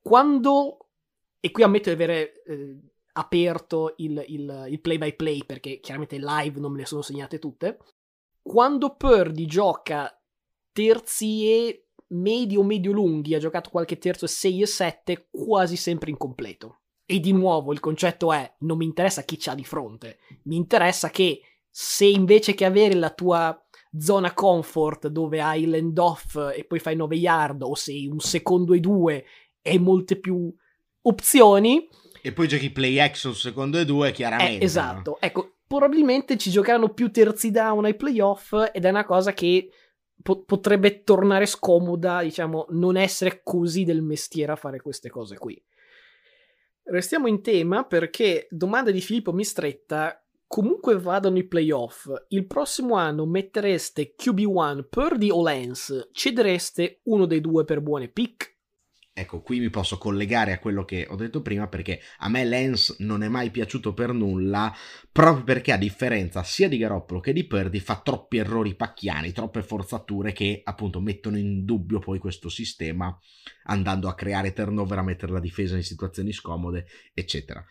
Quando, 0.00 0.86
e 1.38 1.50
qui 1.50 1.62
ammetto 1.62 1.88
di 1.90 1.94
avere 1.94 2.42
eh, 2.44 2.78
aperto 3.12 3.94
il, 3.98 4.24
il, 4.28 4.66
il 4.70 4.80
play 4.80 4.96
by 4.96 5.14
play 5.14 5.44
perché 5.44 5.80
chiaramente 5.80 6.18
live 6.18 6.58
non 6.58 6.72
me 6.72 6.78
le 6.78 6.86
sono 6.86 7.02
segnate 7.02 7.38
tutte, 7.38 7.78
quando 8.40 8.94
Purdy 8.96 9.44
gioca 9.44 10.18
terzi 10.72 11.50
e 11.50 11.84
medio 12.08 12.62
medio 12.62 12.92
lunghi, 12.92 13.34
ha 13.34 13.38
giocato 13.38 13.70
qualche 13.70 13.98
terzo 13.98 14.24
e 14.24 14.28
6 14.28 14.62
e 14.62 14.66
7, 14.66 15.28
quasi 15.30 15.76
sempre 15.76 16.10
incompleto. 16.10 16.79
E 17.12 17.18
di 17.18 17.32
nuovo 17.32 17.72
il 17.72 17.80
concetto 17.80 18.32
è: 18.32 18.54
non 18.60 18.76
mi 18.76 18.84
interessa 18.84 19.22
chi 19.22 19.36
c'ha 19.36 19.56
di 19.56 19.64
fronte, 19.64 20.18
mi 20.44 20.54
interessa 20.54 21.10
che 21.10 21.40
se 21.68 22.04
invece 22.04 22.54
che 22.54 22.64
avere 22.64 22.94
la 22.94 23.10
tua 23.10 23.60
zona 23.98 24.32
comfort 24.32 25.08
dove 25.08 25.40
hai 25.40 25.66
l'end 25.66 25.98
off 25.98 26.36
e 26.54 26.62
poi 26.62 26.78
fai 26.78 26.94
9 26.94 27.16
yard, 27.16 27.62
o 27.62 27.74
sei 27.74 28.06
un 28.06 28.20
secondo 28.20 28.74
e 28.74 28.78
due 28.78 29.24
e 29.60 29.78
molte 29.80 30.20
più 30.20 30.54
opzioni. 31.02 31.88
E 32.22 32.32
poi 32.32 32.46
giochi 32.46 32.70
play 32.70 33.00
action 33.00 33.34
secondo 33.34 33.80
e 33.80 33.84
due, 33.84 34.12
chiaramente. 34.12 34.60
Eh, 34.60 34.64
esatto, 34.64 35.10
no? 35.10 35.16
ecco, 35.20 35.56
probabilmente 35.66 36.38
ci 36.38 36.50
giocheranno 36.50 36.90
più 36.90 37.10
terzi 37.10 37.50
down 37.50 37.86
ai 37.86 37.96
playoff 37.96 38.52
ed 38.72 38.84
è 38.84 38.88
una 38.88 39.04
cosa 39.04 39.32
che 39.32 39.68
po- 40.22 40.44
potrebbe 40.44 41.02
tornare 41.02 41.46
scomoda, 41.46 42.22
diciamo, 42.22 42.66
non 42.70 42.96
essere 42.96 43.40
così 43.42 43.82
del 43.82 44.02
mestiere 44.02 44.52
a 44.52 44.56
fare 44.56 44.80
queste 44.80 45.10
cose 45.10 45.36
qui. 45.36 45.60
Restiamo 46.90 47.28
in 47.28 47.40
tema 47.40 47.84
perché 47.84 48.48
domanda 48.50 48.90
di 48.90 49.00
Filippo 49.00 49.32
Mistretta 49.32 50.20
comunque 50.48 50.98
vadano 50.98 51.38
i 51.38 51.46
playoff, 51.46 52.10
il 52.30 52.48
prossimo 52.48 52.96
anno 52.96 53.26
mettereste 53.26 54.16
QB1 54.20 54.88
Purdy 54.90 55.30
o 55.30 55.40
Lance? 55.40 56.08
Cedereste 56.10 56.98
uno 57.04 57.26
dei 57.26 57.40
due 57.40 57.64
per 57.64 57.80
buone 57.80 58.08
pick? 58.08 58.58
Ecco, 59.12 59.42
qui 59.42 59.58
mi 59.58 59.70
posso 59.70 59.98
collegare 59.98 60.52
a 60.52 60.60
quello 60.60 60.84
che 60.84 61.06
ho 61.10 61.16
detto 61.16 61.42
prima 61.42 61.66
perché 61.66 62.00
a 62.18 62.28
me 62.28 62.44
Lance 62.44 62.94
non 63.00 63.22
è 63.24 63.28
mai 63.28 63.50
piaciuto 63.50 63.92
per 63.92 64.12
nulla, 64.12 64.74
proprio 65.10 65.44
perché 65.44 65.72
a 65.72 65.76
differenza 65.76 66.44
sia 66.44 66.68
di 66.68 66.78
Garoppolo 66.78 67.18
che 67.18 67.32
di 67.32 67.44
Purdy 67.44 67.80
fa 67.80 68.00
troppi 68.02 68.38
errori 68.38 68.76
pacchiani, 68.76 69.32
troppe 69.32 69.62
forzature 69.62 70.32
che 70.32 70.60
appunto 70.62 71.00
mettono 71.00 71.36
in 71.36 71.64
dubbio 71.64 71.98
poi 71.98 72.18
questo 72.18 72.48
sistema 72.48 73.14
andando 73.64 74.08
a 74.08 74.14
creare 74.14 74.52
turnover, 74.52 74.98
a 74.98 75.02
mettere 75.02 75.32
la 75.32 75.40
difesa 75.40 75.76
in 75.76 75.82
situazioni 75.82 76.32
scomode, 76.32 76.86
eccetera. 77.12 77.64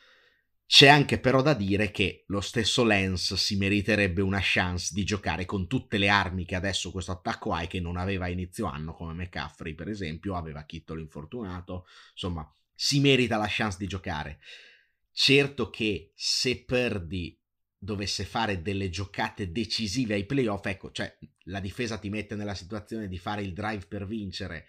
C'è 0.71 0.87
anche 0.87 1.19
però 1.19 1.41
da 1.41 1.55
dire 1.55 1.89
che 1.89 2.25
lo 2.27 2.41
stesso 2.41 2.83
Lens 2.83 3.33
si 3.33 3.55
meriterebbe 3.55 4.21
una 4.21 4.37
chance 4.39 4.93
di 4.93 5.03
giocare 5.03 5.43
con 5.43 5.65
tutte 5.65 5.97
le 5.97 6.09
armi 6.09 6.45
che 6.45 6.53
adesso 6.53 6.91
questo 6.91 7.11
attacco 7.11 7.53
ha 7.53 7.63
e 7.63 7.67
che 7.67 7.79
non 7.79 7.97
aveva 7.97 8.25
a 8.25 8.29
inizio 8.29 8.67
anno, 8.67 8.93
come 8.93 9.13
McCaffrey 9.13 9.73
per 9.73 9.89
esempio, 9.89 10.35
aveva 10.35 10.65
Kittle 10.65 11.01
infortunato, 11.01 11.87
insomma 12.11 12.47
si 12.71 12.99
merita 12.99 13.37
la 13.37 13.47
chance 13.49 13.79
di 13.79 13.87
giocare. 13.87 14.41
Certo 15.11 15.71
che 15.71 16.11
se 16.13 16.63
perdi 16.65 17.35
dovesse 17.75 18.23
fare 18.23 18.61
delle 18.61 18.91
giocate 18.91 19.51
decisive 19.51 20.13
ai 20.13 20.27
playoff, 20.27 20.67
ecco, 20.67 20.91
cioè 20.91 21.17
la 21.45 21.61
difesa 21.61 21.97
ti 21.97 22.09
mette 22.09 22.35
nella 22.35 22.53
situazione 22.53 23.07
di 23.07 23.17
fare 23.17 23.41
il 23.41 23.53
drive 23.53 23.87
per 23.87 24.05
vincere 24.05 24.67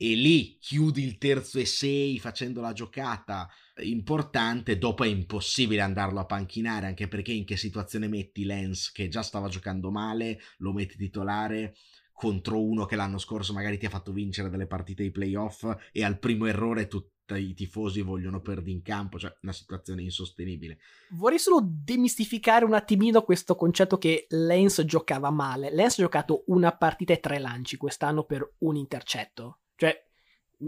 e 0.00 0.14
lì 0.14 0.58
chiudi 0.60 1.02
il 1.02 1.18
terzo 1.18 1.58
e 1.58 1.66
sei 1.66 2.20
facendo 2.20 2.60
la 2.60 2.72
giocata 2.72 3.50
importante, 3.80 4.78
dopo 4.78 5.02
è 5.02 5.08
impossibile 5.08 5.80
andarlo 5.80 6.20
a 6.20 6.24
panchinare, 6.24 6.86
anche 6.86 7.08
perché 7.08 7.32
in 7.32 7.44
che 7.44 7.56
situazione 7.56 8.06
metti 8.06 8.44
Lens 8.44 8.92
che 8.92 9.08
già 9.08 9.22
stava 9.22 9.48
giocando 9.48 9.90
male, 9.90 10.40
lo 10.58 10.72
metti 10.72 10.96
titolare 10.96 11.74
contro 12.12 12.62
uno 12.62 12.84
che 12.84 12.96
l'anno 12.96 13.18
scorso 13.18 13.52
magari 13.52 13.76
ti 13.76 13.86
ha 13.86 13.90
fatto 13.90 14.12
vincere 14.12 14.50
delle 14.50 14.66
partite 14.66 15.02
ai 15.02 15.10
playoff 15.10 15.68
e 15.92 16.04
al 16.04 16.18
primo 16.18 16.46
errore 16.46 16.86
tu 16.86 17.04
i 17.36 17.52
tifosi 17.52 18.00
vogliono 18.00 18.40
perdere 18.40 18.70
in 18.70 18.82
campo, 18.82 19.18
cioè 19.18 19.36
una 19.42 19.52
situazione 19.52 20.02
insostenibile. 20.02 20.78
Vorrei 21.10 21.38
solo 21.38 21.60
demistificare 21.62 22.64
un 22.64 22.72
attimino 22.72 23.22
questo 23.22 23.54
concetto 23.54 23.98
che 23.98 24.26
Lens 24.30 24.82
giocava 24.84 25.30
male. 25.30 25.70
Lens 25.70 25.98
ha 25.98 26.02
giocato 26.02 26.44
una 26.46 26.74
partita 26.74 27.12
e 27.12 27.20
tre 27.20 27.38
lanci 27.38 27.76
quest'anno 27.76 28.24
per 28.24 28.54
un 28.60 28.76
intercetto. 28.76 29.58
Cioè, 29.78 30.04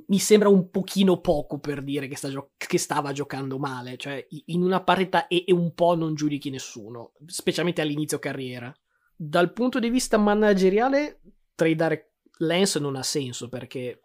mi 0.07 0.21
sembra 0.21 0.49
un 0.49 0.71
pochino 0.71 1.21
poco 1.21 1.59
per 1.59 1.83
dire 1.83 2.07
che, 2.07 2.17
gio- 2.29 2.53
che 2.57 2.79
stava 2.79 3.11
giocando 3.11 3.59
male. 3.59 3.97
Cioè, 3.97 4.25
in 4.47 4.63
una 4.63 4.83
partita 4.83 5.27
e-, 5.27 5.45
e 5.47 5.53
un 5.53 5.75
po' 5.75 5.97
non 5.97 6.15
giudichi 6.15 6.49
nessuno, 6.49 7.13
specialmente 7.27 7.81
all'inizio 7.81 8.21
carriera. 8.21 8.73
Dal 9.17 9.53
punto 9.53 9.81
di 9.81 9.91
vista 9.91 10.17
manageriale, 10.17 11.21
tradare 11.57 12.13
Lens 12.39 12.77
non 12.77 12.95
ha 12.95 13.03
senso 13.03 13.49
perché 13.49 14.01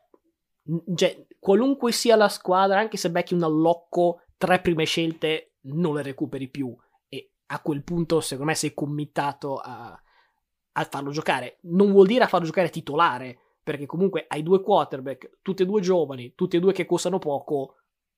cioè, 0.95 1.27
qualunque 1.39 1.91
sia 1.91 2.15
la 2.15 2.29
squadra, 2.29 2.79
anche 2.79 2.97
se 2.97 3.11
becchi 3.11 3.35
un 3.35 3.43
allocco, 3.43 4.21
tre 4.37 4.59
prime 4.61 4.85
scelte 4.85 5.57
non 5.65 5.93
le 5.93 6.01
recuperi 6.01 6.49
più. 6.49 6.75
E 7.07 7.33
a 7.47 7.61
quel 7.61 7.83
punto, 7.83 8.19
secondo 8.21 8.49
me, 8.51 8.57
sei 8.57 8.73
committato 8.73 9.57
a, 9.57 9.97
a 10.71 10.83
farlo 10.89 11.11
giocare. 11.11 11.59
Non 11.61 11.91
vuol 11.91 12.07
dire 12.07 12.23
a 12.23 12.27
farlo 12.27 12.47
giocare 12.47 12.69
titolare, 12.69 13.39
perché 13.65 13.87
comunque 13.87 14.25
hai 14.27 14.43
due 14.43 14.61
quarterback, 14.61 15.39
tutti 15.41 15.63
e 15.63 15.65
due 15.65 15.81
giovani, 15.81 16.33
tutti 16.35 16.55
e 16.55 16.59
due 16.59 16.71
che 16.71 16.85
costano 16.85 17.17
poco, 17.17 17.77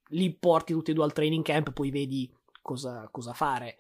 li 0.09 0.35
porti 0.35 0.73
tutti 0.73 0.91
e 0.91 0.93
due 0.93 1.05
al 1.05 1.13
training 1.13 1.41
camp, 1.41 1.71
poi 1.71 1.89
vedi 1.89 2.29
cosa, 2.61 3.07
cosa 3.09 3.31
fare. 3.31 3.77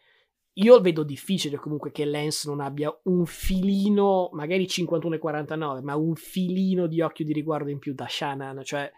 Io 0.53 0.79
vedo 0.79 1.03
difficile 1.03 1.57
comunque 1.57 1.91
che 1.91 2.05
Lance 2.05 2.47
non 2.47 2.61
abbia 2.61 2.97
un 3.03 3.25
filino, 3.25 4.29
magari 4.31 4.65
51 4.65 5.15
e 5.15 5.19
49, 5.19 5.81
ma 5.81 5.97
un 5.97 6.15
filino 6.15 6.87
di 6.87 7.01
occhio 7.01 7.25
di 7.25 7.33
riguardo 7.33 7.69
in 7.69 7.79
più 7.79 7.93
da 7.93 8.07
Shannon, 8.07 8.63
cioè 8.63 8.89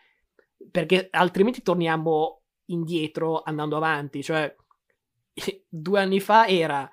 perché 0.69 1.07
altrimenti 1.09 1.63
torniamo 1.63 2.43
indietro 2.65 3.41
andando 3.41 3.77
avanti, 3.77 4.21
cioè 4.21 4.55
due 5.67 5.99
anni 5.99 6.19
fa 6.19 6.45
era 6.45 6.87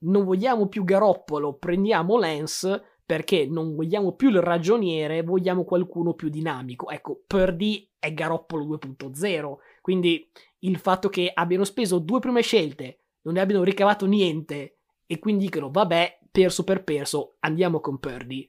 non 0.00 0.24
vogliamo 0.24 0.66
più 0.66 0.82
Garoppolo, 0.82 1.54
prendiamo 1.54 2.18
Lance 2.18 2.87
perché 3.08 3.46
non 3.46 3.74
vogliamo 3.74 4.12
più 4.12 4.28
il 4.28 4.42
ragioniere, 4.42 5.22
vogliamo 5.22 5.64
qualcuno 5.64 6.12
più 6.12 6.28
dinamico. 6.28 6.90
Ecco, 6.90 7.22
Purdy 7.26 7.88
è 7.98 8.12
Garoppolo 8.12 8.66
2.0, 8.66 9.54
quindi 9.80 10.30
il 10.58 10.76
fatto 10.76 11.08
che 11.08 11.30
abbiano 11.32 11.64
speso 11.64 12.00
due 12.00 12.20
prime 12.20 12.42
scelte 12.42 13.04
non 13.22 13.32
ne 13.32 13.40
abbiano 13.40 13.64
ricavato 13.64 14.04
niente 14.04 14.80
e 15.06 15.18
quindi 15.18 15.44
dicono 15.46 15.70
vabbè, 15.70 16.18
perso 16.30 16.64
per 16.64 16.84
perso, 16.84 17.36
andiamo 17.40 17.80
con 17.80 17.98
Purdy. 17.98 18.46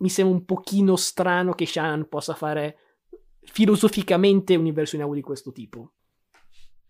Mi 0.00 0.10
sembra 0.10 0.34
un 0.36 0.44
pochino 0.44 0.94
strano 0.96 1.54
che 1.54 1.64
Shannon 1.64 2.10
possa 2.10 2.34
fare 2.34 2.76
filosoficamente 3.40 4.54
un'inversione 4.54 5.10
di 5.14 5.22
questo 5.22 5.50
tipo. 5.50 5.94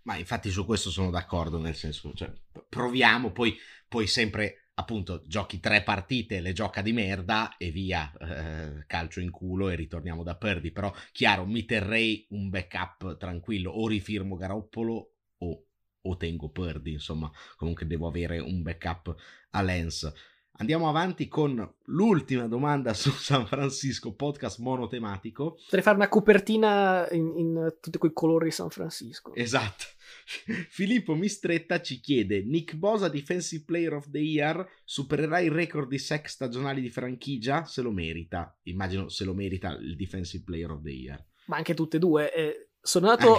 Ma 0.03 0.17
infatti 0.17 0.51
su 0.51 0.67
questo 0.67 0.91
sono 0.91 1.11
d'accordo, 1.11 1.59
nel 1.59 1.77
senso, 1.77 2.13
cioè, 2.13 2.33
proviamo, 2.69 3.31
poi, 3.31 3.57
poi 3.87 4.09
sempre 4.09 4.62
appunto 4.75 5.23
giochi 5.27 5.61
tre 5.61 5.83
partite, 5.83 6.41
le 6.41 6.53
gioca 6.53 6.83
di 6.83 6.93
merda 6.93 7.57
e 7.57 7.71
via, 7.71 8.13
eh, 8.19 8.87
calcio 8.87 9.21
in 9.21 9.31
culo 9.31 9.69
e 9.69 9.75
ritorniamo 9.75 10.23
da 10.23 10.37
Purdy, 10.37 10.71
però 10.71 10.93
chiaro, 11.13 11.45
mi 11.47 11.65
terrei 11.65 12.27
un 12.31 12.49
backup 12.49 13.17
tranquillo, 13.17 13.71
o 13.71 13.87
rifirmo 13.87 14.37
Garoppolo 14.37 15.13
o 15.39 15.65
o 16.03 16.17
tengo 16.17 16.51
Purdy, 16.51 16.93
insomma, 16.93 17.31
comunque 17.57 17.87
devo 17.87 18.09
avere 18.09 18.41
un 18.41 18.63
backup 18.63 19.15
a 19.51 19.63
Lens. 19.63 20.13
Andiamo 20.57 20.89
avanti 20.89 21.29
con 21.29 21.75
l'ultima 21.87 22.47
domanda 22.47 22.93
su 22.93 23.11
San 23.11 23.47
Francisco, 23.47 24.13
podcast 24.13 24.59
monotematico. 24.59 25.55
Potrei 25.55 25.83
fare 25.83 25.97
una 25.97 26.09
copertina 26.09 27.09
in, 27.11 27.33
in 27.37 27.77
tutti 27.81 27.99
quei 27.99 28.13
colori 28.13 28.47
di 28.47 28.51
San 28.51 28.71
Francisco. 28.71 29.35
Esatto. 29.35 29.85
Filippo 30.69 31.15
Mistretta 31.15 31.81
ci 31.81 32.01
chiede: 32.01 32.43
Nick 32.43 32.77
Bosa, 32.77 33.09
Defensive 33.09 33.65
Player 33.65 33.95
of 33.95 34.11
the 34.11 34.19
Year, 34.19 34.67
supererà 34.85 35.41
il 35.41 35.51
record 35.51 35.89
di 35.89 35.99
sec 35.99 36.29
stagionali 36.29 36.81
di 36.81 36.91
franchigia? 36.91 37.65
Se 37.65 37.83
lo 37.83 37.91
merita. 37.91 38.57
Immagino 38.65 39.09
se 39.09 39.25
lo 39.25 39.35
merita 39.35 39.77
il 39.81 39.97
Defensive 39.97 40.45
Player 40.45 40.71
of 40.71 40.83
the 40.83 40.91
Year. 40.91 41.25
Ma 41.47 41.57
anche 41.57 41.75
tutte 41.75 41.97
e 41.97 42.01
due. 42.01 42.33
Eh, 42.33 42.69
sono 42.81 43.09
andato, 43.09 43.39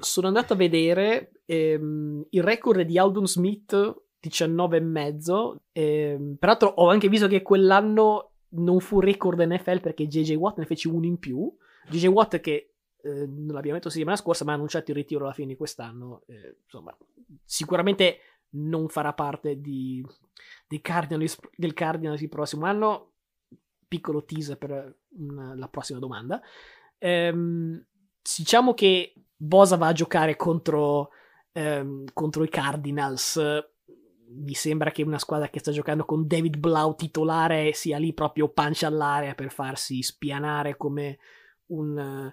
sono 0.00 0.28
andato 0.28 0.54
a 0.54 0.56
vedere 0.56 1.32
ehm, 1.44 2.26
il 2.30 2.42
record 2.42 2.80
di 2.82 2.98
Aldon 2.98 3.26
Smith 3.26 4.06
19 4.20 4.76
e 4.76 4.80
mezzo. 4.80 5.62
Ehm, 5.72 6.36
peraltro 6.38 6.68
ho 6.68 6.88
anche 6.88 7.08
visto 7.08 7.28
che 7.28 7.42
quell'anno 7.42 8.32
non 8.50 8.80
fu 8.80 9.00
record 9.00 9.40
NFL 9.40 9.80
perché 9.80 10.06
JJ 10.06 10.34
Watt 10.34 10.58
ne 10.58 10.66
fece 10.66 10.88
uno 10.88 11.06
in 11.06 11.18
più. 11.18 11.54
JJ 11.90 12.06
Watt 12.06 12.40
che 12.40 12.67
eh, 13.02 13.26
l'abbiamo 13.26 13.76
detto 13.76 13.90
settimana 13.90 14.16
scorsa 14.16 14.44
ma 14.44 14.52
ha 14.52 14.54
annunciato 14.54 14.90
il 14.90 14.96
ritiro 14.96 15.24
alla 15.24 15.32
fine 15.32 15.48
di 15.48 15.56
quest'anno. 15.56 16.22
Eh, 16.26 16.58
insomma, 16.64 16.96
sicuramente 17.44 18.18
non 18.50 18.88
farà 18.88 19.12
parte 19.12 19.60
di, 19.60 20.04
Cardinals, 20.80 21.38
del 21.54 21.74
Cardinals 21.74 22.20
il 22.20 22.28
prossimo 22.28 22.66
anno. 22.66 23.12
Piccolo 23.86 24.24
teaser 24.24 24.58
per 24.58 24.98
una, 25.18 25.54
la 25.54 25.68
prossima 25.68 25.98
domanda. 25.98 26.40
Ehm, 26.98 27.82
diciamo 28.36 28.74
che 28.74 29.14
Bosa 29.34 29.76
va 29.76 29.86
a 29.86 29.92
giocare 29.92 30.36
contro, 30.36 31.10
ehm, 31.52 32.06
contro 32.12 32.42
i 32.42 32.48
Cardinals. 32.48 33.40
Mi 34.30 34.52
sembra 34.52 34.90
che 34.90 35.02
una 35.02 35.18
squadra 35.18 35.48
che 35.48 35.58
sta 35.60 35.72
giocando 35.72 36.04
con 36.04 36.26
David 36.26 36.58
Blau 36.58 36.94
titolare 36.96 37.72
sia 37.72 37.96
lì 37.96 38.12
proprio 38.12 38.48
pancia 38.48 38.86
all'area 38.86 39.34
per 39.34 39.50
farsi 39.50 40.02
spianare 40.02 40.76
come 40.76 41.18
un. 41.68 41.96
Uh, 41.96 42.32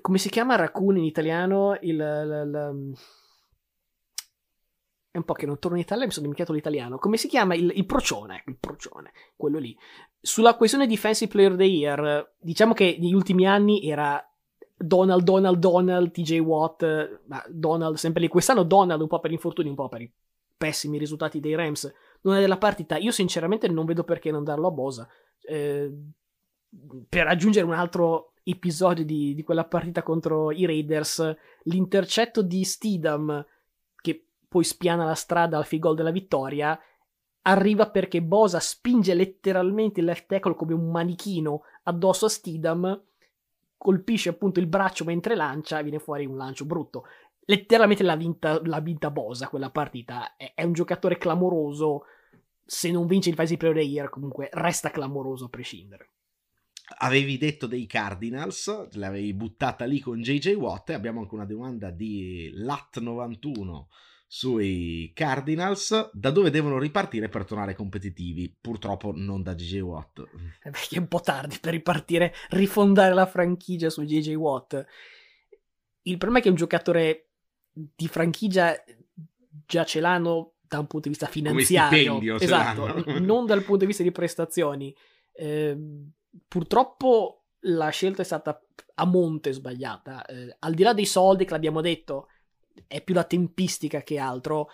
come 0.00 0.18
si 0.18 0.28
chiama 0.28 0.56
Raccoon 0.56 0.96
in 0.98 1.04
italiano? 1.04 1.76
Il, 1.80 1.94
il, 1.94 1.98
il, 2.00 2.94
è 5.10 5.16
un 5.16 5.24
po' 5.24 5.32
che 5.32 5.46
non 5.46 5.58
torno 5.58 5.76
in 5.76 5.82
Italia, 5.82 6.04
mi 6.04 6.10
sono 6.10 6.26
dimenticato 6.26 6.54
l'italiano. 6.54 6.98
Come 6.98 7.16
si 7.16 7.26
chiama? 7.26 7.54
Il, 7.54 7.72
il 7.74 7.86
procione, 7.86 8.42
il 8.46 8.58
procione, 8.58 9.12
quello 9.34 9.58
lì. 9.58 9.76
Sulla 10.20 10.56
questione 10.56 10.86
Defensive 10.86 11.30
Player 11.30 11.52
of 11.52 11.58
the 11.58 11.64
Year, 11.64 12.34
diciamo 12.38 12.74
che 12.74 12.96
negli 13.00 13.14
ultimi 13.14 13.46
anni 13.46 13.88
era 13.88 14.22
Donald, 14.76 15.22
Donald, 15.22 15.58
Donald, 15.58 16.10
TJ 16.10 16.38
Watt, 16.40 17.20
ma 17.26 17.42
Donald 17.48 17.96
sempre 17.96 18.20
lì. 18.20 18.28
Quest'anno 18.28 18.62
Donald 18.62 19.00
un 19.00 19.08
po' 19.08 19.20
per 19.20 19.32
infortuni, 19.32 19.70
un 19.70 19.74
po' 19.74 19.88
per 19.88 20.02
i 20.02 20.12
pessimi 20.56 20.98
risultati 20.98 21.40
dei 21.40 21.54
Rams. 21.54 21.90
Non 22.22 22.34
è 22.34 22.40
della 22.40 22.58
partita. 22.58 22.98
Io 22.98 23.10
sinceramente 23.10 23.68
non 23.68 23.86
vedo 23.86 24.04
perché 24.04 24.30
non 24.30 24.44
darlo 24.44 24.68
a 24.68 24.72
Bosa. 24.72 25.08
Eh, 25.48 25.90
per 27.08 27.26
aggiungere 27.26 27.64
un 27.64 27.72
altro 27.72 28.32
episodio 28.48 29.04
di, 29.04 29.34
di, 29.34 29.42
quella 29.42 29.64
partita 29.64 30.02
contro 30.02 30.52
i 30.52 30.66
Raiders, 30.66 31.36
l'intercetto 31.64 32.42
di 32.42 32.62
Steedham, 32.64 33.44
che 33.96 34.26
poi 34.48 34.62
spiana 34.62 35.04
la 35.04 35.14
strada 35.14 35.58
al 35.58 35.78
goal 35.78 35.96
della 35.96 36.12
vittoria, 36.12 36.78
arriva 37.42 37.90
perché 37.90 38.22
Bosa 38.22 38.60
spinge 38.60 39.14
letteralmente 39.14 40.00
il 40.00 40.06
left 40.06 40.26
tackle 40.26 40.54
come 40.54 40.74
un 40.74 40.90
manichino 40.90 41.62
addosso 41.84 42.26
a 42.26 42.28
Steedham 42.28 43.02
colpisce 43.76 44.30
appunto 44.30 44.58
il 44.58 44.66
braccio 44.66 45.04
mentre 45.04 45.36
lancia 45.36 45.78
e 45.78 45.82
viene 45.82 45.98
fuori 45.98 46.24
un 46.24 46.36
lancio 46.36 46.64
brutto. 46.64 47.04
Letteralmente 47.48 48.02
l'ha 48.02 48.16
vinta, 48.16 48.60
l'ha 48.64 48.80
vinta 48.80 49.10
Bosa 49.10 49.48
quella 49.48 49.70
partita. 49.70 50.36
È, 50.36 50.52
è, 50.54 50.64
un 50.64 50.72
giocatore 50.72 51.18
clamoroso. 51.18 52.04
Se 52.64 52.90
non 52.90 53.06
vince 53.06 53.28
il 53.28 53.36
Fantasy 53.36 53.56
Player 53.56 53.76
of 53.76 53.82
the 53.82 53.88
Year, 53.88 54.08
comunque 54.08 54.48
resta 54.52 54.90
clamoroso 54.90 55.44
a 55.44 55.48
prescindere. 55.48 56.10
Avevi 56.98 57.36
detto 57.36 57.66
dei 57.66 57.86
Cardinals, 57.86 58.90
l'avevi 58.92 59.34
buttata 59.34 59.84
lì 59.84 60.00
con 60.00 60.20
JJ 60.20 60.54
Watt. 60.54 60.90
E 60.90 60.94
abbiamo 60.94 61.20
anche 61.20 61.34
una 61.34 61.44
domanda 61.44 61.90
di 61.90 62.52
Lat91 62.54 63.86
sui 64.28 65.12
Cardinals, 65.14 66.10
da 66.12 66.30
dove 66.30 66.50
devono 66.50 66.78
ripartire 66.78 67.28
per 67.28 67.44
tornare 67.44 67.74
competitivi? 67.74 68.54
Purtroppo 68.60 69.12
non 69.14 69.42
da 69.42 69.54
JJ 69.54 69.80
Watt. 69.80 70.18
Eh 70.62 70.70
perché 70.70 70.96
è 70.96 70.98
un 70.98 71.08
po' 71.08 71.20
tardi 71.20 71.58
per 71.60 71.72
ripartire, 71.72 72.34
rifondare 72.50 73.14
la 73.14 73.26
franchigia 73.26 73.90
su 73.90 74.04
JJ 74.04 74.34
Watt. 74.34 74.84
Il 76.02 76.18
problema 76.18 76.38
è 76.38 76.42
che 76.42 76.50
un 76.50 76.56
giocatore 76.56 77.30
di 77.72 78.08
franchigia 78.08 78.74
già 79.66 79.84
ce 79.84 80.00
l'hanno 80.00 80.54
da 80.60 80.78
un 80.80 80.86
punto 80.86 81.08
di 81.08 81.14
vista 81.14 81.26
finanziario. 81.26 82.38
esatto, 82.38 83.04
non 83.20 83.46
dal 83.46 83.62
punto 83.62 83.80
di 83.80 83.86
vista 83.86 84.02
di 84.02 84.12
prestazioni. 84.12 84.94
Eh, 85.32 85.76
purtroppo 86.46 87.44
la 87.60 87.88
scelta 87.88 88.22
è 88.22 88.24
stata 88.24 88.60
a 88.94 89.06
monte 89.06 89.52
sbagliata. 89.52 90.24
Eh, 90.24 90.56
al 90.60 90.74
di 90.74 90.82
là 90.82 90.92
dei 90.92 91.06
soldi 91.06 91.44
che 91.44 91.52
l'abbiamo 91.52 91.80
detto, 91.80 92.28
è 92.86 93.02
più 93.02 93.14
la 93.14 93.24
tempistica 93.24 94.02
che 94.02 94.18
altro. 94.18 94.68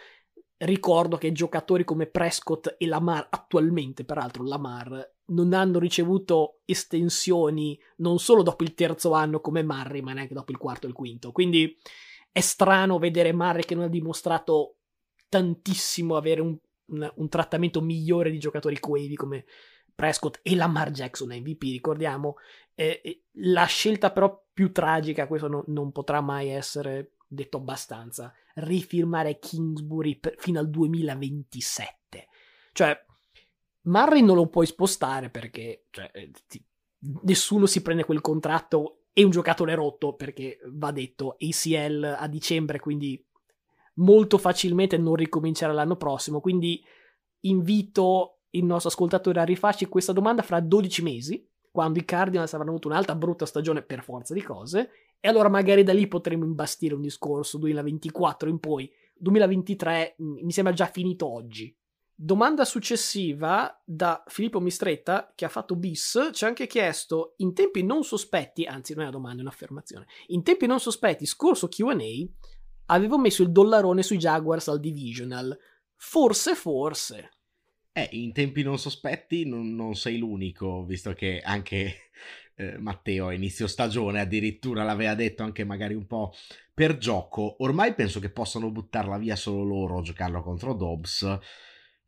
Ricordo 0.56 1.16
che 1.16 1.32
giocatori 1.32 1.84
come 1.84 2.06
Prescott 2.06 2.76
e 2.78 2.86
Lamar, 2.86 3.26
attualmente 3.30 4.04
peraltro 4.04 4.44
Lamar, 4.44 5.14
non 5.26 5.52
hanno 5.54 5.78
ricevuto 5.78 6.60
estensioni 6.64 7.78
non 7.96 8.18
solo 8.18 8.42
dopo 8.42 8.62
il 8.62 8.74
terzo 8.74 9.12
anno 9.12 9.40
come 9.40 9.62
Murray, 9.62 10.02
ma 10.02 10.12
neanche 10.12 10.34
dopo 10.34 10.52
il 10.52 10.58
quarto 10.58 10.86
e 10.86 10.90
il 10.90 10.94
quinto. 10.94 11.32
Quindi 11.32 11.76
è 12.30 12.40
strano 12.40 12.98
vedere 12.98 13.32
Murray 13.32 13.62
che 13.62 13.74
non 13.74 13.84
ha 13.84 13.88
dimostrato 13.88 14.76
tantissimo 15.28 16.16
avere 16.16 16.40
un, 16.40 16.56
un, 16.86 17.12
un 17.16 17.28
trattamento 17.28 17.80
migliore 17.80 18.30
di 18.30 18.38
giocatori 18.38 18.78
coevi 18.78 19.16
come 19.16 19.44
Prescott 19.94 20.40
e 20.42 20.54
Lamar 20.54 20.90
Jackson 20.90 21.28
MVP, 21.28 21.62
ricordiamo. 21.62 22.36
Eh, 22.74 23.24
la 23.36 23.64
scelta 23.64 24.10
però 24.10 24.44
più 24.52 24.72
tragica, 24.72 25.26
questo 25.26 25.48
no, 25.48 25.64
non 25.68 25.92
potrà 25.92 26.20
mai 26.20 26.48
essere 26.48 27.12
detto 27.26 27.56
abbastanza, 27.58 28.32
rifirmare 28.54 29.38
Kingsbury 29.38 30.16
per, 30.16 30.34
fino 30.38 30.58
al 30.58 30.68
2027. 30.68 32.28
Cioè, 32.72 33.04
Murray 33.82 34.22
non 34.22 34.36
lo 34.36 34.48
puoi 34.48 34.66
spostare 34.66 35.30
perché 35.30 35.86
cioè, 35.90 36.10
eh, 36.12 36.30
ti, 36.46 36.64
nessuno 37.22 37.66
si 37.66 37.82
prende 37.82 38.04
quel 38.04 38.20
contratto 38.20 39.04
e 39.12 39.24
un 39.24 39.30
giocatore 39.30 39.74
rotto 39.74 40.14
perché 40.14 40.58
va 40.66 40.90
detto 40.90 41.36
ACL 41.38 42.16
a 42.18 42.26
dicembre, 42.28 42.78
quindi 42.80 43.22
molto 43.94 44.38
facilmente 44.38 44.96
non 44.96 45.14
ricomincerà 45.14 45.72
l'anno 45.72 45.96
prossimo. 45.96 46.40
Quindi 46.40 46.82
invito 47.40 48.41
il 48.52 48.64
nostro 48.64 48.88
ascoltatore 48.88 49.40
a 49.40 49.44
rifarci 49.44 49.86
questa 49.86 50.12
domanda 50.12 50.42
fra 50.42 50.60
12 50.60 51.02
mesi, 51.02 51.46
quando 51.70 51.98
i 51.98 52.04
Cardinals 52.04 52.52
avranno 52.52 52.70
avuto 52.70 52.88
un'altra 52.88 53.14
brutta 53.14 53.46
stagione 53.46 53.82
per 53.82 54.02
forza 54.02 54.34
di 54.34 54.42
cose, 54.42 54.90
e 55.20 55.28
allora 55.28 55.48
magari 55.48 55.84
da 55.84 55.92
lì 55.92 56.06
potremo 56.06 56.44
imbastire 56.44 56.94
un 56.94 57.00
discorso 57.00 57.56
2024 57.58 58.48
in 58.48 58.58
poi. 58.58 58.90
2023 59.14 60.16
mm, 60.20 60.36
mi 60.42 60.52
sembra 60.52 60.74
già 60.74 60.86
finito 60.86 61.32
oggi. 61.32 61.74
Domanda 62.14 62.64
successiva 62.64 63.80
da 63.84 64.22
Filippo 64.26 64.60
Mistretta 64.60 65.32
che 65.34 65.44
ha 65.44 65.48
fatto 65.48 65.74
bis, 65.74 66.30
ci 66.32 66.44
ha 66.44 66.48
anche 66.48 66.66
chiesto 66.66 67.34
in 67.38 67.54
tempi 67.54 67.82
non 67.82 68.04
sospetti, 68.04 68.64
anzi 68.64 68.92
non 68.92 69.04
è 69.04 69.08
una 69.08 69.16
domanda, 69.16 69.38
è 69.38 69.42
un'affermazione, 69.42 70.06
in 70.28 70.42
tempi 70.42 70.66
non 70.66 70.78
sospetti, 70.78 71.24
scorso 71.24 71.68
QA, 71.68 71.96
avevo 72.86 73.18
messo 73.18 73.42
il 73.42 73.50
dollarone 73.50 74.02
sui 74.02 74.18
Jaguars 74.18 74.68
al 74.68 74.78
divisional. 74.78 75.56
Forse, 75.96 76.54
forse. 76.54 77.30
Eh, 77.94 78.08
in 78.12 78.32
tempi 78.32 78.62
non 78.62 78.78
sospetti 78.78 79.46
non, 79.46 79.74
non 79.74 79.94
sei 79.94 80.16
l'unico, 80.16 80.84
visto 80.84 81.12
che 81.12 81.42
anche 81.44 82.10
eh, 82.56 82.78
Matteo 82.78 83.26
a 83.28 83.34
inizio 83.34 83.66
stagione 83.66 84.20
addirittura 84.20 84.82
l'aveva 84.82 85.14
detto 85.14 85.42
anche 85.42 85.64
magari 85.64 85.94
un 85.94 86.06
po' 86.06 86.32
per 86.72 86.96
gioco. 86.96 87.62
Ormai 87.62 87.94
penso 87.94 88.18
che 88.18 88.30
possano 88.30 88.70
buttarla 88.70 89.18
via 89.18 89.36
solo 89.36 89.62
loro, 89.64 90.00
giocarlo 90.00 90.42
contro 90.42 90.72
Dobbs. 90.72 91.38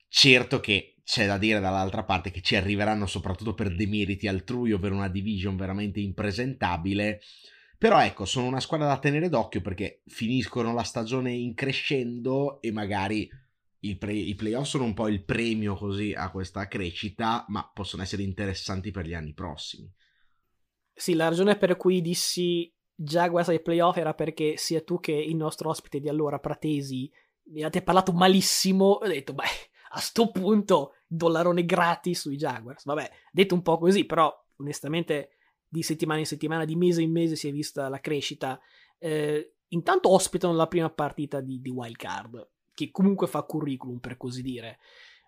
Certo 0.08 0.60
che 0.60 0.94
c'è 1.04 1.26
da 1.26 1.36
dire 1.36 1.60
dall'altra 1.60 2.02
parte 2.02 2.30
che 2.30 2.40
ci 2.40 2.56
arriveranno 2.56 3.06
soprattutto 3.06 3.52
per 3.52 3.74
demeriti 3.74 4.26
altrui 4.26 4.72
o 4.72 4.78
per 4.78 4.92
una 4.92 5.08
division 5.08 5.54
veramente 5.54 6.00
impresentabile. 6.00 7.20
Però 7.76 8.02
ecco, 8.02 8.24
sono 8.24 8.46
una 8.46 8.60
squadra 8.60 8.86
da 8.86 8.98
tenere 8.98 9.28
d'occhio 9.28 9.60
perché 9.60 10.00
finiscono 10.06 10.72
la 10.72 10.82
stagione 10.82 11.32
in 11.32 11.52
crescendo 11.52 12.62
e 12.62 12.72
magari 12.72 13.28
i 13.88 14.34
playoff 14.34 14.66
sono 14.66 14.84
un 14.84 14.94
po' 14.94 15.08
il 15.08 15.24
premio 15.24 15.74
così 15.74 16.12
a 16.12 16.30
questa 16.30 16.66
crescita, 16.68 17.44
ma 17.48 17.68
possono 17.72 18.02
essere 18.02 18.22
interessanti 18.22 18.90
per 18.90 19.06
gli 19.06 19.14
anni 19.14 19.34
prossimi. 19.34 19.92
Sì, 20.92 21.14
la 21.14 21.28
ragione 21.28 21.56
per 21.56 21.76
cui 21.76 22.00
dissi 22.00 22.72
Jaguars 22.94 23.48
ai 23.48 23.60
playoff 23.60 23.96
era 23.96 24.14
perché 24.14 24.56
sia 24.56 24.80
tu 24.82 25.00
che 25.00 25.12
il 25.12 25.36
nostro 25.36 25.68
ospite 25.68 26.00
di 26.00 26.08
allora, 26.08 26.38
Pratesi, 26.38 27.10
mi 27.46 27.62
avete 27.62 27.82
parlato 27.82 28.12
malissimo 28.12 28.84
ho 28.84 29.06
detto, 29.06 29.34
beh, 29.34 29.44
a 29.90 30.00
sto 30.00 30.30
punto 30.30 30.94
dollarone 31.06 31.64
gratis 31.64 32.20
sui 32.20 32.36
Jaguars. 32.36 32.84
Vabbè, 32.84 33.10
detto 33.32 33.54
un 33.54 33.62
po' 33.62 33.78
così, 33.78 34.04
però 34.04 34.32
onestamente 34.56 35.30
di 35.68 35.82
settimana 35.82 36.20
in 36.20 36.26
settimana, 36.26 36.64
di 36.64 36.76
mese 36.76 37.02
in 37.02 37.10
mese 37.10 37.36
si 37.36 37.48
è 37.48 37.52
vista 37.52 37.88
la 37.88 38.00
crescita. 38.00 38.58
Eh, 38.98 39.56
intanto 39.68 40.10
ospitano 40.10 40.54
la 40.54 40.68
prima 40.68 40.88
partita 40.88 41.40
di, 41.40 41.60
di 41.60 41.70
Wild 41.70 41.96
Card 41.96 42.52
che 42.74 42.90
comunque 42.90 43.26
fa 43.26 43.42
curriculum 43.42 43.98
per 43.98 44.16
così 44.16 44.42
dire. 44.42 44.78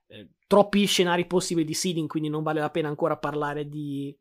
Eh, 0.08 0.30
troppi 0.46 0.84
scenari 0.84 1.26
possibili 1.26 1.66
di 1.66 1.74
seeding, 1.74 2.08
quindi 2.08 2.28
non 2.28 2.42
vale 2.42 2.60
la 2.60 2.70
pena 2.70 2.88
ancora 2.88 3.16
parlare 3.16 3.68
di 3.68 4.16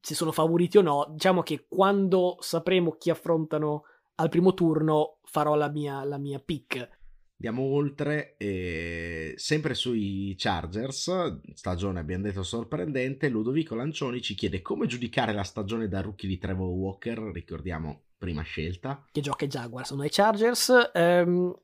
se 0.00 0.14
sono 0.14 0.32
favoriti 0.32 0.78
o 0.78 0.82
no. 0.82 1.06
Diciamo 1.10 1.42
che 1.42 1.66
quando 1.68 2.36
sapremo 2.40 2.92
chi 2.92 3.10
affrontano 3.10 3.84
al 4.16 4.28
primo 4.28 4.54
turno 4.54 5.18
farò 5.24 5.54
la 5.54 5.70
mia, 5.70 6.04
la 6.04 6.18
mia 6.18 6.38
pick. 6.38 7.02
Andiamo 7.36 7.74
oltre, 7.74 8.36
eh, 8.36 9.34
sempre 9.36 9.74
sui 9.74 10.34
Chargers, 10.38 11.40
stagione 11.52 11.98
abbiamo 11.98 12.22
detto 12.22 12.42
sorprendente, 12.42 13.28
Ludovico 13.28 13.74
Lancioni 13.74 14.22
ci 14.22 14.34
chiede 14.34 14.62
come 14.62 14.86
giudicare 14.86 15.32
la 15.32 15.42
stagione 15.42 15.88
da 15.88 16.00
rookie 16.00 16.28
di 16.28 16.38
Trevor 16.38 16.68
Walker, 16.68 17.18
ricordiamo 17.32 18.04
prima 18.16 18.42
scelta. 18.42 19.04
Che 19.10 19.20
gioca 19.20 19.44
i 19.44 19.48
Jaguars, 19.48 19.88
sono 19.88 20.04
i 20.04 20.10
Chargers. 20.10 20.90
Um, 20.94 21.54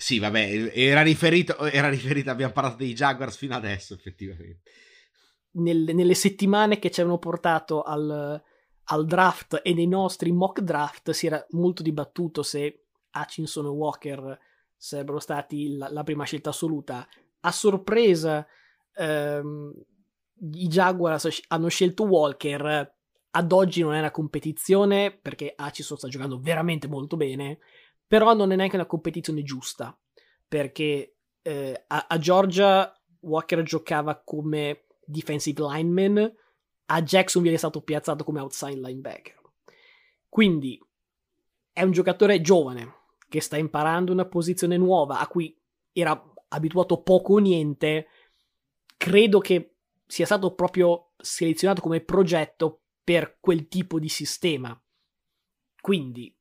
sì, 0.00 0.18
vabbè, 0.18 0.72
era 0.72 1.02
riferito, 1.02 1.58
era 1.58 1.90
riferito, 1.90 2.30
abbiamo 2.30 2.54
parlato 2.54 2.76
dei 2.76 2.94
Jaguars 2.94 3.36
fino 3.36 3.54
adesso, 3.54 3.92
effettivamente. 3.92 4.70
Nel, 5.52 5.90
nelle 5.94 6.14
settimane 6.14 6.78
che 6.78 6.90
ci 6.90 7.00
avevano 7.00 7.20
portato 7.20 7.82
al, 7.82 8.42
al, 8.84 9.04
draft 9.04 9.60
e 9.62 9.74
nei 9.74 9.86
nostri 9.86 10.32
mock 10.32 10.60
draft 10.60 11.10
si 11.10 11.26
era 11.26 11.44
molto 11.50 11.82
dibattuto 11.82 12.42
se 12.42 12.86
Hutchinson 13.12 13.66
e 13.66 13.68
Walker 13.68 14.38
sarebbero 14.74 15.18
stati 15.18 15.76
la, 15.76 15.90
la 15.90 16.02
prima 16.02 16.24
scelta 16.24 16.48
assoluta. 16.48 17.06
A 17.40 17.52
sorpresa, 17.52 18.46
ehm, 18.94 19.74
i 20.52 20.66
Jaguars 20.66 21.42
hanno 21.48 21.68
scelto 21.68 22.04
Walker. 22.04 22.94
Ad 23.32 23.52
oggi 23.52 23.82
non 23.82 23.92
è 23.92 23.98
una 23.98 24.10
competizione 24.10 25.10
perché 25.12 25.54
Hutchinson 25.58 25.98
sta 25.98 26.08
giocando 26.08 26.40
veramente 26.40 26.88
molto 26.88 27.18
bene 27.18 27.58
però 28.10 28.34
non 28.34 28.50
è 28.50 28.56
neanche 28.56 28.74
una 28.74 28.86
competizione 28.86 29.44
giusta, 29.44 29.96
perché 30.48 31.18
eh, 31.42 31.84
a, 31.86 32.06
a, 32.08 32.18
Georgia 32.18 32.92
Walker 33.20 33.62
giocava 33.62 34.20
come 34.20 34.86
defensive 35.04 35.62
lineman, 35.62 36.34
a 36.86 37.02
Jackson 37.02 37.40
viene 37.40 37.56
stato 37.56 37.82
piazzato 37.82 38.24
come 38.24 38.40
outside 38.40 38.80
linebacker. 38.80 39.40
Quindi 40.28 40.76
è 41.72 41.84
un 41.84 41.92
giocatore 41.92 42.40
giovane 42.40 42.94
che 43.28 43.40
sta 43.40 43.56
imparando 43.56 44.10
una 44.10 44.26
posizione 44.26 44.76
nuova 44.76 45.20
a 45.20 45.28
cui 45.28 45.56
era 45.92 46.20
abituato 46.48 47.02
poco 47.02 47.34
o 47.34 47.38
niente. 47.38 48.08
Credo 48.96 49.38
che 49.38 49.76
sia 50.04 50.26
stato 50.26 50.52
proprio 50.56 51.12
selezionato 51.16 51.80
come 51.80 52.00
progetto 52.00 52.86
per 53.04 53.38
quel 53.38 53.68
tipo 53.68 54.00
di 54.00 54.08
sistema. 54.08 54.76
Quindi 55.80 56.36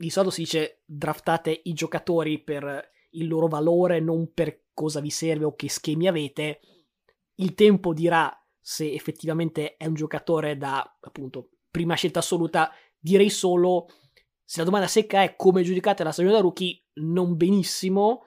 di 0.00 0.08
solito 0.08 0.32
si 0.32 0.40
dice 0.42 0.80
draftate 0.86 1.60
i 1.64 1.74
giocatori 1.74 2.42
per 2.42 2.90
il 3.10 3.28
loro 3.28 3.48
valore, 3.48 4.00
non 4.00 4.32
per 4.32 4.68
cosa 4.72 4.98
vi 5.00 5.10
serve 5.10 5.44
o 5.44 5.54
che 5.54 5.68
schemi 5.68 6.08
avete. 6.08 6.60
Il 7.34 7.52
tempo 7.52 7.92
dirà 7.92 8.34
se 8.58 8.90
effettivamente 8.90 9.76
è 9.76 9.84
un 9.84 9.92
giocatore 9.92 10.56
da 10.56 10.98
appunto 11.00 11.50
prima 11.70 11.96
scelta 11.96 12.20
assoluta. 12.20 12.72
Direi 12.98 13.28
solo 13.28 13.88
se 14.42 14.60
la 14.60 14.64
domanda 14.64 14.86
secca 14.86 15.22
è 15.22 15.36
come 15.36 15.62
giudicate 15.62 16.02
la 16.02 16.12
stagione 16.12 16.34
da 16.34 16.40
rookie, 16.40 16.82
non 16.94 17.36
benissimo, 17.36 18.24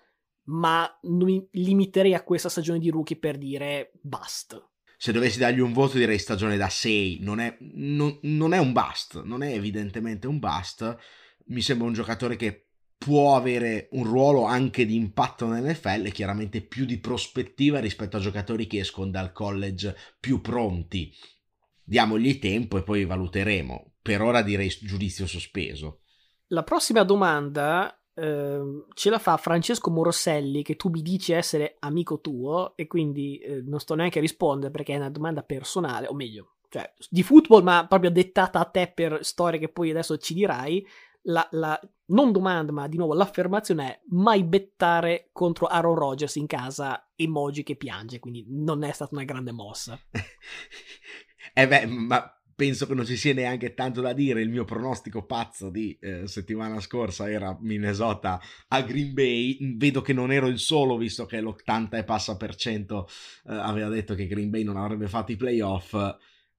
ma 0.49 0.87
non 1.03 1.25
mi 1.25 1.47
limiterei 1.53 2.13
a 2.13 2.23
questa 2.23 2.49
stagione 2.49 2.77
di 2.77 2.91
rookie 2.91 3.17
per 3.17 3.39
dire 3.39 3.93
bust. 3.99 4.63
Se 4.95 5.11
dovessi 5.11 5.39
dargli 5.39 5.59
un 5.59 5.73
voto 5.73 5.97
direi 5.97 6.19
stagione 6.19 6.55
da 6.55 6.69
6, 6.69 7.17
non 7.21 7.39
è, 7.39 7.57
non, 7.59 8.19
non 8.21 8.53
è 8.53 8.59
un 8.59 8.73
bust, 8.73 9.23
non 9.23 9.41
è 9.41 9.53
evidentemente 9.53 10.27
un 10.27 10.37
bust 10.37 10.97
mi 11.47 11.61
sembra 11.61 11.87
un 11.87 11.93
giocatore 11.93 12.35
che 12.35 12.67
può 12.97 13.35
avere 13.35 13.89
un 13.91 14.05
ruolo 14.05 14.45
anche 14.45 14.85
di 14.85 14.95
impatto 14.95 15.45
nell'NFL, 15.45 16.09
chiaramente 16.11 16.61
più 16.61 16.85
di 16.85 16.99
prospettiva 16.99 17.79
rispetto 17.79 18.15
a 18.15 18.21
giocatori 18.21 18.65
che 18.65 18.79
escono 18.79 19.11
dal 19.11 19.33
college 19.33 19.95
più 20.19 20.39
pronti. 20.39 21.11
Diamogli 21.83 22.39
tempo 22.39 22.77
e 22.77 22.83
poi 22.83 23.03
valuteremo. 23.03 23.95
Per 24.01 24.21
ora 24.21 24.41
direi 24.41 24.69
giudizio 24.69 25.27
sospeso. 25.27 26.03
La 26.47 26.63
prossima 26.63 27.03
domanda 27.03 27.93
eh, 28.13 28.85
ce 28.93 29.09
la 29.09 29.19
fa 29.19 29.35
Francesco 29.35 29.91
Morosselli, 29.91 30.63
che 30.63 30.75
tu 30.77 30.89
mi 30.89 31.01
dici 31.01 31.33
essere 31.33 31.75
amico 31.79 32.21
tuo, 32.21 32.73
e 32.77 32.87
quindi 32.87 33.37
eh, 33.39 33.61
non 33.65 33.79
sto 33.79 33.95
neanche 33.95 34.19
a 34.19 34.21
rispondere 34.21 34.71
perché 34.71 34.93
è 34.93 34.97
una 34.97 35.09
domanda 35.09 35.43
personale, 35.43 36.07
o 36.07 36.13
meglio, 36.13 36.55
cioè 36.69 36.91
di 37.09 37.21
football, 37.21 37.63
ma 37.63 37.85
proprio 37.87 38.11
dettata 38.11 38.59
a 38.59 38.65
te 38.65 38.91
per 38.93 39.19
storie 39.21 39.59
che 39.59 39.69
poi 39.69 39.89
adesso 39.89 40.17
ci 40.17 40.33
dirai 40.33 40.85
la, 41.23 41.47
la, 41.51 41.79
non 42.07 42.31
domanda, 42.31 42.71
ma 42.71 42.87
di 42.87 42.97
nuovo 42.97 43.13
l'affermazione 43.13 43.87
è 43.87 44.01
mai 44.09 44.43
bettare 44.43 45.29
contro 45.31 45.67
Aaron 45.67 45.95
Rodgers 45.95 46.35
in 46.35 46.47
casa 46.47 47.11
emoji 47.15 47.63
che 47.63 47.75
piange, 47.75 48.19
quindi 48.19 48.45
non 48.47 48.83
è 48.83 48.91
stata 48.91 49.15
una 49.15 49.23
grande 49.23 49.51
mossa. 49.51 49.99
eh 51.53 51.67
beh, 51.67 51.85
ma 51.85 52.37
penso 52.55 52.85
che 52.85 52.93
non 52.93 53.05
ci 53.05 53.17
sia 53.17 53.33
neanche 53.33 53.73
tanto 53.73 54.01
da 54.01 54.13
dire. 54.13 54.41
Il 54.41 54.49
mio 54.49 54.65
pronostico 54.65 55.25
pazzo 55.25 55.69
di 55.69 55.97
eh, 55.99 56.27
settimana 56.27 56.79
scorsa 56.79 57.29
era 57.29 57.57
Minnesota 57.61 58.39
a 58.67 58.81
Green 58.81 59.13
Bay. 59.13 59.75
Vedo 59.77 60.01
che 60.01 60.13
non 60.13 60.31
ero 60.31 60.47
il 60.47 60.59
solo, 60.59 60.97
visto 60.97 61.25
che 61.25 61.41
l'80 61.41 61.97
e 61.97 62.03
passa 62.03 62.37
per 62.37 62.55
cento 62.55 63.07
eh, 63.47 63.53
aveva 63.53 63.89
detto 63.89 64.15
che 64.15 64.27
Green 64.27 64.49
Bay 64.49 64.63
non 64.63 64.77
avrebbe 64.77 65.07
fatto 65.07 65.31
i 65.31 65.37
playoff. 65.37 65.95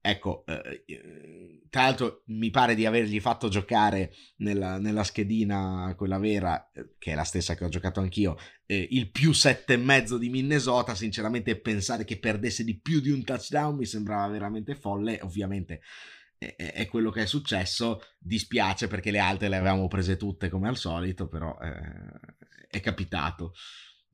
Ecco, 0.07 0.45
eh, 0.45 1.65
tra 1.71 1.85
l'altro 1.85 2.25
mi 2.27 2.51
pare 2.51 2.75
di 2.75 2.85
avergli 2.85 3.19
fatto 3.21 3.49
giocare 3.49 4.13
nella, 4.37 4.77
nella, 4.77 5.03
schedina, 5.03 5.95
quella 5.97 6.19
vera, 6.19 6.71
eh, 6.75 6.97
che 6.99 7.13
è 7.13 7.15
la 7.15 7.25
stessa 7.25 7.55
che 7.55 7.65
ho 7.65 7.71
giocato 7.71 8.01
anch'io, 8.01 8.37
eh, 8.67 8.87
il 8.91 9.11
più 9.11 9.33
sette 9.33 9.73
e 9.73 9.77
mezzo 9.79 10.19
di 10.19 10.29
Minnesota. 10.29 10.95
Sinceramente 10.95 11.59
pensare 11.59 12.05
che 12.05 12.19
perdesse 12.19 12.65
di 12.65 12.79
più 12.79 13.01
di 13.01 13.09
un 13.09 13.25
touchdown 13.25 13.77
mi 13.77 13.87
sembrava 13.87 14.29
veramente 14.29 14.75
folle. 14.75 15.21
Ovviamente 15.23 15.81
è, 16.37 16.55
è 16.55 16.87
quello 16.87 17.11
che 17.11 17.23
è 17.23 17.27
successo. 17.27 18.03
Dispiace 18.19 18.89
perché 18.89 19.11
le 19.11 19.21
altre 19.21 19.49
le 19.49 19.57
avevamo 19.57 19.89
prese 19.89 20.19
tutte 20.19 20.51
come 20.51 20.69
al 20.69 20.77
solito, 20.77 21.29
però 21.29 21.57
eh, 21.63 22.69
è 22.69 22.81
capitato. 22.81 23.55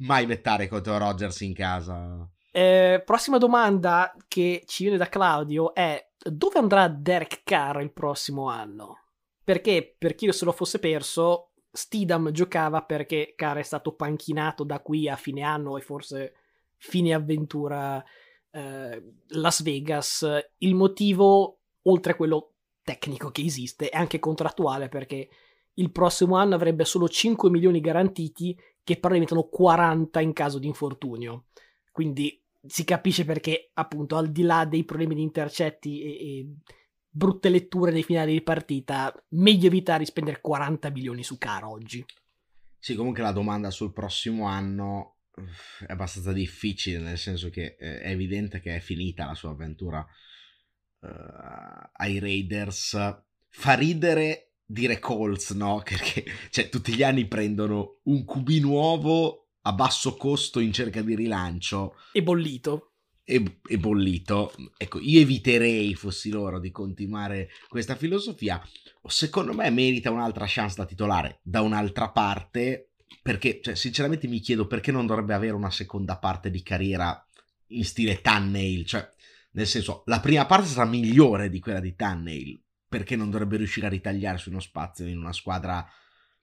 Mai 0.02 0.24
vettare 0.24 0.68
contro 0.68 0.96
Rogers 0.98 1.40
in 1.40 1.52
casa 1.52 2.30
eh, 2.50 3.02
prossima 3.04 3.38
domanda 3.38 4.14
che 4.26 4.64
ci 4.66 4.82
viene 4.84 4.98
da 4.98 5.08
Claudio 5.08 5.72
è 5.74 6.10
dove 6.22 6.58
andrà 6.58 6.88
Derek 6.88 7.42
Carr 7.44 7.80
il 7.80 7.92
prossimo 7.92 8.48
anno? 8.48 8.98
Perché 9.42 9.94
per 9.96 10.14
chi 10.14 10.30
se 10.32 10.44
lo 10.44 10.52
fosse 10.52 10.78
perso, 10.78 11.52
Stidham 11.72 12.30
giocava 12.30 12.82
perché 12.82 13.34
Carr 13.36 13.58
è 13.58 13.62
stato 13.62 13.94
panchinato 13.94 14.64
da 14.64 14.80
qui 14.80 15.08
a 15.08 15.16
fine 15.16 15.42
anno 15.42 15.76
e 15.76 15.80
forse 15.80 16.34
fine 16.76 17.14
avventura 17.14 18.04
eh, 18.50 19.02
Las 19.28 19.62
Vegas. 19.62 20.26
Il 20.58 20.74
motivo, 20.74 21.60
oltre 21.82 22.12
a 22.12 22.16
quello 22.16 22.54
tecnico 22.82 23.30
che 23.30 23.42
esiste, 23.42 23.88
è 23.88 23.96
anche 23.96 24.18
contrattuale 24.18 24.88
perché 24.88 25.28
il 25.74 25.92
prossimo 25.92 26.36
anno 26.36 26.54
avrebbe 26.54 26.84
solo 26.84 27.08
5 27.08 27.48
milioni 27.48 27.80
garantiti 27.80 28.58
che 28.82 28.98
però 28.98 29.12
diventano 29.12 29.44
40 29.44 30.20
in 30.20 30.32
caso 30.32 30.58
di 30.58 30.66
infortunio. 30.66 31.44
Quindi 31.90 32.42
si 32.66 32.84
capisce 32.84 33.24
perché, 33.24 33.70
appunto, 33.74 34.16
al 34.16 34.30
di 34.30 34.42
là 34.42 34.64
dei 34.64 34.84
problemi 34.84 35.14
di 35.14 35.22
intercetti 35.22 36.02
e, 36.02 36.08
e 36.08 36.54
brutte 37.08 37.48
letture 37.48 37.90
nei 37.90 38.02
finali 38.02 38.32
di 38.32 38.42
partita, 38.42 39.12
meglio 39.30 39.66
evitare 39.66 40.00
di 40.00 40.06
spendere 40.06 40.40
40 40.40 40.90
milioni 40.90 41.22
su 41.22 41.38
Caro 41.38 41.70
oggi. 41.70 42.04
Sì, 42.78 42.94
comunque 42.94 43.22
la 43.22 43.32
domanda 43.32 43.70
sul 43.70 43.92
prossimo 43.92 44.46
anno 44.46 45.16
è 45.86 45.92
abbastanza 45.92 46.32
difficile, 46.32 46.98
nel 46.98 47.18
senso 47.18 47.50
che 47.50 47.76
è 47.76 48.10
evidente 48.10 48.60
che 48.60 48.76
è 48.76 48.80
finita 48.80 49.26
la 49.26 49.34
sua 49.34 49.50
avventura 49.50 50.06
uh, 51.00 51.08
ai 51.92 52.18
Raiders. 52.18 52.92
Fa 53.48 53.74
ridere 53.74 54.52
dire 54.64 54.98
Colts, 54.98 55.50
no? 55.52 55.82
Perché 55.84 56.24
cioè, 56.50 56.68
tutti 56.68 56.94
gli 56.94 57.02
anni 57.02 57.26
prendono 57.26 58.00
un 58.04 58.24
QB 58.24 58.48
nuovo 58.60 59.49
a 59.62 59.72
basso 59.72 60.16
costo 60.16 60.60
in 60.60 60.72
cerca 60.72 61.02
di 61.02 61.14
rilancio. 61.14 61.96
E 62.12 62.22
bollito. 62.22 62.92
E, 63.24 63.58
e, 63.66 63.78
bollito. 63.78 64.52
Ecco, 64.76 64.98
io 64.98 65.20
eviterei, 65.20 65.94
fossi 65.94 66.30
loro, 66.30 66.58
di 66.58 66.70
continuare 66.70 67.50
questa 67.68 67.94
filosofia. 67.94 68.60
Secondo 69.06 69.54
me 69.54 69.70
merita 69.70 70.10
un'altra 70.10 70.46
chance 70.48 70.76
da 70.76 70.86
titolare 70.86 71.40
da 71.42 71.60
un'altra 71.60 72.10
parte, 72.10 72.92
perché, 73.22 73.60
cioè, 73.62 73.74
sinceramente 73.74 74.26
mi 74.26 74.40
chiedo 74.40 74.66
perché 74.66 74.90
non 74.92 75.06
dovrebbe 75.06 75.34
avere 75.34 75.54
una 75.54 75.70
seconda 75.70 76.18
parte 76.18 76.50
di 76.50 76.62
carriera 76.62 77.24
in 77.68 77.84
stile 77.84 78.20
Tannehill, 78.20 78.84
cioè, 78.84 79.12
nel 79.52 79.66
senso, 79.66 80.02
la 80.06 80.20
prima 80.20 80.46
parte 80.46 80.66
sarà 80.66 80.88
migliore 80.88 81.48
di 81.48 81.60
quella 81.60 81.80
di 81.80 81.94
Tannehill, 81.94 82.60
perché 82.88 83.16
non 83.16 83.30
dovrebbe 83.30 83.56
riuscire 83.56 83.86
a 83.86 83.90
ritagliarsi 83.90 84.48
uno 84.48 84.60
spazio 84.60 85.06
in 85.06 85.18
una 85.18 85.32
squadra, 85.32 85.86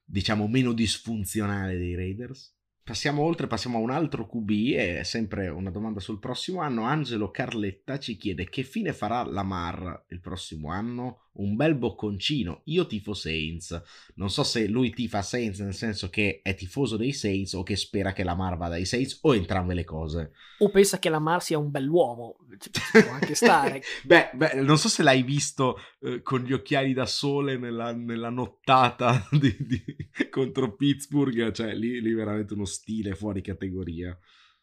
diciamo, 0.04 0.46
meno 0.46 0.72
disfunzionale 0.72 1.76
dei 1.76 1.94
Raiders? 1.94 2.56
Passiamo 2.88 3.20
oltre, 3.20 3.46
passiamo 3.46 3.76
a 3.76 3.82
un 3.82 3.90
altro 3.90 4.26
QB 4.26 4.50
e 4.50 5.00
sempre 5.04 5.48
una 5.48 5.68
domanda 5.68 6.00
sul 6.00 6.18
prossimo 6.18 6.62
anno. 6.62 6.84
Angelo 6.84 7.30
Carletta 7.30 7.98
ci 7.98 8.16
chiede 8.16 8.48
che 8.48 8.62
fine 8.62 8.94
farà 8.94 9.24
Lamar 9.24 10.06
il 10.08 10.20
prossimo 10.20 10.70
anno? 10.70 11.27
Un 11.38 11.56
bel 11.56 11.74
bocconcino. 11.74 12.62
Io 12.64 12.86
tifo 12.86 13.14
Saints. 13.14 13.80
Non 14.14 14.30
so 14.30 14.42
se 14.42 14.66
lui 14.66 14.90
tifa 14.90 15.22
Saints 15.22 15.60
nel 15.60 15.74
senso 15.74 16.08
che 16.08 16.40
è 16.42 16.54
tifoso 16.54 16.96
dei 16.96 17.12
Saints 17.12 17.52
o 17.52 17.62
che 17.62 17.76
spera 17.76 18.12
che 18.12 18.24
Lamar 18.24 18.56
vada 18.56 18.74
ai 18.74 18.84
Saints 18.84 19.18
o 19.22 19.34
entrambe 19.34 19.74
le 19.74 19.84
cose. 19.84 20.32
O 20.58 20.70
pensa 20.70 20.98
che 20.98 21.08
Lamar 21.08 21.42
sia 21.42 21.58
un 21.58 21.70
bell'uomo. 21.70 22.38
Ci 22.58 22.70
può 23.02 23.12
anche 23.12 23.34
stare. 23.36 23.82
beh, 24.04 24.30
beh, 24.34 24.54
non 24.62 24.78
so 24.78 24.88
se 24.88 25.02
l'hai 25.02 25.22
visto 25.22 25.78
eh, 26.00 26.22
con 26.22 26.40
gli 26.40 26.52
occhiali 26.52 26.92
da 26.92 27.06
sole 27.06 27.56
nella, 27.56 27.92
nella 27.92 28.30
nottata 28.30 29.28
di, 29.32 29.56
di, 29.60 29.84
contro 30.30 30.74
Pittsburgh. 30.74 31.52
Cioè, 31.52 31.74
lì, 31.74 32.00
lì 32.00 32.12
veramente 32.14 32.54
uno 32.54 32.64
stile 32.64 33.14
fuori 33.14 33.42
categoria. 33.42 34.16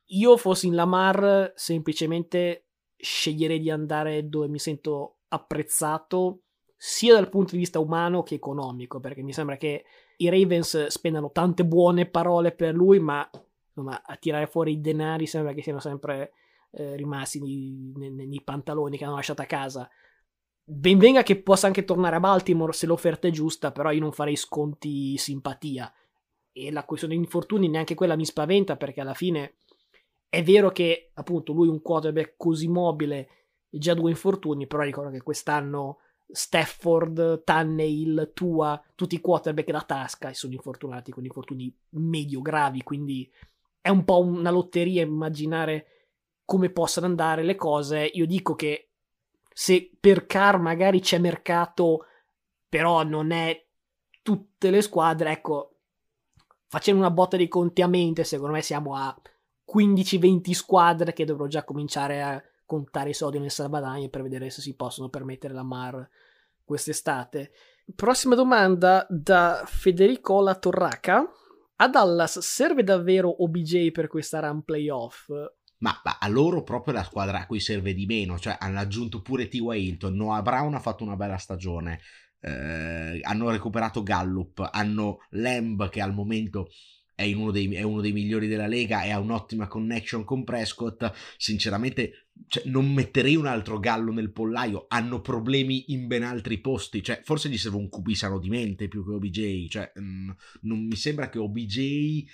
Io 0.10 0.38
fossi 0.38 0.68
in 0.68 0.76
Lamar, 0.76 1.54
semplicemente 1.56 2.68
sceglierei 2.98 3.60
di 3.60 3.70
andare 3.70 4.28
dove 4.28 4.48
mi 4.48 4.60
sento 4.60 5.20
apprezzato 5.28 6.45
sia 6.76 7.14
dal 7.14 7.30
punto 7.30 7.52
di 7.52 7.60
vista 7.60 7.80
umano 7.80 8.24
che 8.24 8.36
economico, 8.36 9.00
perché 9.00 9.22
mi 9.22 9.34
sembra 9.34 9.58
che 9.58 9.86
i 10.18 10.30
Ravens 10.30 10.88
spendano 10.88 11.32
tante 11.32 11.66
buone 11.66 12.06
parole 12.06 12.52
per 12.52 12.74
lui, 12.74 13.00
ma 13.00 13.28
insomma, 13.68 14.02
a 14.04 14.16
tirare 14.18 14.48
fuori 14.48 14.74
i 14.74 14.82
denari 14.82 15.26
sembra 15.26 15.54
che 15.54 15.62
siano 15.62 15.80
sempre 15.80 16.32
eh, 16.72 16.96
rimasti 16.96 17.42
nei, 17.42 17.94
nei, 17.96 18.28
nei, 18.28 18.42
pantaloni 18.44 18.98
che 18.98 19.06
hanno 19.06 19.16
lasciato 19.16 19.42
a 19.42 19.46
casa. 19.46 19.90
Benvenga 20.64 21.24
che 21.24 21.42
possa 21.42 21.68
anche 21.68 21.84
tornare 21.84 22.16
a 22.16 22.20
Baltimore 22.20 22.74
se 22.74 22.86
l'offerta 22.86 23.28
è 23.28 23.32
giusta, 23.32 23.72
però 23.72 23.92
io 23.92 24.00
non 24.00 24.12
farei 24.12 24.36
sconti 24.36 25.18
simpatia 25.18 25.94
e 26.58 26.72
la 26.72 26.86
questione 26.86 27.16
di 27.16 27.20
infortuni 27.20 27.68
neanche 27.68 27.96
quella 27.96 28.16
mi 28.16 28.26
spaventa 28.26 28.78
perché 28.78 29.02
alla 29.02 29.14
fine 29.14 29.58
è 30.30 30.42
vero 30.42 30.72
che 30.72 31.12
appunto 31.16 31.52
lui 31.52 31.68
un 31.68 31.82
quarterback 31.82 32.36
così 32.38 32.70
mobile 32.70 33.28
già 33.70 33.94
due 33.94 34.10
infortuni 34.10 34.66
però 34.66 34.84
ricordo 34.84 35.12
che 35.12 35.22
quest'anno 35.22 35.98
Stafford, 36.28 37.44
Tannehill, 37.44 38.32
Tua, 38.34 38.82
tutti 38.96 39.16
i 39.16 39.22
quarterback 39.22 39.72
da 39.72 39.82
tasca 39.82 40.30
e 40.30 40.34
sono 40.34 40.54
infortunati 40.54 41.12
con 41.12 41.24
infortuni 41.26 41.74
medio 41.92 42.42
gravi 42.42 42.84
quindi 42.84 43.32
è 43.80 43.90
un 43.90 44.04
po' 44.04 44.20
una 44.20 44.50
lotteria 44.50 45.04
immaginare 45.04 45.86
come 46.44 46.70
possano 46.70 47.06
andare 47.06 47.44
le 47.44 47.56
cose. 47.56 48.04
Io 48.14 48.26
dico 48.26 48.56
che 48.56 48.90
se 49.54 49.92
per 50.00 50.26
Car 50.26 50.60
magari 50.60 51.00
c'è 51.02 51.20
mercato 51.20 52.06
però 52.68 53.04
non 53.04 53.32
è 53.32 53.64
tutte 54.24 54.72
le 54.72 54.82
squadre 54.82 55.32
ecco 55.32 55.76
facendo 56.68 57.00
una 57.00 57.12
botta 57.12 57.38
di 57.38 57.48
conti 57.48 57.82
a 57.82 57.88
mente, 57.88 58.24
secondo 58.24 58.54
me 58.54 58.62
siamo 58.62 58.96
a 58.96 59.16
15-20 59.72 60.52
squadre 60.52 61.14
che 61.14 61.24
dovrò 61.24 61.48
già 61.48 61.64
cominciare 61.64 62.22
a 62.22 62.44
contare 62.66 63.10
i 63.10 63.14
soldi 63.14 63.40
nel 63.40 63.52
salvadanaio 63.52 64.10
per 64.10 64.22
vedere 64.22 64.50
se 64.50 64.62
si 64.62 64.76
possono 64.76 65.10
permettere 65.10 65.54
la 65.54 65.64
Mar 65.64 66.08
quest'estate. 66.64 67.52
Prossima 67.94 68.36
domanda 68.36 69.06
da 69.10 69.64
Federico 69.66 70.42
La 70.42 70.56
Torraca. 70.56 71.24
A 71.78 71.88
Dallas 71.90 72.40
serve 72.40 72.84
davvero 72.84 73.44
OBJ 73.44 73.92
per 73.92 74.08
questa 74.08 74.40
run 74.40 74.64
playoff? 74.64 75.30
Ma, 75.80 76.02
ma, 76.04 76.18
a 76.20 76.28
loro 76.28 76.64
proprio 76.64 76.94
la 76.94 77.04
squadra 77.04 77.42
a 77.42 77.46
cui 77.46 77.60
serve 77.60 77.94
di 77.94 78.06
meno, 78.06 78.40
cioè 78.40 78.56
hanno 78.60 78.80
aggiunto 78.80 79.22
pure 79.22 79.48
T.Y. 79.48 79.78
Hilton, 79.78 80.16
Noah 80.16 80.42
Brown 80.42 80.74
ha 80.74 80.80
fatto 80.80 81.04
una 81.04 81.18
bella 81.18 81.38
stagione, 81.38 82.00
eh, 82.40 83.20
hanno 83.22 83.50
recuperato 83.50 84.02
Gallup, 84.02 84.68
hanno 84.72 85.20
Lamb 85.32 85.90
che 85.90 86.02
al 86.02 86.14
momento 86.14 86.70
è 87.16 87.32
uno, 87.34 87.52
dei, 87.52 87.74
è, 87.74 87.82
uno 87.82 88.02
dei, 88.02 88.12
migliori 88.12 88.48
della 88.48 88.68
Lega 88.68 89.04
e 89.04 89.12
ha 89.12 89.20
un'ottima 89.20 89.68
connection 89.68 90.26
con 90.26 90.44
Prescott. 90.44 91.10
Sinceramente, 91.38 92.28
cioè, 92.48 92.64
non 92.66 92.94
metterei 92.94 93.38
un 93.38 93.46
altro 93.46 93.80
gallo 93.80 94.12
nel 94.12 94.32
pollaio. 94.32 94.86
Hanno 94.90 95.22
problemi 95.22 95.94
in 95.94 96.08
ben 96.08 96.24
altri 96.24 96.60
posti. 96.60 97.02
Cioè, 97.02 97.22
forse 97.24 97.50
gli 97.50 97.58
serve 97.58 97.78
un 97.78 97.90
QB 97.90 98.12
sano 98.12 98.38
di 98.38 98.50
mente 98.50 98.90
più 98.90 99.06
che 99.06 99.14
OBJ. 99.14 99.68
Cioè, 99.68 99.92
mh, 99.96 100.02
mm, 100.02 100.30
non 100.62 100.86
mi 100.86 100.96
sembra 100.96 101.30
che 101.30 101.40
OBJ 101.40 102.26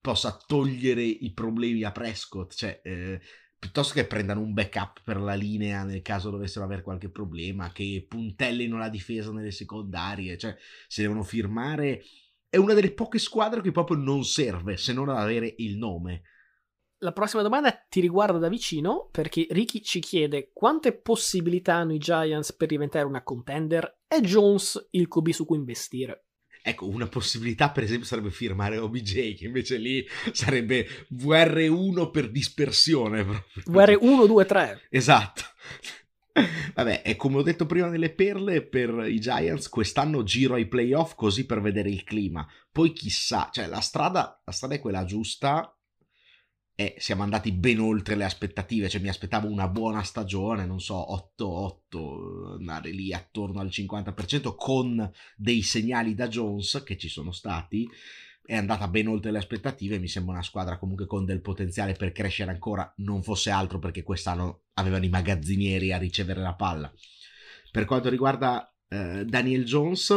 possa 0.00 0.36
togliere 0.46 1.02
i 1.02 1.32
problemi 1.32 1.82
a 1.82 1.90
Prescott. 1.90 2.52
Cioè, 2.54 2.80
eh, 2.84 3.20
piuttosto 3.58 3.94
che 3.94 4.06
prendano 4.06 4.42
un 4.42 4.52
backup 4.52 5.00
per 5.02 5.18
la 5.18 5.34
linea 5.34 5.82
nel 5.82 6.02
caso 6.02 6.30
dovessero 6.30 6.64
avere 6.64 6.82
qualche 6.82 7.08
problema, 7.08 7.72
che 7.72 8.04
puntellino 8.06 8.76
la 8.76 8.90
difesa 8.90 9.32
nelle 9.32 9.50
secondarie, 9.50 10.36
cioè 10.36 10.56
se 10.86 11.02
devono 11.02 11.22
firmare 11.22 12.02
è 12.56 12.58
una 12.58 12.72
delle 12.72 12.92
poche 12.92 13.18
squadre 13.18 13.60
che 13.60 13.70
proprio 13.70 13.98
non 13.98 14.24
serve 14.24 14.78
se 14.78 14.94
non 14.94 15.10
ad 15.10 15.18
avere 15.18 15.54
il 15.58 15.76
nome. 15.76 16.22
La 17.00 17.12
prossima 17.12 17.42
domanda 17.42 17.70
ti 17.70 18.00
riguarda 18.00 18.38
da 18.38 18.48
vicino 18.48 19.10
perché 19.12 19.46
Ricky 19.50 19.82
ci 19.82 20.00
chiede 20.00 20.50
quante 20.54 20.96
possibilità 20.96 21.74
hanno 21.74 21.92
i 21.92 21.98
Giants 21.98 22.54
per 22.54 22.68
diventare 22.68 23.04
una 23.04 23.22
contender 23.22 24.00
e 24.08 24.22
Jones 24.22 24.88
il 24.92 25.06
QB 25.06 25.28
su 25.28 25.44
cui 25.44 25.58
investire. 25.58 26.28
Ecco, 26.62 26.88
una 26.88 27.06
possibilità 27.06 27.70
per 27.70 27.82
esempio 27.82 28.06
sarebbe 28.06 28.30
firmare 28.30 28.78
OBJ, 28.78 29.36
che 29.36 29.44
invece 29.44 29.76
lì 29.76 30.04
sarebbe 30.32 30.88
VR1 31.12 32.10
per 32.10 32.30
dispersione. 32.30 33.24
VR1, 33.66 34.26
2, 34.26 34.44
3. 34.46 34.86
Esatto. 34.90 35.42
Vabbè, 36.74 37.02
e 37.04 37.16
come 37.16 37.38
ho 37.38 37.42
detto 37.42 37.64
prima 37.66 37.88
nelle 37.88 38.12
perle, 38.12 38.66
per 38.66 39.06
i 39.08 39.18
Giants 39.18 39.68
quest'anno 39.68 40.22
giro 40.22 40.54
ai 40.54 40.68
playoff 40.68 41.14
così 41.14 41.46
per 41.46 41.60
vedere 41.60 41.88
il 41.88 42.04
clima. 42.04 42.46
Poi 42.70 42.92
chissà, 42.92 43.48
cioè 43.52 43.66
la 43.66 43.80
strada, 43.80 44.42
la 44.44 44.52
strada 44.52 44.74
è 44.74 44.80
quella 44.80 45.04
giusta 45.04 45.70
e 46.78 46.94
siamo 46.98 47.22
andati 47.22 47.52
ben 47.52 47.80
oltre 47.80 48.16
le 48.16 48.24
aspettative, 48.24 48.90
cioè 48.90 49.00
mi 49.00 49.08
aspettavo 49.08 49.48
una 49.48 49.66
buona 49.66 50.02
stagione, 50.02 50.66
non 50.66 50.78
so, 50.78 51.06
8-8, 51.38 52.58
andare 52.58 52.90
lì 52.90 53.14
attorno 53.14 53.60
al 53.60 53.68
50% 53.68 54.54
con 54.54 55.10
dei 55.36 55.62
segnali 55.62 56.14
da 56.14 56.28
Jones 56.28 56.82
che 56.84 56.98
ci 56.98 57.08
sono 57.08 57.32
stati, 57.32 57.88
è 58.46 58.54
andata 58.54 58.88
ben 58.88 59.08
oltre 59.08 59.32
le 59.32 59.38
aspettative, 59.38 59.98
mi 59.98 60.08
sembra 60.08 60.34
una 60.34 60.42
squadra 60.42 60.78
comunque 60.78 61.06
con 61.06 61.24
del 61.24 61.40
potenziale 61.40 61.94
per 61.94 62.12
crescere 62.12 62.52
ancora, 62.52 62.90
non 62.98 63.22
fosse 63.22 63.50
altro 63.50 63.78
perché 63.78 64.02
quest'anno 64.02 64.62
avevano 64.74 65.04
i 65.04 65.08
magazzinieri 65.08 65.92
a 65.92 65.98
ricevere 65.98 66.40
la 66.40 66.54
palla. 66.54 66.92
Per 67.70 67.84
quanto 67.84 68.08
riguarda 68.08 68.72
eh, 68.88 69.24
Daniel 69.24 69.64
Jones, 69.64 70.14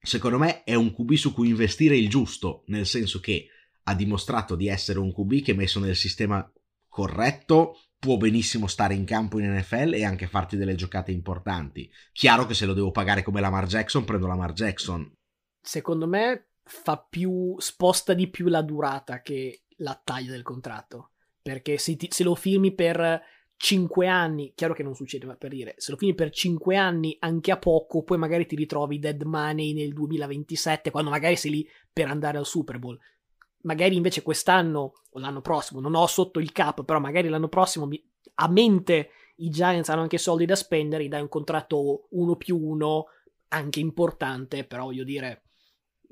secondo 0.00 0.38
me 0.38 0.64
è 0.64 0.74
un 0.74 0.92
QB 0.92 1.12
su 1.12 1.32
cui 1.32 1.48
investire 1.48 1.96
il 1.96 2.08
giusto, 2.08 2.64
nel 2.66 2.86
senso 2.86 3.20
che 3.20 3.46
ha 3.84 3.94
dimostrato 3.94 4.56
di 4.56 4.68
essere 4.68 4.98
un 4.98 5.12
QB 5.12 5.42
che 5.42 5.54
messo 5.54 5.78
nel 5.78 5.96
sistema 5.96 6.50
corretto 6.88 7.76
può 7.98 8.16
benissimo 8.16 8.66
stare 8.66 8.94
in 8.94 9.04
campo 9.04 9.38
in 9.38 9.54
NFL 9.54 9.92
e 9.94 10.04
anche 10.04 10.26
farti 10.26 10.56
delle 10.56 10.74
giocate 10.74 11.12
importanti. 11.12 11.90
Chiaro 12.12 12.46
che 12.46 12.54
se 12.54 12.66
lo 12.66 12.72
devo 12.72 12.90
pagare 12.90 13.22
come 13.22 13.40
Lamar 13.40 13.66
Jackson, 13.66 14.04
prendo 14.04 14.26
Lamar 14.26 14.52
Jackson. 14.52 15.10
Secondo 15.62 16.08
me 16.08 16.49
fa 16.70 16.96
più 16.98 17.56
sposta 17.58 18.14
di 18.14 18.28
più 18.28 18.46
la 18.46 18.62
durata 18.62 19.22
che 19.22 19.62
la 19.78 20.00
taglia 20.02 20.30
del 20.30 20.42
contratto, 20.42 21.10
perché 21.42 21.78
se, 21.78 21.96
ti, 21.96 22.06
se 22.10 22.22
lo 22.22 22.36
firmi 22.36 22.72
per 22.72 23.20
5 23.56 24.06
anni, 24.06 24.52
chiaro 24.54 24.72
che 24.72 24.84
non 24.84 24.94
succede, 24.94 25.26
ma 25.26 25.34
per 25.34 25.50
dire, 25.50 25.74
se 25.78 25.90
lo 25.90 25.96
firmi 25.96 26.14
per 26.14 26.30
5 26.30 26.76
anni 26.76 27.16
anche 27.18 27.50
a 27.50 27.58
poco, 27.58 28.04
poi 28.04 28.18
magari 28.18 28.46
ti 28.46 28.54
ritrovi 28.54 29.00
dead 29.00 29.20
money 29.22 29.72
nel 29.72 29.92
2027, 29.92 30.92
quando 30.92 31.10
magari 31.10 31.34
sei 31.34 31.50
lì 31.50 31.68
per 31.92 32.06
andare 32.06 32.38
al 32.38 32.46
Super 32.46 32.78
Bowl. 32.78 32.98
Magari 33.62 33.96
invece 33.96 34.22
quest'anno 34.22 34.92
o 35.10 35.18
l'anno 35.18 35.40
prossimo, 35.40 35.80
non 35.80 35.96
ho 35.96 36.06
sotto 36.06 36.38
il 36.38 36.52
cap, 36.52 36.84
però 36.84 37.00
magari 37.00 37.28
l'anno 37.28 37.48
prossimo 37.48 37.88
a 38.34 38.48
mente 38.48 39.10
i 39.36 39.50
Giants 39.50 39.88
hanno 39.88 40.02
anche 40.02 40.18
soldi 40.18 40.46
da 40.46 40.54
spendere, 40.54 41.04
gli 41.04 41.08
dai 41.08 41.20
un 41.20 41.28
contratto 41.28 42.06
1 42.10 42.36
più 42.36 42.56
1 42.56 43.04
anche 43.48 43.80
importante, 43.80 44.64
però 44.64 44.84
voglio 44.84 45.04
dire 45.04 45.49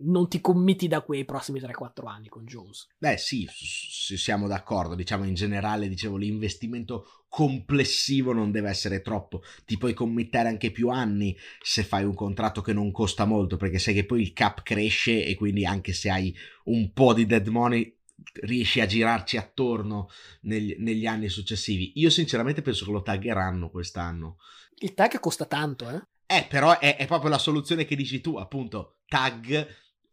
non 0.00 0.28
ti 0.28 0.40
commetti 0.40 0.88
da 0.88 1.00
quei 1.02 1.24
prossimi 1.24 1.60
3-4 1.60 2.06
anni 2.06 2.28
con 2.28 2.44
Jones. 2.44 2.86
Beh 2.98 3.16
sì, 3.16 3.48
siamo 3.50 4.46
d'accordo, 4.46 4.94
diciamo 4.94 5.24
in 5.24 5.34
generale, 5.34 5.88
dicevo, 5.88 6.16
l'investimento 6.16 7.24
complessivo 7.28 8.32
non 8.32 8.50
deve 8.50 8.70
essere 8.70 9.02
troppo, 9.02 9.42
ti 9.64 9.76
puoi 9.76 9.94
commettere 9.94 10.48
anche 10.48 10.70
più 10.70 10.88
anni 10.88 11.36
se 11.60 11.82
fai 11.82 12.04
un 12.04 12.14
contratto 12.14 12.60
che 12.60 12.72
non 12.72 12.90
costa 12.90 13.24
molto, 13.24 13.56
perché 13.56 13.78
sai 13.78 13.94
che 13.94 14.06
poi 14.06 14.22
il 14.22 14.32
cap 14.32 14.62
cresce 14.62 15.24
e 15.24 15.34
quindi 15.34 15.64
anche 15.64 15.92
se 15.92 16.10
hai 16.10 16.34
un 16.64 16.92
po' 16.92 17.12
di 17.12 17.26
dead 17.26 17.46
money 17.48 17.96
riesci 18.42 18.80
a 18.80 18.86
girarci 18.86 19.36
attorno 19.36 20.08
negli, 20.42 20.76
negli 20.78 21.06
anni 21.06 21.28
successivi. 21.28 21.92
Io 21.96 22.10
sinceramente 22.10 22.62
penso 22.62 22.84
che 22.84 22.90
lo 22.90 23.02
taggeranno 23.02 23.70
quest'anno. 23.70 24.38
Il 24.80 24.94
tag 24.94 25.18
costa 25.20 25.44
tanto, 25.44 25.88
eh? 25.88 26.02
Eh, 26.30 26.46
però 26.48 26.78
è, 26.78 26.96
è 26.96 27.06
proprio 27.06 27.30
la 27.30 27.38
soluzione 27.38 27.84
che 27.84 27.96
dici 27.96 28.20
tu, 28.20 28.36
appunto, 28.36 28.98
tag 29.06 29.66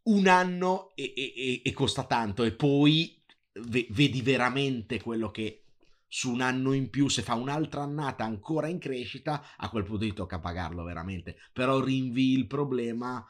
un 0.06 0.28
anno 0.28 0.92
e, 0.96 1.14
e, 1.16 1.62
e 1.64 1.74
costa 1.74 2.04
tanto 2.04 2.44
e 2.44 2.52
poi 2.52 3.22
ve, 3.54 3.88
vedi 3.90 4.22
veramente 4.22 5.02
quello 5.02 5.32
che 5.32 5.62
su 6.08 6.32
un 6.32 6.42
anno 6.42 6.74
in 6.74 6.90
più, 6.90 7.10
se 7.10 7.22
fa 7.22 7.34
un'altra 7.34 7.82
annata 7.82 8.24
ancora 8.24 8.68
in 8.68 8.80
crescita, 8.80 9.44
a 9.58 9.70
quel 9.70 9.84
punto 9.84 10.06
ti 10.06 10.14
tocca 10.14 10.40
pagarlo 10.40 10.84
veramente. 10.84 11.36
Però 11.52 11.84
rinvii 11.84 12.38
il 12.38 12.48
problema 12.48 13.26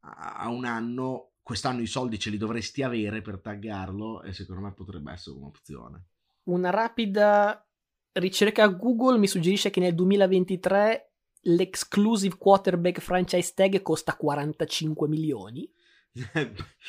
a 0.00 0.48
un 0.48 0.64
anno, 0.64 1.32
quest'anno 1.42 1.82
i 1.82 1.86
soldi 1.86 2.18
ce 2.18 2.30
li 2.30 2.38
dovresti 2.38 2.82
avere 2.82 3.20
per 3.20 3.40
taggarlo 3.40 4.22
e 4.22 4.32
secondo 4.32 4.62
me 4.62 4.72
potrebbe 4.72 5.12
essere 5.12 5.36
un'opzione. 5.36 6.04
Una 6.44 6.70
rapida 6.70 7.62
ricerca 8.12 8.66
Google 8.68 9.18
mi 9.18 9.26
suggerisce 9.26 9.68
che 9.68 9.80
nel 9.80 9.94
2023 9.94 11.12
l'exclusive 11.42 12.36
quarterback 12.38 13.00
franchise 13.00 13.52
tag 13.54 13.82
costa 13.82 14.16
45 14.16 15.08
milioni 15.08 15.70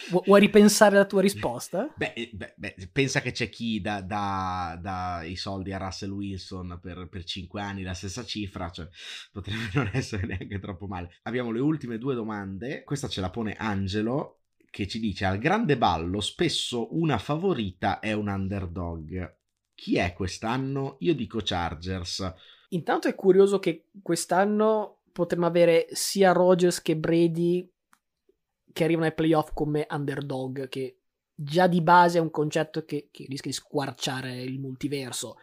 vuoi 0.09 0.39
ripensare 0.39 0.95
la 0.95 1.05
tua 1.05 1.21
risposta? 1.21 1.93
Beh, 1.95 2.13
eh, 2.15 2.31
beh, 2.33 2.53
beh 2.57 2.75
pensa 2.91 3.21
che 3.21 3.31
c'è 3.31 3.49
chi 3.49 3.79
dà, 3.81 5.21
i 5.23 5.35
soldi 5.35 5.71
a 5.73 5.77
Russell 5.77 6.11
Wilson 6.11 6.79
per, 6.81 7.07
per 7.09 7.23
5 7.23 7.61
anni 7.61 7.83
la 7.83 7.93
stessa 7.93 8.23
cifra, 8.23 8.69
cioè 8.69 8.87
potrebbe 9.31 9.69
non 9.75 9.89
essere 9.93 10.25
neanche 10.25 10.59
troppo 10.59 10.87
male. 10.87 11.19
Abbiamo 11.23 11.51
le 11.51 11.59
ultime 11.59 11.97
due 11.97 12.15
domande. 12.15 12.83
Questa 12.83 13.07
ce 13.07 13.21
la 13.21 13.29
pone 13.29 13.55
Angelo 13.57 14.37
che 14.71 14.87
ci 14.87 14.99
dice 14.99 15.25
al 15.25 15.37
grande 15.37 15.77
ballo 15.77 16.21
spesso 16.21 16.95
una 16.97 17.17
favorita 17.17 17.99
è 17.99 18.13
un 18.13 18.27
underdog. 18.27 19.37
Chi 19.75 19.97
è 19.97 20.13
quest'anno? 20.13 20.95
Io 20.99 21.13
dico 21.13 21.41
Chargers. 21.43 22.33
Intanto 22.69 23.07
è 23.07 23.15
curioso 23.15 23.59
che 23.59 23.89
quest'anno 24.01 25.01
potremmo 25.11 25.45
avere 25.45 25.87
sia 25.91 26.31
Rogers 26.31 26.81
che 26.81 26.95
Brady 26.95 27.69
che 28.71 28.83
arrivano 28.83 29.05
ai 29.05 29.13
playoff 29.13 29.51
come 29.53 29.85
underdog, 29.89 30.67
che 30.69 30.97
già 31.33 31.67
di 31.67 31.81
base 31.81 32.17
è 32.17 32.21
un 32.21 32.31
concetto 32.31 32.85
che, 32.85 33.09
che 33.11 33.25
rischia 33.27 33.51
di 33.51 33.57
squarciare 33.57 34.41
il 34.41 34.59
multiverso. 34.59 35.37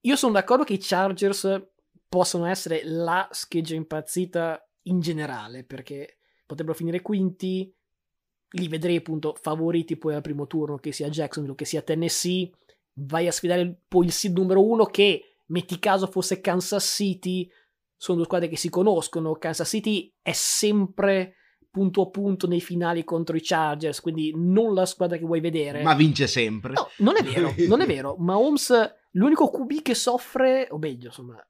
Io 0.00 0.16
sono 0.16 0.32
d'accordo 0.32 0.64
che 0.64 0.74
i 0.74 0.80
Chargers 0.80 1.68
possano 2.08 2.46
essere 2.46 2.82
la 2.84 3.28
scheggia 3.30 3.74
impazzita 3.74 4.60
in 4.82 5.00
generale, 5.00 5.64
perché 5.64 6.18
potrebbero 6.46 6.76
finire 6.76 7.02
quinti, 7.02 7.72
li 8.50 8.68
vedrei 8.68 8.96
appunto 8.96 9.34
favoriti 9.34 9.96
poi 9.96 10.14
al 10.14 10.22
primo 10.22 10.46
turno, 10.46 10.76
che 10.76 10.92
sia 10.92 11.08
Jacksonville 11.08 11.56
che 11.56 11.64
sia 11.64 11.82
Tennessee, 11.82 12.50
vai 12.98 13.26
a 13.26 13.32
sfidare 13.32 13.82
poi 13.88 14.06
il 14.06 14.12
seed 14.12 14.36
numero 14.36 14.64
uno 14.64 14.84
che, 14.84 15.40
metti 15.46 15.78
caso 15.78 16.06
fosse 16.06 16.40
Kansas 16.40 16.84
City, 16.84 17.50
sono 17.96 18.18
due 18.18 18.26
squadre 18.26 18.48
che 18.48 18.56
si 18.56 18.68
conoscono, 18.68 19.34
Kansas 19.34 19.68
City 19.68 20.14
è 20.22 20.32
sempre 20.32 21.34
punto 21.76 22.00
a 22.00 22.06
punto 22.08 22.46
nei 22.46 22.62
finali 22.62 23.04
contro 23.04 23.36
i 23.36 23.42
Chargers, 23.42 24.00
quindi 24.00 24.32
non 24.34 24.72
la 24.72 24.86
squadra 24.86 25.18
che 25.18 25.26
vuoi 25.26 25.40
vedere. 25.40 25.82
Ma 25.82 25.94
vince 25.94 26.26
sempre. 26.26 26.72
No, 26.72 26.88
non 27.00 27.16
è 27.18 27.22
vero, 27.22 27.52
non 27.68 27.82
è 27.82 27.86
vero. 27.86 28.16
Ma 28.18 28.38
Holmes, 28.38 28.72
l'unico 29.10 29.50
QB 29.50 29.82
che 29.82 29.94
soffre, 29.94 30.68
o 30.70 30.78
meglio, 30.78 31.08
insomma, 31.08 31.46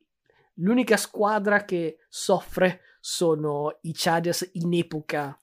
l'unica 0.55 0.97
squadra 0.97 1.65
che 1.65 1.99
soffre 2.09 2.81
sono 2.99 3.79
i 3.83 3.93
Chargers 3.95 4.51
in 4.55 4.75
epoca, 4.75 5.39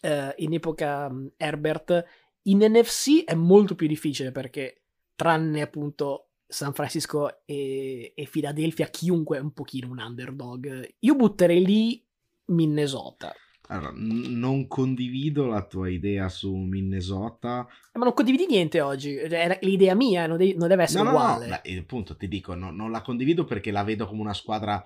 eh, 0.00 0.34
in 0.38 0.54
epoca 0.54 1.08
um, 1.10 1.30
Herbert. 1.36 2.02
In 2.44 2.60
NFC 2.60 3.24
è 3.24 3.34
molto 3.34 3.74
più 3.74 3.86
difficile 3.86 4.32
perché, 4.32 4.84
tranne 5.14 5.60
appunto 5.60 6.30
San 6.46 6.72
Francisco 6.72 7.44
e, 7.44 8.14
e 8.16 8.28
Philadelphia, 8.30 8.86
chiunque 8.86 9.36
è 9.36 9.40
un 9.40 9.52
pochino 9.52 9.90
un 9.90 9.98
underdog. 9.98 10.94
Io 11.00 11.14
butterei 11.14 11.62
lì 11.62 12.02
Minnesota 12.46 13.34
allora, 13.68 13.92
non 13.94 14.66
condivido 14.68 15.46
la 15.46 15.62
tua 15.62 15.88
idea 15.88 16.28
su 16.28 16.54
Minnesota. 16.54 17.66
Ma 17.92 18.04
non 18.04 18.14
condividi 18.14 18.46
niente 18.46 18.80
oggi, 18.80 19.14
è 19.14 19.58
l'idea 19.62 19.94
mia, 19.94 20.26
non, 20.26 20.36
de- 20.36 20.54
non 20.56 20.68
deve 20.68 20.84
essere 20.84 21.02
no, 21.02 21.10
uguale. 21.10 21.46
No, 21.46 21.54
no, 21.54 21.60
Beh, 21.62 21.78
appunto 21.78 22.16
ti 22.16 22.28
dico, 22.28 22.54
no, 22.54 22.70
non 22.70 22.90
la 22.90 23.02
condivido 23.02 23.44
perché 23.44 23.70
la 23.70 23.84
vedo 23.84 24.06
come 24.06 24.20
una 24.20 24.34
squadra 24.34 24.84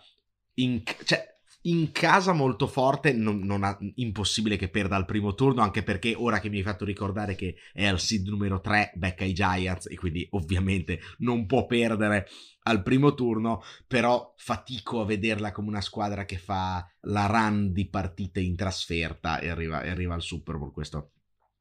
in... 0.55 0.83
cioè, 1.05 1.39
in 1.63 1.93
casa 1.93 2.33
molto 2.33 2.67
forte, 2.67 3.13
non, 3.13 3.41
non 3.41 3.65
ha, 3.65 3.77
impossibile 3.97 4.57
che 4.57 4.69
perda 4.69 4.97
al 4.97 5.05
primo 5.05 5.35
turno, 5.35 5.63
anche 5.63 5.83
perché 5.83 6.15
ora 6.17 6.41
che 6.41 6.49
mi 6.49 6.59
hai 6.59 6.63
fatto 6.63 6.85
ricordare 6.85 7.35
che 7.35 7.57
è 7.73 7.87
al 7.87 8.01
seed 8.01 8.27
numero 8.29 8.61
3, 8.61 8.93
becca 8.95 9.25
i 9.25 9.33
Giants 9.33 9.87
e 9.91 9.97
quindi 9.97 10.27
ovviamente 10.31 11.01
non 11.19 11.47
può 11.47 11.67
perdere 11.67 12.29
al 12.63 12.83
primo 12.83 13.15
turno, 13.15 13.63
però 13.87 14.35
fatico 14.37 15.01
a 15.01 15.07
vederla 15.07 15.53
come 15.53 15.69
una 15.69 15.81
squadra 15.81 16.25
che 16.25 16.39
fa 16.39 16.87
la 17.03 17.27
run 17.27 17.73
di 17.73 17.89
partite 17.89 18.41
in 18.41 18.57
trasferta 18.57 19.39
e 19.41 19.49
arriva, 19.49 19.83
e 19.83 19.91
arriva 19.91 20.15
al 20.15 20.23
Super 20.23 20.57
Bowl, 20.57 20.73
questo 20.73 21.13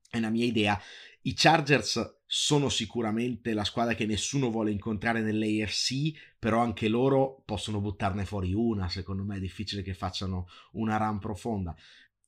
è 0.09 0.19
la 0.19 0.29
mia 0.29 0.45
idea. 0.45 0.79
I 1.21 1.33
Chargers 1.33 2.21
sono 2.25 2.69
sicuramente 2.69 3.53
la 3.53 3.63
squadra 3.63 3.93
che 3.93 4.05
nessuno 4.05 4.49
vuole 4.49 4.71
incontrare 4.71 5.21
nell'AFC, 5.21 6.35
però 6.37 6.59
anche 6.59 6.87
loro 6.87 7.41
possono 7.45 7.81
buttarne 7.81 8.25
fuori 8.25 8.53
una, 8.53 8.87
secondo 8.87 9.23
me 9.23 9.37
è 9.37 9.39
difficile 9.39 9.81
che 9.81 9.93
facciano 9.93 10.47
una 10.73 10.97
run 10.97 11.19
profonda. 11.19 11.75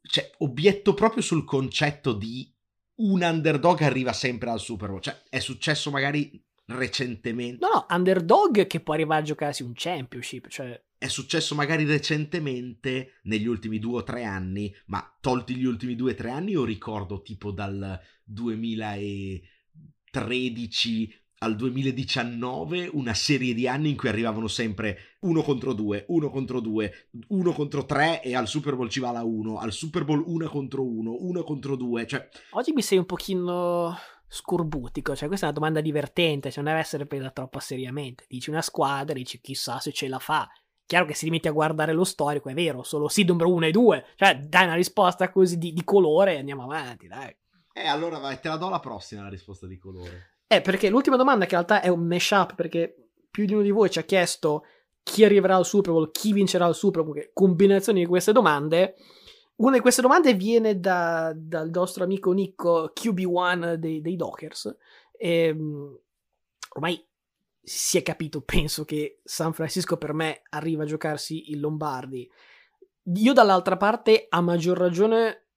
Cioè, 0.02 0.32
obietto 0.40 0.94
proprio 0.94 1.22
sul 1.22 1.46
concetto 1.46 2.14
di 2.14 2.52
un 2.96 3.22
underdog 3.22 3.82
arriva 3.82 4.14
sempre 4.14 4.50
al 4.50 4.60
Super 4.60 4.90
Bowl, 4.90 5.02
cioè 5.02 5.24
è 5.30 5.40
successo 5.40 5.90
magari 5.92 6.44
recentemente. 6.66 7.66
No, 7.66 7.86
no, 7.88 7.96
underdog 7.96 8.68
che 8.68 8.80
può 8.80 8.94
arrivare 8.94 9.22
a 9.22 9.26
giocarsi 9.26 9.64
un 9.64 9.74
championship, 9.76 10.48
cioè 10.48 10.82
è 11.02 11.08
successo 11.08 11.56
magari 11.56 11.84
recentemente 11.84 13.22
negli 13.24 13.48
ultimi 13.48 13.80
due 13.80 14.02
o 14.02 14.04
tre 14.04 14.24
anni, 14.24 14.72
ma 14.86 15.18
tolti 15.20 15.56
gli 15.56 15.66
ultimi 15.66 15.96
due 15.96 16.12
o 16.12 16.16
tre 16.16 16.30
anni, 16.30 16.52
io 16.52 16.64
ricordo 16.64 17.24
tipo 17.24 17.50
dal 17.50 18.00
2013 18.24 21.12
al 21.40 21.56
2019 21.56 22.92
una 22.94 23.16
serie 23.16 23.56
di 23.56 23.68
anni 23.68 23.90
in 23.90 23.98
cui 23.98 24.10
arrivavano 24.10 24.48
sempre 24.48 25.18
uno 25.22 25.42
contro 25.42 25.74
due, 25.74 26.06
uno 26.10 26.30
contro 26.30 26.60
due, 26.60 27.10
uno 27.30 27.52
contro 27.52 27.84
tre 27.86 28.22
e 28.22 28.36
al 28.36 28.48
Super 28.48 28.76
Bowl 28.76 28.88
ci 28.88 29.00
va 29.00 29.10
la 29.10 29.24
uno, 29.24 29.58
al 29.58 29.72
Super 29.72 30.06
Bowl 30.06 30.24
una 30.28 30.50
contro 30.50 30.86
uno, 30.86 31.16
uno 31.18 31.44
contro 31.44 31.76
due, 31.76 32.06
cioè... 32.06 32.30
Oggi 32.52 32.74
mi 32.74 32.84
sei 32.84 33.00
un 33.00 33.08
pochino 33.08 33.98
scorbutico, 34.28 35.16
cioè 35.16 35.28
questa 35.28 35.48
è 35.48 35.50
una 35.50 35.58
domanda 35.58 35.82
divertente, 35.82 36.52
cioè 36.52 36.62
non 36.62 36.74
deve 36.74 36.86
essere 36.86 37.08
presa 37.08 37.32
troppo 37.32 37.58
seriamente. 37.58 38.26
Dici 38.30 38.52
una 38.52 38.62
squadra, 38.62 39.16
dici 39.16 39.42
chissà 39.42 39.80
se 39.80 39.92
ce 39.92 40.08
la 40.08 40.20
fa. 40.20 40.48
Chiaro 40.92 41.06
che 41.06 41.14
se 41.14 41.24
ti 41.24 41.32
metti 41.32 41.48
a 41.48 41.52
guardare 41.52 41.94
lo 41.94 42.04
storico 42.04 42.50
è 42.50 42.54
vero, 42.54 42.84
solo 42.84 43.08
sì 43.08 43.24
numero 43.24 43.50
uno 43.50 43.66
e 43.66 43.72
due, 43.72 44.08
cioè 44.18 44.38
dai 44.38 44.66
una 44.66 44.76
risposta 44.76 45.32
così 45.32 45.58
di, 45.58 45.72
di 45.72 45.86
colore 45.86 46.34
e 46.34 46.40
andiamo 46.40 46.64
avanti, 46.64 47.08
dai. 47.08 47.34
Eh, 47.72 47.88
allora 47.88 48.18
vai, 48.18 48.42
te 48.42 48.50
la 48.50 48.58
do 48.58 48.68
la 48.68 48.82
prossima 48.82 49.22
la 49.22 49.30
risposta 49.30 49.68
di 49.68 49.78
colore. 49.78 50.42
Eh, 50.48 50.60
perché 50.60 50.90
l'ultima 50.90 51.16
domanda 51.16 51.46
che 51.46 51.56
in 51.56 51.64
realtà 51.66 51.82
è 51.82 51.88
un 51.88 52.06
mashup, 52.06 52.56
perché 52.56 53.12
più 53.32 53.46
di 53.46 53.54
uno 53.54 53.62
di 53.62 53.72
voi 53.72 53.90
ci 53.90 54.00
ha 54.00 54.04
chiesto 54.04 54.66
chi 55.02 55.24
arriverà 55.24 55.56
al 55.56 55.66
Super 55.66 55.94
Bowl, 55.94 56.12
chi 56.12 56.34
vincerà 56.34 56.68
il 56.68 56.76
Super 56.76 57.04
Bowl, 57.04 57.30
combinazioni 57.32 58.02
di 58.02 58.06
queste 58.06 58.34
domande. 58.34 58.96
Una 59.56 59.76
di 59.76 59.80
queste 59.80 60.02
domande 60.02 60.34
viene 60.34 60.78
da, 60.78 61.32
dal 61.34 61.70
nostro 61.70 62.04
amico 62.04 62.34
Nico 62.34 62.92
QB1 62.94 63.76
dei, 63.76 64.02
dei 64.02 64.18
Dockers. 64.18 64.76
E, 65.14 65.44
ehm, 65.44 66.00
ormai 66.74 67.02
si 67.62 67.98
è 67.98 68.04
capito, 68.04 68.42
penso 68.46 68.86
che 68.86 69.22
San 69.24 69.54
Francisco 69.54 69.98
per 69.98 70.14
me 70.14 70.42
arriva 70.50 70.84
a 70.84 70.88
giocarsi 70.88 71.52
il 71.52 71.60
Lombardi. 71.60 72.30
Io 73.16 73.34
dall'altra 73.34 73.78
parte, 73.78 74.28
a 74.30 74.42
maggior 74.42 74.78
ragione, 74.78 75.48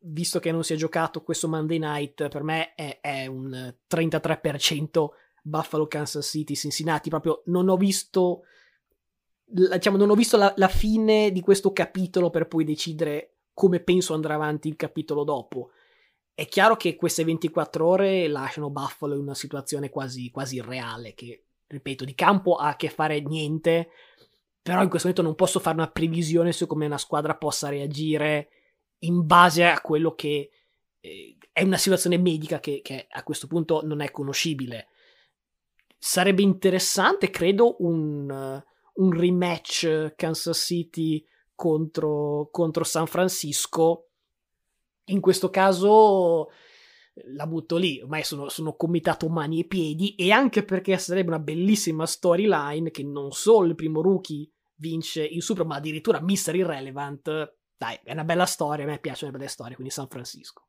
visto 0.00 0.38
che 0.38 0.52
non 0.52 0.64
si 0.64 0.72
è 0.72 0.76
giocato 0.76 1.22
questo 1.22 1.48
Monday 1.48 1.78
night, 1.78 2.28
per 2.28 2.42
me 2.42 2.74
è, 2.74 3.00
è 3.00 3.26
un 3.26 3.74
33% 3.90 5.08
Buffalo, 5.42 5.86
Kansas 5.86 6.26
City, 6.26 6.54
Cincinnati. 6.54 7.08
Proprio 7.10 7.42
non 7.46 7.68
ho 7.68 7.76
visto, 7.76 8.44
diciamo, 9.44 9.96
non 9.96 10.10
ho 10.10 10.14
visto 10.14 10.36
la, 10.36 10.52
la 10.56 10.68
fine 10.68 11.30
di 11.30 11.40
questo 11.40 11.72
capitolo 11.72 12.30
per 12.30 12.48
poi 12.48 12.64
decidere 12.64 13.34
come 13.52 13.80
penso 13.80 14.14
andrà 14.14 14.34
avanti 14.34 14.68
il 14.68 14.76
capitolo 14.76 15.24
dopo. 15.24 15.70
È 16.38 16.46
chiaro 16.46 16.76
che 16.76 16.94
queste 16.94 17.24
24 17.24 17.84
ore 17.84 18.28
lasciano 18.28 18.70
Buffalo 18.70 19.14
in 19.14 19.22
una 19.22 19.34
situazione 19.34 19.90
quasi, 19.90 20.30
quasi 20.30 20.54
irreale, 20.54 21.12
che, 21.12 21.46
ripeto, 21.66 22.04
di 22.04 22.14
campo 22.14 22.54
ha 22.54 22.68
a 22.68 22.76
che 22.76 22.90
fare 22.90 23.20
niente, 23.20 23.88
però 24.62 24.80
in 24.80 24.88
questo 24.88 25.08
momento 25.08 25.28
non 25.28 25.34
posso 25.34 25.58
fare 25.58 25.74
una 25.74 25.90
previsione 25.90 26.52
su 26.52 26.68
come 26.68 26.86
una 26.86 26.96
squadra 26.96 27.36
possa 27.36 27.70
reagire 27.70 28.50
in 28.98 29.26
base 29.26 29.64
a 29.64 29.80
quello 29.80 30.14
che 30.14 30.50
eh, 31.00 31.36
è 31.50 31.64
una 31.64 31.76
situazione 31.76 32.18
medica 32.18 32.60
che, 32.60 32.82
che, 32.84 33.08
a 33.10 33.24
questo 33.24 33.48
punto 33.48 33.80
non 33.84 34.00
è 34.00 34.12
conoscibile. 34.12 34.90
Sarebbe 35.98 36.42
interessante, 36.42 37.30
credo, 37.30 37.82
un, 37.82 38.62
un 38.94 39.10
rematch 39.10 40.14
Kansas 40.14 40.56
City 40.56 41.26
contro, 41.56 42.48
contro 42.52 42.84
San 42.84 43.08
Francisco. 43.08 44.07
In 45.08 45.20
questo 45.20 45.50
caso 45.50 46.50
la 47.34 47.46
butto 47.46 47.76
lì, 47.76 48.00
ormai 48.00 48.22
sono, 48.24 48.48
sono 48.48 48.74
comitato 48.74 49.28
mani 49.28 49.60
e 49.60 49.64
piedi 49.64 50.14
e 50.14 50.30
anche 50.30 50.62
perché 50.64 50.96
sarebbe 50.98 51.28
una 51.28 51.38
bellissima 51.38 52.06
storyline 52.06 52.90
che 52.90 53.02
non 53.02 53.32
solo 53.32 53.66
il 53.66 53.74
primo 53.74 54.00
rookie 54.00 54.48
vince 54.76 55.24
il 55.24 55.42
Super, 55.42 55.66
ma 55.66 55.76
addirittura 55.76 56.20
Mr. 56.20 56.54
Irrelevant 56.54 57.56
dai, 57.78 57.98
è 58.02 58.12
una 58.12 58.24
bella 58.24 58.44
storia, 58.44 58.84
a 58.84 58.88
me 58.88 58.98
piacciono 58.98 59.30
le 59.30 59.38
belle 59.38 59.50
storie, 59.50 59.74
quindi 59.76 59.92
San 59.92 60.08
Francisco. 60.08 60.66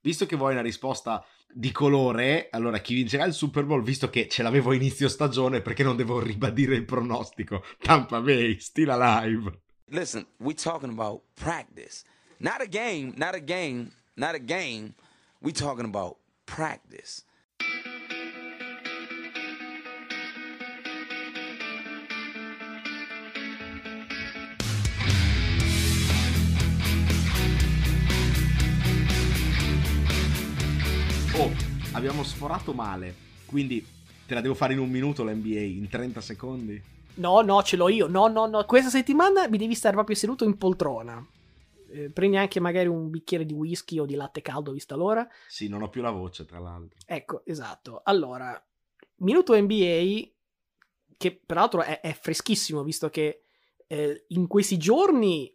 Visto 0.00 0.26
che 0.26 0.36
vuoi 0.36 0.52
una 0.52 0.62
risposta 0.62 1.24
di 1.52 1.72
colore, 1.72 2.48
allora 2.50 2.78
chi 2.78 2.94
vincerà 2.94 3.24
il 3.24 3.34
Super 3.34 3.64
Bowl, 3.64 3.82
visto 3.82 4.08
che 4.08 4.28
ce 4.28 4.42
l'avevo 4.42 4.70
a 4.70 4.74
inizio 4.74 5.08
stagione, 5.08 5.60
perché 5.60 5.82
non 5.82 5.96
devo 5.96 6.20
ribadire 6.20 6.76
il 6.76 6.84
pronostico? 6.84 7.64
Tampa 7.78 8.20
Bay, 8.20 8.58
still 8.58 8.90
alive. 8.90 9.60
Listen, 9.86 10.26
we 10.38 10.54
talking 10.54 10.90
about 10.90 11.22
practice. 11.34 12.04
Not 12.42 12.60
a 12.60 12.66
game, 12.66 13.12
not 13.14 13.36
a 13.36 13.40
game, 13.40 13.92
not 14.16 14.34
a 14.34 14.40
game. 14.40 14.94
We 15.40 15.52
talking 15.52 15.84
about 15.84 16.16
practice. 16.44 17.22
Oh, 31.36 31.48
abbiamo 31.92 32.24
sforato 32.24 32.72
male. 32.72 33.14
Quindi 33.46 33.86
te 34.26 34.34
la 34.34 34.40
devo 34.40 34.54
fare 34.54 34.72
in 34.72 34.80
un 34.80 34.90
minuto 34.90 35.22
l'NBA, 35.22 35.60
in 35.60 35.88
30 35.88 36.20
secondi? 36.20 36.82
No, 37.14 37.40
no, 37.42 37.62
ce 37.62 37.76
l'ho 37.76 37.88
io. 37.88 38.08
No, 38.08 38.26
no, 38.26 38.46
no. 38.46 38.64
Questa 38.64 38.90
settimana 38.90 39.46
mi 39.46 39.58
devi 39.58 39.76
stare 39.76 39.94
proprio 39.94 40.16
seduto 40.16 40.42
in 40.44 40.58
poltrona. 40.58 41.24
Eh, 41.92 42.10
prendi 42.10 42.36
anche 42.36 42.58
magari 42.60 42.88
un 42.88 43.10
bicchiere 43.10 43.44
di 43.44 43.52
whisky 43.52 43.98
o 43.98 44.06
di 44.06 44.14
latte 44.14 44.40
caldo, 44.40 44.72
vista 44.72 44.96
l'ora. 44.96 45.28
Sì, 45.46 45.68
non 45.68 45.82
ho 45.82 45.88
più 45.88 46.02
la 46.02 46.10
voce, 46.10 46.44
tra 46.44 46.58
l'altro. 46.58 46.98
Ecco, 47.06 47.44
esatto. 47.44 48.00
Allora, 48.04 48.60
minuto 49.16 49.54
NBA, 49.54 50.30
che 51.16 51.40
peraltro 51.44 51.82
è, 51.82 52.00
è 52.00 52.12
freschissimo, 52.12 52.82
visto 52.82 53.10
che 53.10 53.44
eh, 53.86 54.24
in 54.28 54.46
questi 54.46 54.78
giorni 54.78 55.54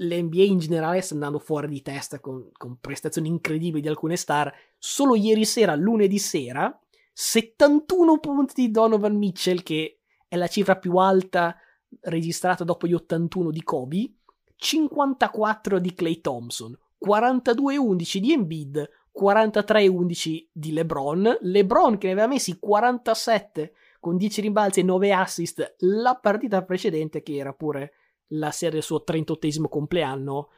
l'NBA 0.00 0.42
in 0.42 0.58
generale 0.58 1.00
sta 1.00 1.14
andando 1.14 1.38
fuori 1.38 1.68
di 1.68 1.82
testa 1.82 2.20
con, 2.20 2.50
con, 2.52 2.78
prestazioni 2.78 3.28
incredibili 3.28 3.80
di 3.80 3.88
alcune 3.88 4.16
star. 4.16 4.54
Solo 4.78 5.14
ieri 5.14 5.44
sera, 5.44 5.74
lunedì 5.74 6.18
sera, 6.18 6.78
71 7.12 8.20
punti 8.20 8.54
di 8.54 8.70
Donovan 8.70 9.16
Mitchell, 9.16 9.62
che 9.62 10.00
è 10.28 10.36
la 10.36 10.46
cifra 10.46 10.76
più 10.76 10.96
alta 10.96 11.56
registrata 12.02 12.64
dopo 12.64 12.86
gli 12.86 12.92
81 12.92 13.50
di 13.50 13.62
Kobe, 13.62 14.12
54 14.58 15.78
di 15.78 15.94
Clay 15.94 16.20
Thompson, 16.20 16.76
42-11 17.04 18.18
di 18.18 18.32
Embiid, 18.32 18.90
43-11 19.18 20.46
di 20.52 20.72
LeBron. 20.72 21.38
LeBron 21.40 21.96
che 21.96 22.08
ne 22.08 22.12
aveva 22.12 22.26
messi 22.26 22.58
47 22.58 23.72
con 24.00 24.16
10 24.16 24.40
rimbalzi 24.40 24.80
e 24.80 24.82
9 24.82 25.12
assist 25.12 25.76
la 25.78 26.16
partita 26.16 26.62
precedente, 26.64 27.22
che 27.22 27.36
era 27.36 27.52
pure 27.52 27.92
la 28.32 28.50
serie 28.50 28.74
del 28.74 28.82
suo 28.82 29.02
38 29.02 29.68
compleanno 29.68 30.50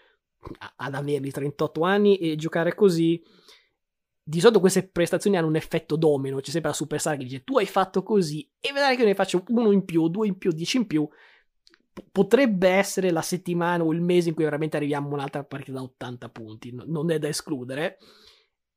ad 0.76 0.94
averli 0.94 1.30
38 1.30 1.82
anni 1.82 2.16
e 2.16 2.36
giocare 2.36 2.74
così 2.74 3.22
di 4.22 4.40
solito 4.40 4.60
queste 4.60 4.86
prestazioni 4.86 5.36
hanno 5.36 5.48
un 5.48 5.56
effetto 5.56 5.96
domino 5.96 6.40
c'è 6.40 6.50
sempre 6.50 6.70
la 6.70 6.76
superstar 6.76 7.16
che 7.16 7.24
dice 7.24 7.44
tu 7.44 7.58
hai 7.58 7.66
fatto 7.66 8.02
così 8.02 8.48
e 8.58 8.72
vedrai 8.72 8.96
che 8.96 9.04
ne 9.04 9.14
faccio 9.14 9.44
uno 9.48 9.70
in 9.70 9.84
più 9.84 10.08
due 10.08 10.28
in 10.28 10.38
più 10.38 10.52
dieci 10.52 10.78
in 10.78 10.86
più 10.86 11.06
potrebbe 12.12 12.68
essere 12.68 13.10
la 13.10 13.22
settimana 13.22 13.84
o 13.84 13.92
il 13.92 14.00
mese 14.00 14.28
in 14.28 14.34
cui 14.34 14.44
veramente 14.44 14.76
arriviamo 14.76 15.08
a 15.08 15.14
un'altra 15.14 15.44
partita 15.44 15.78
da 15.78 15.82
80 15.82 16.28
punti 16.28 16.72
no, 16.72 16.84
non 16.86 17.10
è 17.10 17.18
da 17.18 17.28
escludere 17.28 17.98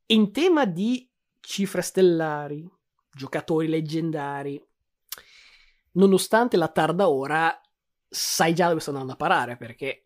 in 0.07 0.31
tema 0.31 0.65
di 0.65 1.09
cifre 1.39 1.81
stellari 1.81 2.67
giocatori 3.11 3.67
leggendari 3.67 4.61
nonostante 5.93 6.57
la 6.57 6.67
tarda 6.67 7.09
ora 7.09 7.61
sai 8.07 8.53
già 8.53 8.67
dove 8.67 8.79
sto 8.79 8.91
andando 8.91 9.13
a 9.13 9.17
parare 9.17 9.57
perché 9.57 10.03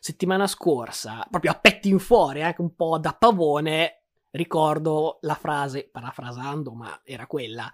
settimana 0.00 0.46
scorsa, 0.46 1.26
proprio 1.30 1.50
a 1.50 1.58
pettin 1.58 1.98
fuori, 1.98 2.42
anche 2.42 2.60
un 2.60 2.74
po' 2.74 2.98
da 2.98 3.14
pavone, 3.14 4.02
ricordo 4.30 5.18
la 5.22 5.34
frase, 5.34 5.88
parafrasando, 5.90 6.72
ma 6.72 7.00
era 7.04 7.26
quella. 7.26 7.70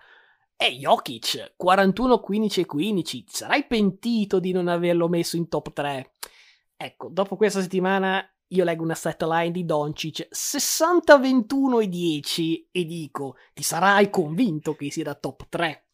Ehi 0.65 0.79
Jokic, 0.79 1.53
41, 1.57 2.21
15 2.21 2.61
e 2.63 2.65
15, 2.65 3.25
sarai 3.29 3.67
pentito 3.67 4.41
di 4.41 4.51
non 4.51 4.69
averlo 4.69 5.11
messo 5.11 5.37
in 5.37 5.47
top 5.47 5.75
3? 5.75 6.13
Ecco, 6.75 7.11
dopo 7.11 7.37
questa 7.37 7.61
settimana 7.61 8.27
io 8.47 8.65
leggo 8.65 8.83
una 8.83 8.95
set 8.95 9.25
line 9.25 9.51
di 9.51 9.67
Doncic 9.67 10.27
60, 10.31 11.19
21 11.19 11.81
e 11.81 11.89
10 11.89 12.69
e 12.73 12.85
dico, 12.87 13.37
ti 13.53 13.63
sarai 13.63 14.09
convinto 14.09 14.75
che 14.75 14.91
sia 14.91 15.05
da 15.05 15.15
top 15.15 15.49
3? 15.51 15.87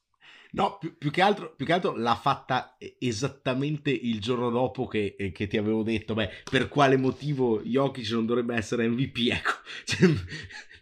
No, 0.52 0.78
più, 0.78 0.96
più, 0.96 1.10
che 1.10 1.22
altro, 1.22 1.54
più, 1.54 1.64
che 1.64 1.72
altro, 1.72 1.96
l'ha 1.96 2.16
fatta 2.16 2.76
esattamente 2.98 3.90
il 3.90 4.20
giorno 4.20 4.50
dopo 4.50 4.86
che, 4.86 5.14
eh, 5.18 5.30
che, 5.32 5.46
ti 5.46 5.56
avevo 5.56 5.82
detto, 5.82 6.14
beh, 6.14 6.30
per 6.50 6.68
quale 6.68 6.96
motivo 6.96 7.62
Jokic 7.62 8.10
non 8.10 8.26
dovrebbe 8.26 8.56
essere 8.56 8.88
MVP, 8.88 9.16
ecco, 9.30 9.52
cioè, 9.84 10.08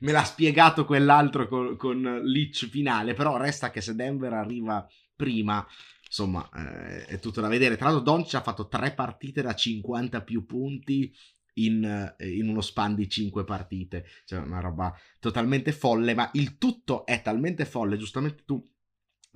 me 0.00 0.12
l'ha 0.12 0.24
spiegato 0.24 0.84
quell'altro 0.84 1.48
con, 1.48 1.76
con 1.76 2.20
Leach 2.24 2.68
finale, 2.68 3.14
però 3.14 3.36
resta 3.36 3.70
che 3.70 3.80
se 3.80 3.94
Denver 3.94 4.32
arriva 4.32 4.86
prima, 5.14 5.66
insomma, 6.04 6.48
eh, 6.54 7.04
è 7.04 7.18
tutto 7.18 7.40
da 7.40 7.48
vedere. 7.48 7.76
Tra 7.76 7.90
l'altro 7.90 8.04
Doncic 8.04 8.34
ha 8.34 8.42
fatto 8.42 8.68
tre 8.68 8.92
partite 8.92 9.42
da 9.42 9.54
50 9.54 10.22
più 10.22 10.46
punti 10.46 11.12
in, 11.54 11.84
eh, 12.16 12.28
in, 12.36 12.48
uno 12.48 12.60
span 12.60 12.94
di 12.94 13.08
5 13.08 13.44
partite, 13.44 14.06
cioè 14.24 14.38
una 14.38 14.60
roba 14.60 14.96
totalmente 15.18 15.72
folle, 15.72 16.14
ma 16.14 16.30
il 16.34 16.56
tutto 16.56 17.04
è 17.04 17.20
talmente 17.20 17.64
folle, 17.64 17.96
giustamente 17.96 18.44
tu 18.44 18.64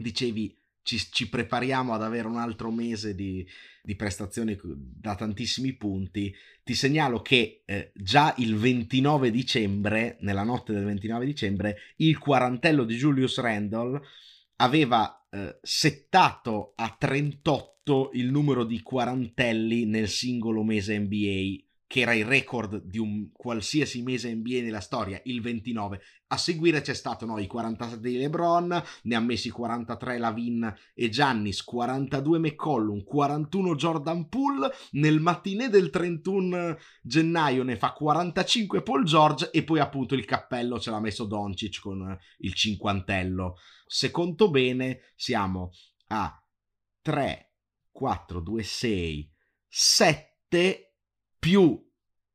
dicevi 0.02 0.54
ci, 0.82 0.98
ci, 0.98 1.28
prepariamo 1.28 1.94
ad 1.94 2.02
avere 2.02 2.26
un 2.26 2.36
altro 2.36 2.70
mese 2.70 3.14
di, 3.14 3.46
di, 3.82 3.94
prestazioni 3.94 4.58
da 4.62 5.14
tantissimi 5.14 5.74
punti, 5.74 6.34
ti 6.64 6.74
segnalo 6.74 7.22
che 7.22 7.62
eh, 7.64 7.92
già 7.94 8.34
il 8.38 8.56
29 8.56 9.30
dicembre, 9.30 10.16
nella 10.20 10.42
notte 10.42 10.72
del 10.72 10.84
29 10.84 11.24
dicembre, 11.24 11.76
il 11.96 12.18
quarantello 12.18 12.84
di 12.84 12.96
Julius 12.96 13.38
Randall 13.38 14.00
aveva 14.56 15.26
eh, 15.30 15.58
settato 15.62 16.72
a 16.76 16.94
38 16.98 18.10
il 18.14 18.30
numero 18.30 18.64
di 18.64 18.82
quarantelli 18.82 19.86
nel 19.86 20.08
singolo 20.08 20.62
mese 20.62 20.98
NBA 20.98 21.70
che 21.92 22.00
era 22.00 22.14
il 22.14 22.24
record 22.24 22.84
di 22.84 22.96
un 22.96 23.30
qualsiasi 23.32 24.00
mese 24.00 24.34
NBA 24.34 24.62
nella 24.62 24.80
storia, 24.80 25.20
il 25.24 25.42
29. 25.42 26.00
A 26.28 26.38
seguire 26.38 26.80
c'è 26.80 26.94
stato 26.94 27.26
no, 27.26 27.38
i 27.38 27.46
47 27.46 28.00
di 28.00 28.16
LeBron, 28.16 28.82
ne 29.02 29.14
ha 29.14 29.20
messi 29.20 29.50
43 29.50 30.16
Lavin 30.16 30.74
e 30.94 31.10
Giannis, 31.10 31.62
42 31.62 32.38
McCollum, 32.38 33.02
41 33.02 33.74
Jordan 33.74 34.26
Poole, 34.30 34.70
nel 34.92 35.20
mattinè 35.20 35.68
del 35.68 35.90
31 35.90 36.78
gennaio 37.02 37.62
ne 37.62 37.76
fa 37.76 37.92
45 37.92 38.80
Paul 38.80 39.04
George 39.04 39.50
e 39.50 39.62
poi 39.62 39.78
appunto 39.78 40.14
il 40.14 40.24
cappello 40.24 40.80
ce 40.80 40.90
l'ha 40.90 40.98
messo 40.98 41.26
Doncic 41.26 41.78
con 41.78 42.18
il 42.38 42.54
cinquantello. 42.54 43.56
Se 43.86 44.10
conto 44.10 44.48
bene 44.48 45.12
siamo 45.14 45.72
a 46.06 46.42
3, 47.02 47.52
4, 47.90 48.40
2, 48.40 48.62
6, 48.62 49.30
7 49.68 50.91
più 51.42 51.76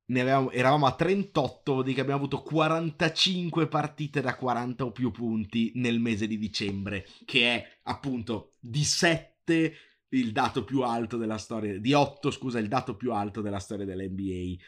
avevamo, 0.10 0.52
eravamo 0.52 0.86
a 0.86 0.94
38, 0.94 1.72
vuol 1.72 1.84
dire 1.86 1.96
che 1.96 2.02
abbiamo 2.02 2.20
avuto 2.20 2.42
45 2.42 3.70
partite 3.70 4.20
da 4.20 4.36
40 4.36 4.84
o 4.84 4.92
più 4.92 5.12
punti 5.12 5.72
nel 5.76 6.02
mese 6.02 6.28
di 6.28 6.38
dicembre, 6.38 7.08
che 7.24 7.56
è 7.56 7.80
appunto 7.84 8.56
di 8.60 8.84
7 8.84 9.74
il 10.10 10.34
dato 10.34 10.66
più 10.66 10.82
alto 10.82 11.16
della 11.16 11.38
storia, 11.38 11.80
di 11.80 11.94
8 11.94 12.32
scusa, 12.32 12.60
il 12.60 12.68
dato 12.68 12.98
più 12.98 13.14
alto 13.14 13.40
della 13.40 13.60
storia 13.60 13.86
dell'NBA. 13.86 14.62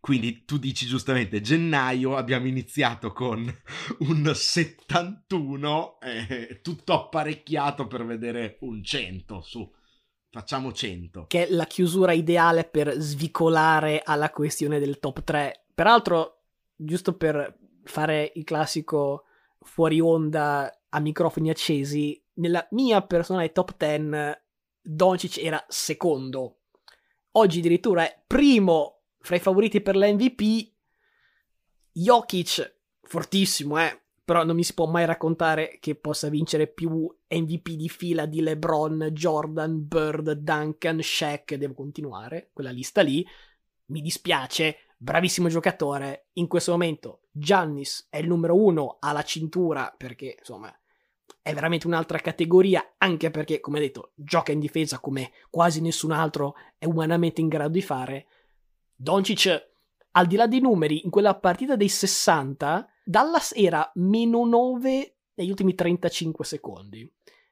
Quindi 0.00 0.46
tu 0.46 0.56
dici 0.56 0.86
giustamente, 0.86 1.42
gennaio 1.42 2.16
abbiamo 2.16 2.46
iniziato 2.46 3.12
con 3.12 3.54
un 4.00 4.32
71, 4.34 6.00
eh, 6.00 6.60
tutto 6.62 6.94
apparecchiato 6.94 7.86
per 7.86 8.06
vedere 8.06 8.56
un 8.60 8.82
100 8.82 9.42
su 9.42 9.70
facciamo 10.30 10.72
100. 10.72 11.26
Che 11.26 11.46
è 11.46 11.50
la 11.50 11.66
chiusura 11.66 12.12
ideale 12.12 12.64
per 12.64 12.94
svicolare 12.98 14.02
alla 14.04 14.30
questione 14.30 14.78
del 14.78 14.98
top 14.98 15.22
3. 15.22 15.66
Peraltro, 15.74 16.42
giusto 16.74 17.16
per 17.16 17.56
fare 17.84 18.32
il 18.34 18.44
classico 18.44 19.24
fuori 19.60 20.00
onda 20.00 20.72
a 20.88 21.00
microfoni 21.00 21.50
accesi, 21.50 22.22
nella 22.34 22.66
mia 22.70 23.02
personale 23.02 23.52
top 23.52 23.76
10 23.76 24.38
Doncic 24.80 25.38
era 25.38 25.62
secondo. 25.68 26.60
Oggi 27.32 27.58
addirittura 27.58 28.04
è 28.04 28.22
primo 28.26 29.02
fra 29.20 29.36
i 29.36 29.40
favoriti 29.40 29.80
per 29.80 29.96
l'MVP. 29.96 30.72
Jokic, 31.92 32.76
fortissimo, 33.02 33.78
eh 33.78 34.07
però 34.28 34.44
non 34.44 34.56
mi 34.56 34.62
si 34.62 34.74
può 34.74 34.84
mai 34.84 35.06
raccontare 35.06 35.78
che 35.80 35.94
possa 35.94 36.28
vincere 36.28 36.66
più 36.66 37.10
MVP 37.30 37.70
di 37.70 37.88
fila 37.88 38.26
di 38.26 38.42
LeBron, 38.42 39.08
Jordan, 39.10 39.88
Bird, 39.88 40.32
Duncan, 40.32 41.00
Shaq, 41.00 41.54
devo 41.54 41.72
continuare, 41.72 42.50
quella 42.52 42.68
lista 42.68 43.00
lì. 43.00 43.26
Mi 43.86 44.02
dispiace, 44.02 44.80
bravissimo 44.98 45.48
giocatore. 45.48 46.26
In 46.34 46.46
questo 46.46 46.72
momento 46.72 47.22
Giannis 47.30 48.08
è 48.10 48.18
il 48.18 48.26
numero 48.26 48.54
uno 48.54 48.98
alla 49.00 49.22
cintura 49.22 49.94
perché, 49.96 50.36
insomma, 50.38 50.78
è 51.40 51.54
veramente 51.54 51.86
un'altra 51.86 52.18
categoria, 52.18 52.96
anche 52.98 53.30
perché, 53.30 53.60
come 53.60 53.80
detto, 53.80 54.10
gioca 54.14 54.52
in 54.52 54.60
difesa 54.60 54.98
come 54.98 55.30
quasi 55.48 55.80
nessun 55.80 56.10
altro 56.10 56.54
è 56.76 56.84
umanamente 56.84 57.40
in 57.40 57.48
grado 57.48 57.70
di 57.70 57.80
fare. 57.80 58.26
Doncic, 58.94 59.68
al 60.10 60.26
di 60.26 60.36
là 60.36 60.46
dei 60.46 60.60
numeri, 60.60 61.02
in 61.04 61.10
quella 61.10 61.34
partita 61.34 61.76
dei 61.76 61.88
60 61.88 62.86
Dallas 63.08 63.52
era 63.54 63.90
meno 63.94 64.44
9 64.44 65.16
negli 65.36 65.48
ultimi 65.48 65.74
35 65.74 66.44
secondi. 66.44 67.10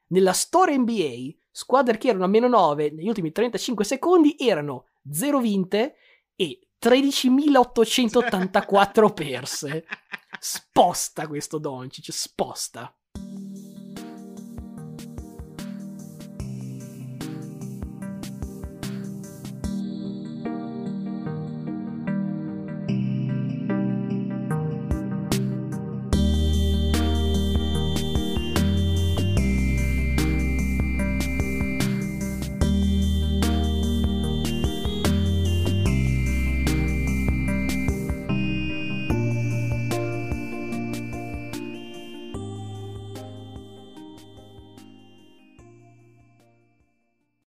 Nella 0.09 0.34
storia 0.34 0.76
NBA, 0.76 1.34
squadre 1.50 1.96
che 1.96 2.09
erano 2.09 2.24
a 2.24 2.28
meno 2.28 2.46
9 2.46 2.90
negli 2.90 3.09
ultimi 3.09 3.32
35 3.32 3.82
secondi 3.82 4.36
erano 4.38 4.88
0 5.11 5.40
vinte 5.40 5.94
e 6.36 6.61
13.884 6.78 9.14
perse. 9.14 9.86
Sposta 10.38 11.26
questo 11.26 11.57
Doncic, 11.57 12.12
sposta. 12.12 12.94